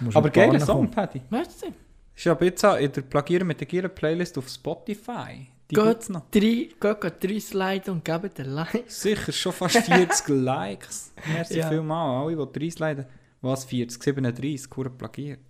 [0.00, 0.90] musst aber geiler Song.
[0.90, 1.22] Paddy.
[1.30, 1.66] Weißt du?
[2.14, 5.48] Ist ja jetzt auch in der Plagieren mit der Gieren Playlist auf Spotify.
[5.70, 6.28] Die Geht noch.
[6.30, 8.84] drei, geht, drei Slide und gebt ein Like.
[8.90, 11.12] Sicher, schon fast 40 Likes.
[11.32, 11.68] Merci Ja.
[11.70, 12.24] vielmal.
[12.26, 13.06] Alle, die 30 leiden.
[13.40, 14.02] Was, 40?
[14.02, 14.68] 37?
[14.68, 15.40] Kur plagiert.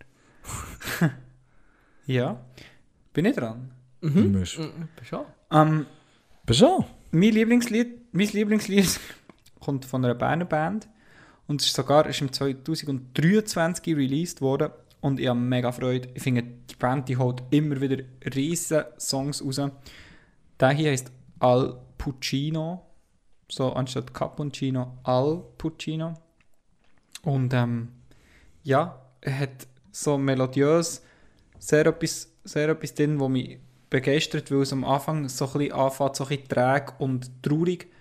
[2.07, 2.41] ja.
[3.13, 3.71] Bin ich dran?
[4.01, 5.25] Du musst- Mhm, schon.
[5.51, 5.87] Ähm,
[6.47, 6.85] Bist schon?
[7.11, 8.99] mein Lieblingslied, mein Lieblingslied
[9.61, 10.89] kommt von einer Berner Band.
[11.53, 14.71] Und es ist sogar ist im 2023 released worden.
[15.03, 16.09] und ich habe mega Freude.
[16.15, 18.03] Ich finde, die Band die holt immer wieder
[18.35, 19.61] riesen Songs raus.
[20.59, 22.87] Der hier heißt Al Puccino,
[23.51, 26.15] so anstatt Cappuccino, Al Puccino.
[27.21, 27.89] Und ähm,
[28.63, 31.03] ja, er hat so melodiös
[31.59, 33.59] sehr etwas, sehr etwas drin, wo mich
[33.91, 37.93] begeistert, weil es am Anfang so ein bisschen anfängt, so ein bisschen träge und traurig,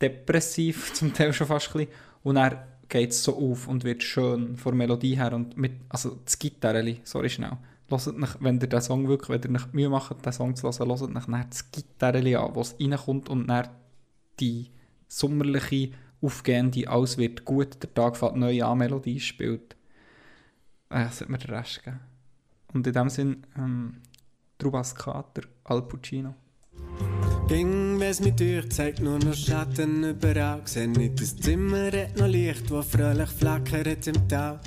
[0.00, 1.92] depressiv zum Teil schon fast ein bisschen.
[2.22, 2.58] Und dann
[2.88, 6.38] geht es so auf und wird schön von der Melodie her und mit, also das
[6.38, 7.58] Gitarreli, sorry schnell,
[7.88, 10.68] hört nach, wenn ihr den Song wirklich, wenn ihr euch Mühe macht, den Song zu
[10.68, 13.68] hören, hört nach dann das Gitarreli an, wo es reinkommt und dann
[14.40, 14.70] die
[15.08, 15.90] sommerliche,
[16.22, 19.76] aufgehende, alles wird gut, der Tag fängt neu an, Melodie spielt.
[20.88, 22.00] Äh, das hat mir den Rest gegeben.
[22.72, 24.02] Und in dem Sinn, ähm,
[24.58, 26.34] Trubas Kater, Al Puccino.
[27.48, 30.60] Ging, wes mit euch zeigt nur noch Schatten überall.
[30.64, 34.60] Seh nicht, das Zimmer hat noch Licht, wo fröhlich flackert im Tau.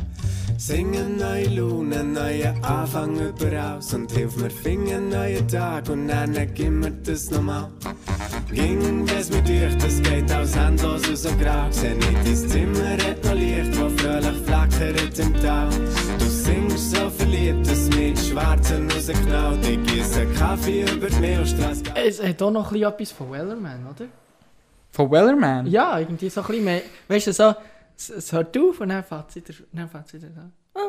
[0.58, 3.80] Singen neue Laune, neue Anfang überall.
[3.94, 7.70] Und hilf mir finden neuen Tag und dann gib mir das nochmal.
[8.52, 11.68] Ging, wes mit euch, das geht aus endlos und so grau.
[11.70, 15.70] Seh nicht, das Zimmer hat noch Licht, wo fröhlich flackert im Tau.
[16.18, 19.66] Du singst so verliebt, dass mit Schwarzen rausknallt.
[19.68, 21.84] Ich gieße Kaffee über die Milchstraße.
[21.96, 24.08] Es hat auch noch ein bisschen etwas von Wellerman, oder?
[24.92, 25.68] Von Wellerman?
[25.68, 26.82] Ja, irgendwie so ein bisschen mehr.
[27.08, 27.54] Weißt du, so,
[28.00, 30.54] es, es hört auf und dann fährt es wieder, dann fährt es wieder an.
[30.74, 30.80] Ah.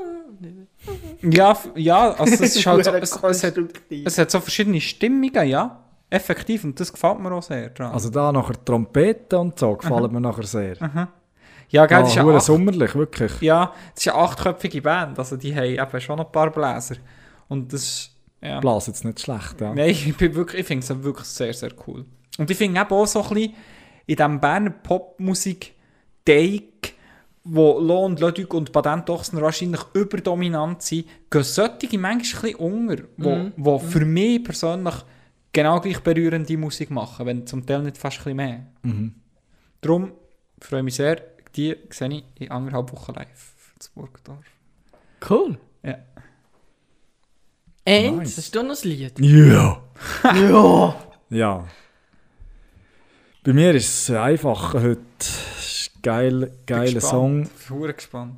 [1.22, 3.54] Ja, ja also es, ist halt so, es, es, hat,
[3.90, 5.84] es hat so verschiedene Stimmungen, ja.
[6.08, 7.92] Effektiv, und das gefällt mir auch sehr dran.
[7.92, 10.76] Also da nachher Trompeten und so gefallen mir nachher sehr.
[11.68, 13.40] ja, gell, Ah, das ist ja acht, sommerlich, wirklich.
[13.40, 16.96] ja, das ist eine achtköpfige Band, also die haben eben schon ein paar Bläser.
[17.46, 18.58] Und das ist, ja.
[18.58, 19.72] Blas jetzt nicht schlecht, ja.
[19.72, 22.04] Nein, ich, bin wirklich, ich finde es wirklich sehr, sehr cool.
[22.38, 23.54] Und ich finde eben auch so ein bisschen
[24.06, 25.74] in diesem Berner Popmusik
[26.24, 26.94] Take,
[27.44, 32.54] wo Lo und Leduc und Patent Ochsner wahrscheinlich überdominant sind, gehen solche manchmal ein bisschen
[32.56, 34.94] unter, wo, wo für mich persönlich
[35.52, 38.66] genau gleich berührende Musik machen, wenn zum Teil nicht fast ein bisschen mehr.
[39.80, 40.12] Darum
[40.60, 41.22] freue ich mich sehr,
[41.56, 44.44] die sehe ich in anderthalb Wochen live in Burgdorf.
[45.28, 45.58] Cool.
[45.82, 45.96] Ja.
[47.86, 48.36] Eins, Nice.
[48.36, 49.18] hast du noch ein Lied?
[49.18, 49.82] Ja.
[50.34, 50.94] ja.
[51.30, 51.66] Ja.
[53.42, 55.00] Bei mir ist es einfach heute.
[56.02, 57.42] Geil, geiler Song.
[57.42, 58.34] Ich bin verdammt gespannt.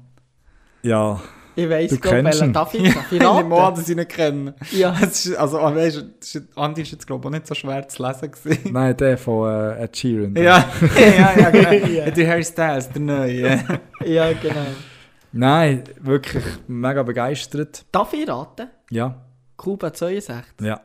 [0.83, 1.21] Ja.
[1.55, 3.51] Ich weiss, Du glaub, welchen darf ich, darf ich raten?
[3.51, 4.55] dass ich ihn kenne.
[4.71, 4.97] Ja.
[5.03, 6.05] Es ist, also, weißt
[6.35, 8.73] du, Andi ist jetzt, glaube ich, auch nicht so schwer zu lesen gewesen.
[8.73, 10.35] Nein, der von äh, Ed Sheeran.
[10.35, 10.43] ja,
[10.97, 12.11] ja, ja, genau.
[12.11, 13.65] Der Harry Styles, der neue.
[14.05, 14.67] ja, genau.
[15.33, 17.85] Nein, wirklich mega begeistert.
[17.93, 18.69] Darf ich raten?
[18.91, 19.23] Ja.
[19.57, 20.45] Kuba 62.
[20.61, 20.81] Ja.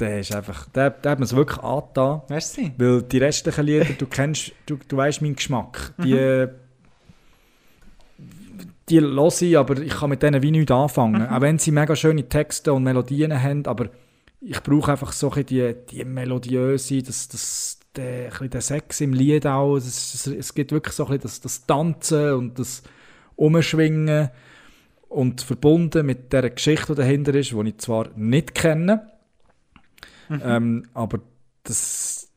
[0.00, 0.68] Der ist einfach.
[0.70, 2.22] Der, der hat mir es wirklich angetan.
[2.28, 2.72] Merci.
[2.78, 5.92] Weil die restlichen Lieder, du kennst, du, du weißt meinen Geschmack.
[6.02, 6.46] Die,
[8.88, 11.28] die höre ich, aber ich kann mit denen wie nichts anfangen.
[11.28, 13.90] Auch wenn sie mega schöne Texte und Melodien haben, aber
[14.40, 19.12] ich brauche einfach so ein die, die melodiöse, das, das, der, ein den Sex im
[19.12, 19.76] Lied auch.
[19.76, 22.82] Es, es gibt wirklich so ein das, das Tanzen und das
[23.36, 24.30] Umschwingen
[25.08, 29.10] und verbunden mit der Geschichte, die dahinter ist, die ich zwar nicht kenne,
[30.30, 31.20] ähm, aber
[31.64, 32.28] das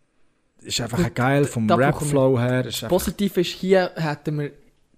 [0.62, 2.66] ist einfach geil vom Rapflow her.
[2.66, 4.52] Ist Das Positive ist, hier hätten wir,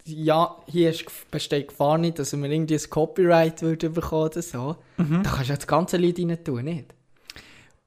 [0.06, 4.78] ja, hier ist, besteht Gefahr nicht, dass wir irgendwie ein Copyright würden bekommen oder so.
[4.98, 5.24] Mhm.
[5.24, 6.94] Da kannst du ja das ganze Lied rein tun, nicht?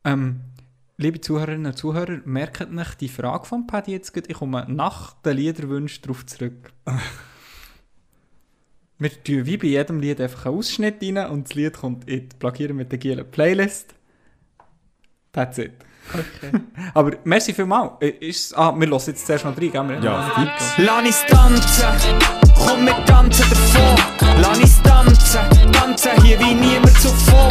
[0.05, 0.41] Ähm,
[0.97, 4.25] liebe Zuhörerinnen und Zuhörer, merkt nicht die Frage von Paddy jetzt gut.
[4.29, 6.73] Ich komme nach den Liederwünschen darauf zurück.
[8.99, 12.29] Wir tun wie bei jedem Lied einfach einen Ausschnitt rein und das Lied kommt in
[12.29, 13.95] die Plagieren mit der Gielen Playlist.
[15.39, 15.71] That's it.
[16.13, 16.51] Okay.
[16.95, 17.93] Aber merci vielmals.
[18.01, 19.89] Äh, Ist, ah, wir hören jetzt zuerst noch rein, gell?
[19.89, 20.65] Wir- Ja, fix.
[20.79, 21.87] Lass uns tanzen,
[22.67, 23.95] komm wir tanzen davon.
[24.43, 25.41] Lass uns tanzen,
[25.73, 27.49] tanzen hier wie niemand zuvor.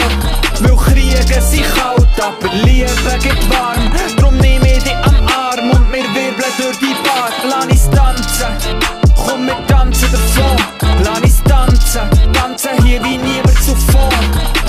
[0.62, 3.92] Weil Kriege sind kalt, aber Liebe gibt warm.
[4.18, 7.30] Drum nehm ich dich am Arm und wir wirbeln durch die Bar.
[7.50, 8.52] Lass uns tanzen,
[9.16, 10.58] komm wir tanzen davon.
[11.06, 14.10] Lass uns tanzen, tanzen hier wie niemand zuvor.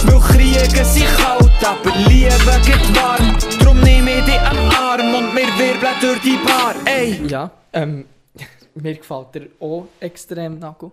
[0.05, 3.37] Weil Kriege sind kalt, aber Liebe gibt warm.
[3.61, 6.75] Drum nehm ich dich am Arm und wir wirbeln durch die Bar.
[6.85, 7.27] Ey!
[7.27, 8.05] Ja, ähm,
[8.75, 10.93] mir gefällt der auch extrem, Nago.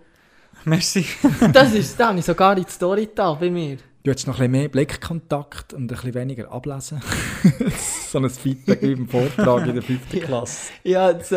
[0.64, 1.06] Merci.
[1.54, 3.78] Das ist, da habe ich sogar in die Story da bei mir.
[4.06, 7.02] Du hättest noch ein bisschen mehr Blickkontakt und ein bisschen weniger ablesen.
[8.12, 10.10] so ein Feedback wie beim Vortrag in der 5.
[10.24, 10.74] Klasse.
[10.84, 11.34] Ja, das,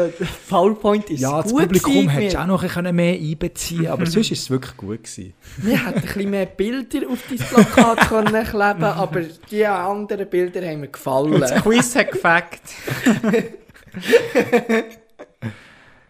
[0.51, 3.87] PowerPoint ist Ja, das gut Publikum hättest du Wir, auch noch ein bisschen mehr einbeziehen
[3.87, 5.33] aber sonst ist es wirklich gut gewesen.
[5.57, 10.61] wir hätten ein bisschen mehr Bilder auf dein Plakat können kleben aber die anderen Bilder
[10.69, 11.41] haben mir gefallen.
[11.41, 12.61] Das Quiz hat gefackt.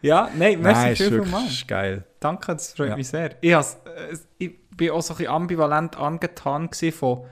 [0.03, 1.53] ja, nein, merci Nein, ist viel, wirklich vielmals.
[1.53, 2.05] ist geil.
[2.19, 2.97] Danke, das freut Ja.
[2.97, 3.37] mich sehr.
[3.41, 7.24] Ich has, äh, ich, bin auch so ein bisschen ambivalent angetan gewesen von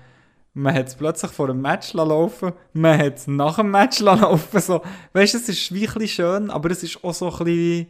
[0.58, 4.58] man hat es plötzlich vor einem Match laufen, man hat es nach dem Match laufen.
[4.60, 4.80] So.
[5.12, 7.86] Weißt du, es ist bisschen schön, aber es ist auch so ein bisschen.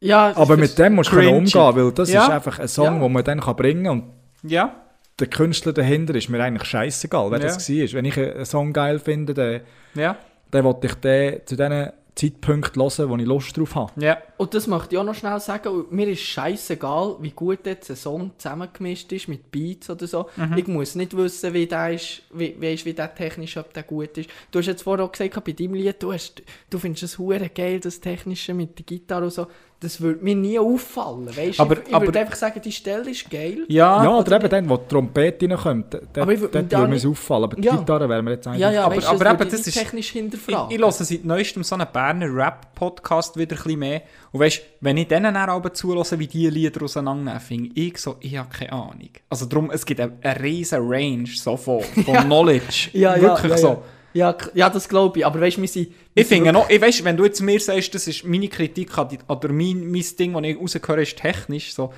[0.00, 2.24] Ja, Aber mit dem musst du umgehen, weil das Ja.
[2.24, 2.98] ist einfach ein Song, Ja.
[3.00, 4.00] den man dann kann bringen kann.
[4.42, 4.74] Und Ja,
[5.20, 7.44] der Künstler dahinter ist mir eigentlich scheißegal, wer Ja.
[7.46, 7.92] das war.
[7.92, 9.60] Wenn ich einen Song geil finde, dann,
[9.94, 10.16] ja,
[10.50, 14.04] dann wollte ich den zu den Zeitpunkten hören, wo ich Lust drauf habe.
[14.04, 14.18] ja.
[14.38, 15.86] Und das möchte ich auch noch schnell sagen.
[15.90, 20.28] Mir ist scheißegal, wie gut jetzt ein Song zusammengemischt ist mit Beats oder so.
[20.54, 23.82] Ich muss nicht wissen, wie der ist, wie, wie, ist, wie der technisch, ob der
[23.82, 24.30] gut ist.
[24.52, 27.48] Du hast jetzt vorher auch gesagt, bei deinem Lied, du, hast, du findest es hure
[27.48, 29.48] geil, das Technische mit der Gitarre und so.
[29.80, 31.28] Das würde mir nie auffallen.
[31.36, 31.60] Weißt?
[31.60, 33.64] Aber- ich ich aber- würde einfach sagen, die Stelle ist geil.
[33.68, 36.78] Ja, ja, oder eben dann, wo die Trompete reinkommt, dort, Aber ich würd- dort da
[36.80, 37.44] würde mir es auffallen.
[37.44, 37.76] Aber die Ja.
[37.76, 38.60] Gitarre wäre mir jetzt eigentlich...
[38.60, 40.74] Ja, ja, Aber- weißt, aber das eben, das ist- technisch Ich, hinterfragen.
[40.74, 44.02] ich höre seit neuestem so einen Berner Rap-Podcast wieder ein bisschen mehr.
[44.32, 48.16] Und weißt, wenn ich denen dann aber zulasse, wie die Lieder auseinandernehmen, finde ich so,
[48.18, 49.10] ich habe keine Ahnung.
[49.30, 52.90] Also darum, es gibt eine, eine riesen Range so von, von Knowledge.
[52.94, 53.82] ja, ja, Wirklich ja, so.
[54.12, 54.36] Ja.
[54.54, 55.26] Ja, das glaube ich.
[55.26, 55.88] Aber weißt du, wir sind.
[56.14, 58.90] wir Ich finde noch, ich weißt, wenn du jetzt mir sagst, das ist meine Kritik
[59.28, 61.92] oder mein, mein Ding, das ich rausgehöre, ist technisch, so,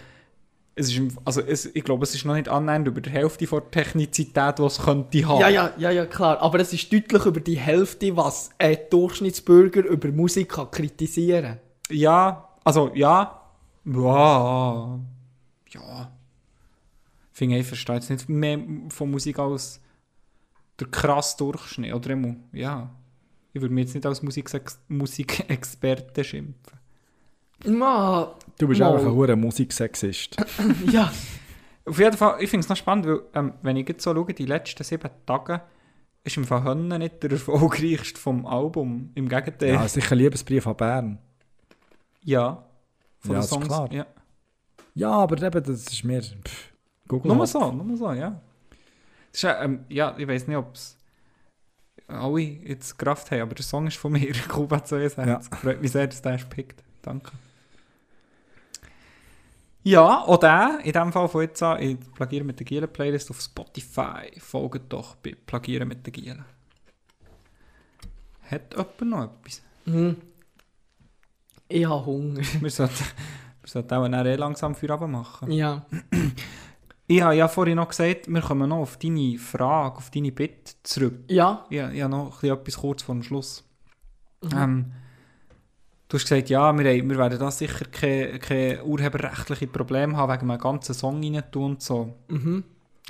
[0.75, 3.61] es ist, also es, ich glaube, es ist noch nicht annähernd über die Hälfte von
[3.61, 5.41] der Technizität, die es könnte haben.
[5.41, 6.41] Ja, ja, ja, ja, klar.
[6.41, 11.59] Aber es ist deutlich über die Hälfte, was ein Durchschnittsbürger über Musik kann kritisieren
[11.91, 13.43] Ja, also ja.
[13.85, 14.99] Ja.
[15.71, 16.13] Ja.
[17.33, 18.59] Ich finde, ich verstehe jetzt nicht mehr
[18.91, 19.81] von Musik als
[20.81, 21.95] der krass Durchschnitt.
[21.95, 22.91] Oder immer, ja.
[23.53, 26.79] Ich würde mich jetzt nicht als Musikex Musikexperte schimpfen.
[27.63, 28.29] kann.
[28.59, 28.93] Du bist Mal.
[28.95, 30.37] einfach ein hoher Musiksexist.
[30.93, 31.13] Ja,
[31.85, 34.33] Auf jeden Fall, ich finde es noch spannend, weil, ähm, wenn ich jetzt so schaue,
[34.33, 35.63] die letzten sieben Tage
[36.23, 39.11] ist im Fall Hönne nicht der erfolgreichste vom Album.
[39.15, 39.71] Im Gegenteil.
[39.75, 41.19] ja, sicher Liebesbrief an Bern.
[42.23, 42.65] Ja.
[43.19, 43.93] Von Ja, den ist klar.
[43.93, 44.07] Ja.
[44.95, 46.21] Ja, aber eben, das ist mir...
[46.21, 46.73] Pff,
[47.09, 48.41] Google Nur so, nur so, ja.
[49.33, 50.97] Das ist, ja, ähm, ja, ich weiß nicht, ob es
[52.07, 55.27] alle jetzt Kraft haben, aber der Song ist von mir, Kuba 62.
[55.27, 55.41] Ja.
[55.41, 56.83] Freut mich sehr, dass der ist gepickt.
[57.03, 57.33] Danke.
[59.83, 63.31] Ja, auch der, in dem Fall von jetzt an, in Plagieren mit der Gielen Playlist
[63.31, 64.31] auf Spotify.
[64.39, 66.45] Folgt doch bei Plagieren mit der Gielen.
[68.51, 69.63] Hat jemand noch etwas?
[69.85, 70.17] hm.
[71.69, 72.43] ich habe Hunger.
[72.61, 73.05] Wir sollten,
[73.63, 75.51] wir sollten auch eh langsam für Abend machen.
[75.51, 75.87] Ja.
[77.11, 80.75] Ich habe ja vorhin noch gesagt, wir kommen noch auf deine Frage, auf deine Bitte
[80.85, 81.25] zurück.
[81.27, 83.65] Ja, Ja, ja noch ein bisschen etwas kurz vor dem Schluss.
[84.55, 84.93] Ähm,
[86.07, 90.49] du hast gesagt, ja, wir, wir werden da sicher keine, keine urheberrechtlichen Probleme haben, wegen
[90.49, 92.15] einem ganzen Song rein tun und so.
[92.29, 92.63] mhm.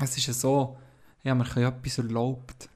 [0.02, 0.78] Es ist ja so,
[1.22, 2.70] ja, wir haben etwas erlaubt.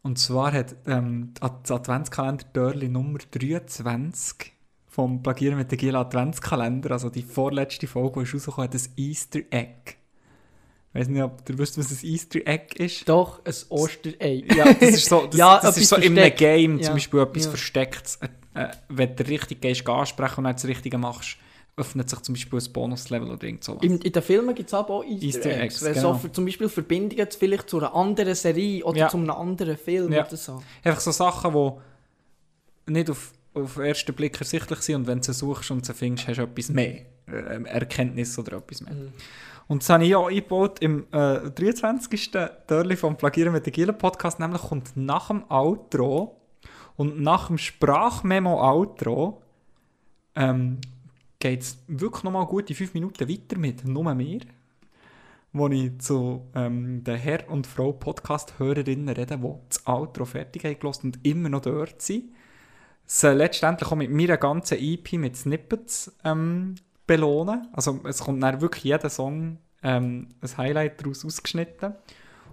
[0.00, 4.54] Und zwar hat ähm, das Adventskalender Dörli Nummer 23
[4.86, 8.92] vom Plagieren mit der Gila Adventskalender, also die vorletzte Folge, die ist rausgekommen, hat ein
[8.96, 9.97] Easter Egg.
[10.94, 13.08] Ich weiß nicht, ob ihr wisst, was ein Easter Egg ist.
[13.08, 14.42] Doch, ein Osterei.
[14.56, 16.34] Ja, das ist so, das, Ja, das ist so in einem.
[16.34, 17.50] Game Ja, zum Beispiel etwas ja.
[17.50, 18.18] Verstecktes.
[18.54, 21.36] Äh, äh, wenn du richtig gehst, geh ansprechen und dann das Richtige machst,
[21.76, 23.82] öffnet sich zum Beispiel ein Bonuslevel oder irgend sowas.
[23.84, 25.60] In, in den Filmen gibt es aber auch Easter, Easter Eggs.
[25.62, 26.12] Eggs, Wenn genau.
[26.14, 29.08] so für, zum Beispiel Verbindungen zu- vielleicht zu einer anderen Serie oder Ja.
[29.08, 30.26] zu einem anderen Film Ja.
[30.26, 30.60] oder so.
[30.82, 35.24] Einfach so Sachen, die nicht auf, auf den ersten Blick ersichtlich sind und wenn du
[35.24, 37.02] sie suchst und sie findest, hast du etwas mehr.
[37.30, 38.94] Äh, Erkenntnis oder etwas mehr.
[38.94, 39.12] Mhm.
[39.68, 42.30] Und das habe ich auch eingebaut im äh, 23.
[42.66, 46.40] Törli vom Plagieren mit der Gielen Podcast, nämlich kommt nach dem Outro
[46.96, 49.42] und nach dem Sprachmemo-Outro
[50.34, 50.78] ähm,
[51.38, 54.40] geht es wirklich nochmal gute fünf Minuten weiter mit «Nur mehr»,
[55.52, 60.94] wo ich zu ähm, den Herr- und Frau Podcast-Hörerinnen rede, die das Outro fertig haben
[61.04, 62.32] und immer noch dort sind.
[63.22, 66.74] Letztendlich auch mit meiner ganzen EP mit Snippets ähm,
[67.08, 67.66] belohnen.
[67.72, 71.94] Also es kommt dann wirklich jeder Song ähm, ein Highlight daraus ausgeschnitten.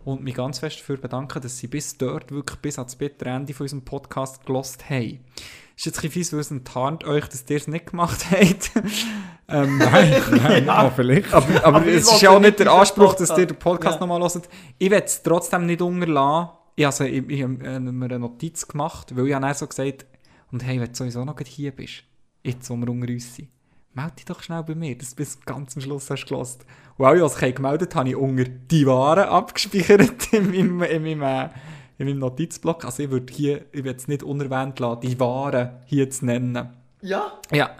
[0.03, 3.53] Und mich ganz fest dafür bedanken, dass sie bis dort, wirklich bis ans bittere Ende
[3.55, 5.19] von unserem Podcast gelost haben.
[5.75, 8.71] Ist jetzt ein bisschen fies, weil es enttarnt euch, dass ihr es nicht gemacht habt.
[9.47, 10.91] ähm, Nein, nein, ja.
[10.91, 11.33] vielleicht.
[11.33, 14.05] aber, aber, Aber es ist ja auch nicht der Anspruch, dass ihr den Podcast Ja.
[14.05, 14.47] nochmal hört.
[14.77, 16.49] Ich werde es trotzdem nicht unterlassen.
[16.75, 19.65] Ich, also, ich, ich habe äh, mir eine Notiz gemacht, weil ich habe dann so
[19.65, 20.05] gesagt
[20.51, 22.03] und hey, wenn du sowieso noch hier bist,
[22.43, 23.49] jetzt, wo wir unter uns sind,
[23.95, 26.59] melde dich doch schnell bei mir, dass du bis ganz am Schluss hast gelassen.
[26.97, 31.21] Und alle, was ich gemeldet habe, ich unter die Waren abgespeichert in meinem, in meinem,
[31.21, 31.49] äh,
[31.97, 32.85] in meinem Notizblock.
[32.85, 36.69] Also ich würde hier, ich würde es nicht unerwähnt lassen, die Waren hier zu nennen.
[37.01, 37.33] Ja.
[37.51, 37.71] Ja.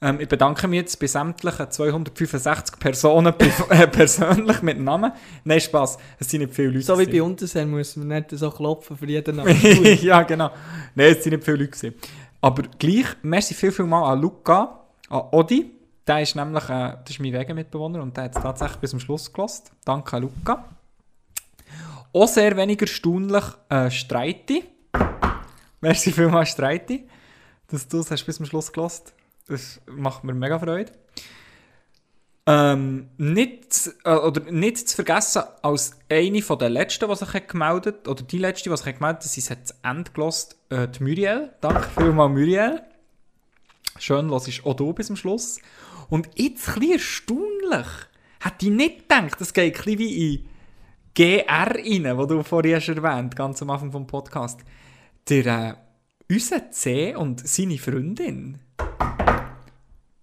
[0.00, 3.34] Ähm, ich bedanke mich jetzt bei sämtlichen 265 Personen
[3.70, 5.12] äh, persönlich mit Namen.
[5.44, 6.82] Nein, Spaß, es sind nicht viele Leute.
[6.82, 9.56] So wie bei uns sein muss man nicht so klopfen für jeden Namen.
[10.02, 10.50] ja, genau.
[10.94, 11.70] Nein, es sind nicht viele Leute.
[11.70, 11.94] gewesen.
[12.40, 14.77] Aber gleich, merci viel, viel mal an Luca,
[15.08, 15.70] an Odi,
[16.06, 19.00] Der ist nämlich äh, das ist mein Wegemitbewohner und der hat es tatsächlich bis zum
[19.00, 19.70] Schluss gelost.
[19.84, 20.64] Danke, an Luca.
[22.14, 24.64] Auch sehr wenig erstaunlich äh, Streiti.
[25.82, 27.06] Merci vielmals, Streiti,
[27.68, 29.12] dass du es bis zum Schluss gelost.
[29.46, 30.92] Das macht mir mega Freude.
[32.46, 37.48] Ähm, nicht, äh, oder nicht zu vergessen, als eine von der letzten, die sich hat
[37.48, 41.02] gemeldet oder die letzte, die sich gemeldet hat, sie hat zu Ende gelost, äh, die
[41.02, 41.52] Muriel.
[41.60, 42.80] Danke vielmals, Muriel.
[43.98, 45.58] Schön, los ist auch du bis zum Schluss.
[46.08, 47.86] Und jetzt ein erstaunlich.
[48.40, 50.48] Hätte ich nicht gedacht, das geht ein wie in
[51.14, 54.60] GR rein, wo du vorhin hast erwähnt, ganz am Anfang vom Podcast.
[55.28, 55.74] Der, äh,
[56.32, 58.58] unser C und seine Freundin.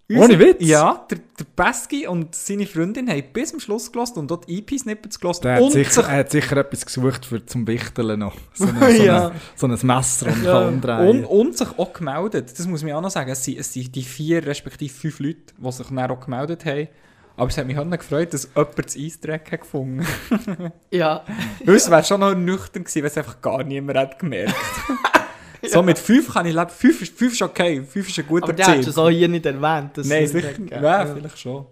[0.08, 0.58] Ohne Witz?
[0.60, 5.18] Ja, der, der Pesky und seine Freundin haben bis zum Schluss gelost und dort EP-Snippets
[5.18, 5.42] gelost.
[5.42, 8.36] Der hat sicher, sich er hat sicher etwas gesucht für zum Wichteln noch.
[8.54, 9.26] So, eine, so, Ja.
[9.28, 11.08] eine, so ein Messer und Ja, umdrehen.
[11.08, 12.56] und, und sich auch gemeldet.
[12.56, 13.30] Das muss man auch noch sagen.
[13.30, 16.86] Es sind, es sind die vier, respektive fünf Leute, die sich dann auch gemeldet haben.
[17.36, 20.06] Aber es hat mich auch noch gefreut, dass jemand das Easter Egg hat gefunden
[20.90, 21.24] Ja.
[21.64, 24.54] Weil es wäre schon noch nüchtern gewesen, wenn es einfach gar niemand hat gemerkt.
[25.70, 26.70] So mit fünf kann ich leben.
[26.70, 27.82] Fünf, ist- fünf ist okay.
[27.82, 28.88] Fünf ist ein guter Aber der hat Ziel.
[28.88, 29.96] es so hier nicht erwähnt.
[29.96, 30.58] dass Nein, sicher.
[30.58, 31.66] nicht Ja, vielleicht schon.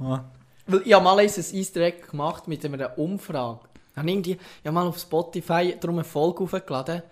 [0.00, 0.24] Ja.
[0.66, 3.60] Weil ich habe mal ein Easter Egg gemacht mit einer Umfrage.
[3.92, 7.02] Ich habe, irgendwie, ich habe mal auf Spotify darum eine Folge aufgeladen.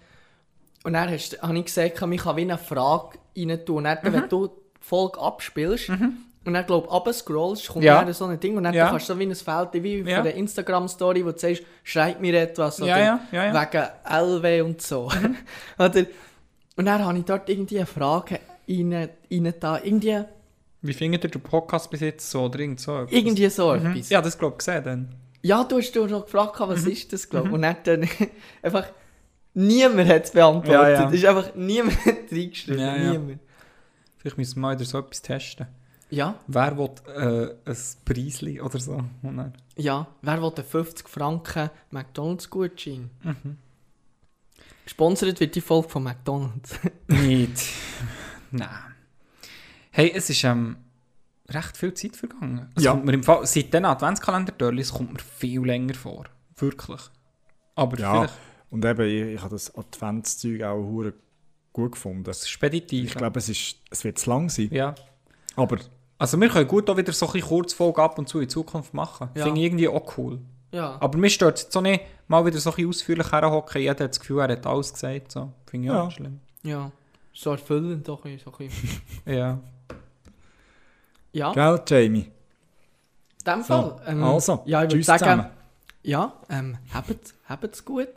[0.83, 3.77] Und dann hast, habe ich gesagt, man kann wie eine Frage rein tun.
[3.79, 4.13] Und dann, Mhm.
[4.13, 5.89] wenn du die Folge abspielst
[6.45, 8.05] und dann, glaube ich, runterscrollst, kommt Ja.
[8.05, 8.57] dann so ein Ding.
[8.57, 8.91] Und dann Ja.
[8.91, 10.17] kannst du so wie ein Feld, wie Ja.
[10.17, 12.81] von der Instagram-Story, wo du sagst, schreib mir etwas.
[12.81, 13.63] Oder ja, ja, ja.
[13.73, 15.11] wegen LW und so.
[15.79, 16.07] oder,
[16.77, 19.79] und dann habe ich dort irgendwie eine Frage rein, rein da.
[19.83, 20.25] Irgendwie,
[20.83, 22.43] Wie findet ihr den Podcast bis jetzt so?
[22.43, 22.99] Oder irgend so?
[22.99, 23.13] etwas?
[23.13, 23.87] irgendwie so Mhm.
[23.87, 24.09] etwas.
[24.11, 25.15] Ja, das glaube ich gesehen dann.
[25.43, 26.69] Ja, du hast du noch gefragt, Mhm.
[26.69, 27.55] was ist das, glaube ich.
[27.55, 28.03] Und dann, dann
[28.63, 28.87] einfach
[29.55, 30.73] niemand hat es beantwortet.
[30.83, 31.09] Ja, ja.
[31.09, 32.81] Es ist einfach niemand hat reingeschrieben.
[32.81, 33.11] Ja, ja.
[33.13, 33.41] Niemand.
[34.19, 35.67] Vielleicht müssen wir mal wieder so etwas testen.
[36.11, 39.03] Ja, Wer will äh, ein Preisli oder so?
[39.23, 40.07] Und dann- ja.
[40.23, 43.11] Wer will den 50 Franken McDonalds-Gutschein?
[43.23, 43.59] Mhm.
[44.85, 46.79] Gesponsert wird die Folge von McDonalds.
[47.09, 47.69] Nicht.
[48.51, 48.69] Nein.
[49.91, 50.77] Hey, es ist ähm,
[51.49, 52.71] recht viel Zeit vergangen.
[52.77, 52.93] Es Ja.
[52.93, 56.25] kommt mir im Fall, seit den Adventskalender-Törlis kommt mir viel länger vor.
[56.57, 57.01] Wirklich.
[57.75, 58.13] Aber Ja.
[58.21, 58.35] vielleicht
[58.71, 61.15] Und eben, ich, ich habe das Adventszeug auch hure
[61.73, 62.33] gut gefunden.
[62.35, 63.07] speditiv.
[63.11, 64.69] Ich glaube, es, ist, es wird zu lang sein.
[64.71, 64.95] ja.
[65.57, 65.79] Aber
[66.19, 68.95] Also wir können gut auch wieder so ein bisschen Kurzfolge ab und zu in Zukunft
[68.95, 69.29] machen.
[69.35, 69.45] Ja.
[69.45, 70.41] Finde ich irgendwie auch cool.
[70.73, 70.97] Ja.
[71.01, 73.81] Aber mir stört es jetzt so nicht, mal wieder so ein bisschen ausführlich herhocken.
[73.81, 75.33] Jeder hat das Gefühl, er hat alles gesagt.
[75.33, 75.53] So.
[75.67, 76.05] Finde ich auch Ja.
[76.07, 76.41] nicht schlimm.
[76.63, 76.91] Ja.
[77.33, 78.23] So erfüllend doch.
[78.23, 79.01] So ein bisschen.
[79.27, 79.59] Ja.
[81.33, 82.31] Ja, in gell, Jamie?
[83.47, 84.01] dem Fall.
[84.07, 85.47] ähm, also, ja, ich würde sagen, zusammen.
[86.03, 88.09] ja, ähm, habt's, habt's gut.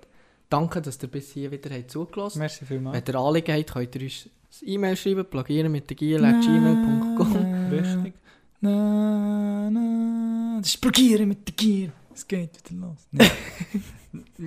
[0.50, 2.96] Danke, dass ihr bis hier wieder habt zugelassen Merci vielmals.
[2.96, 4.30] Wenn ihr Anliegen habt, könnt ihr uns
[4.62, 7.70] ein E-Mail schreiben, plagieren mit der gmail.com.
[7.70, 8.14] Richtig.
[8.62, 11.92] Na, na, das ist Plagieren mit der Gier.
[12.14, 13.08] Es geht wieder los.
[13.12, 13.30] Nee.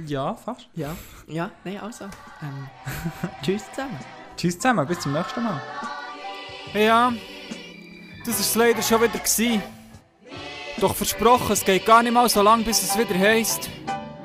[0.07, 0.69] Ja, fast.
[0.75, 0.97] Ja,
[1.29, 2.05] ja, nein, also.
[2.43, 2.69] Ähm,
[3.43, 3.99] tschüss zusammen.
[4.37, 5.61] Tschüss zusammen, bis zum nächsten Mal.
[6.75, 7.13] Ja,
[8.25, 9.19] das war es leider schon wieder.
[9.19, 9.63] Gewesen.
[10.81, 13.69] Doch versprochen, es geht gar nicht mal so lang, bis es wieder heisst.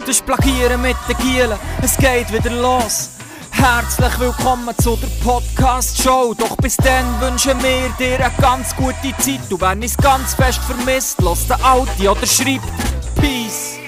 [0.06, 3.10] Das Plagieren mit den Gielen, es geht wieder los.
[3.50, 6.36] Herzlich willkommen zu der Podcast-Show.
[6.36, 9.40] Doch bis dann wünschen wir dir eine ganz gute Zeit.
[9.50, 12.62] Du wenn es ganz fest vermisst, lass den Audi oder schreibt
[13.16, 13.80] Peace.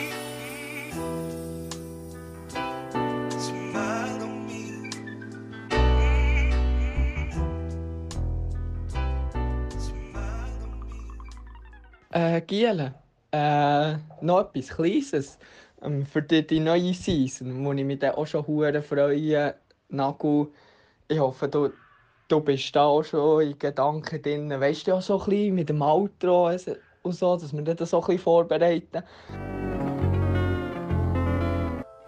[12.10, 12.96] Äh, Giele,
[13.32, 15.38] äh, noch etwas Kleines
[15.82, 19.56] ähm, für die, die neue Season, wo ich mich dann auch schon hure freue.
[19.90, 20.48] Nagu,
[21.08, 21.72] ich hoffe, du,
[22.28, 24.50] du bist da auch schon in Gedanken drin.
[24.50, 26.50] Weißt du ja so ein bisschen mit dem Outro
[27.04, 29.04] und so, dass wir das so ein bisschen vorbereiten.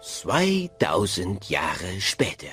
[0.00, 2.48] 2000 Jahre später.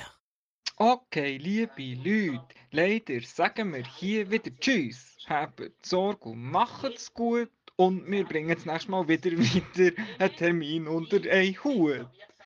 [0.76, 5.18] Okay, liebe Leute, leider sagen wir hier wieder Tschüss.
[5.26, 7.50] Habt Sorge und macht's gut.
[7.80, 12.06] Und wir bringen das nächste Mal wieder wieder einen Termin unter einen Hut.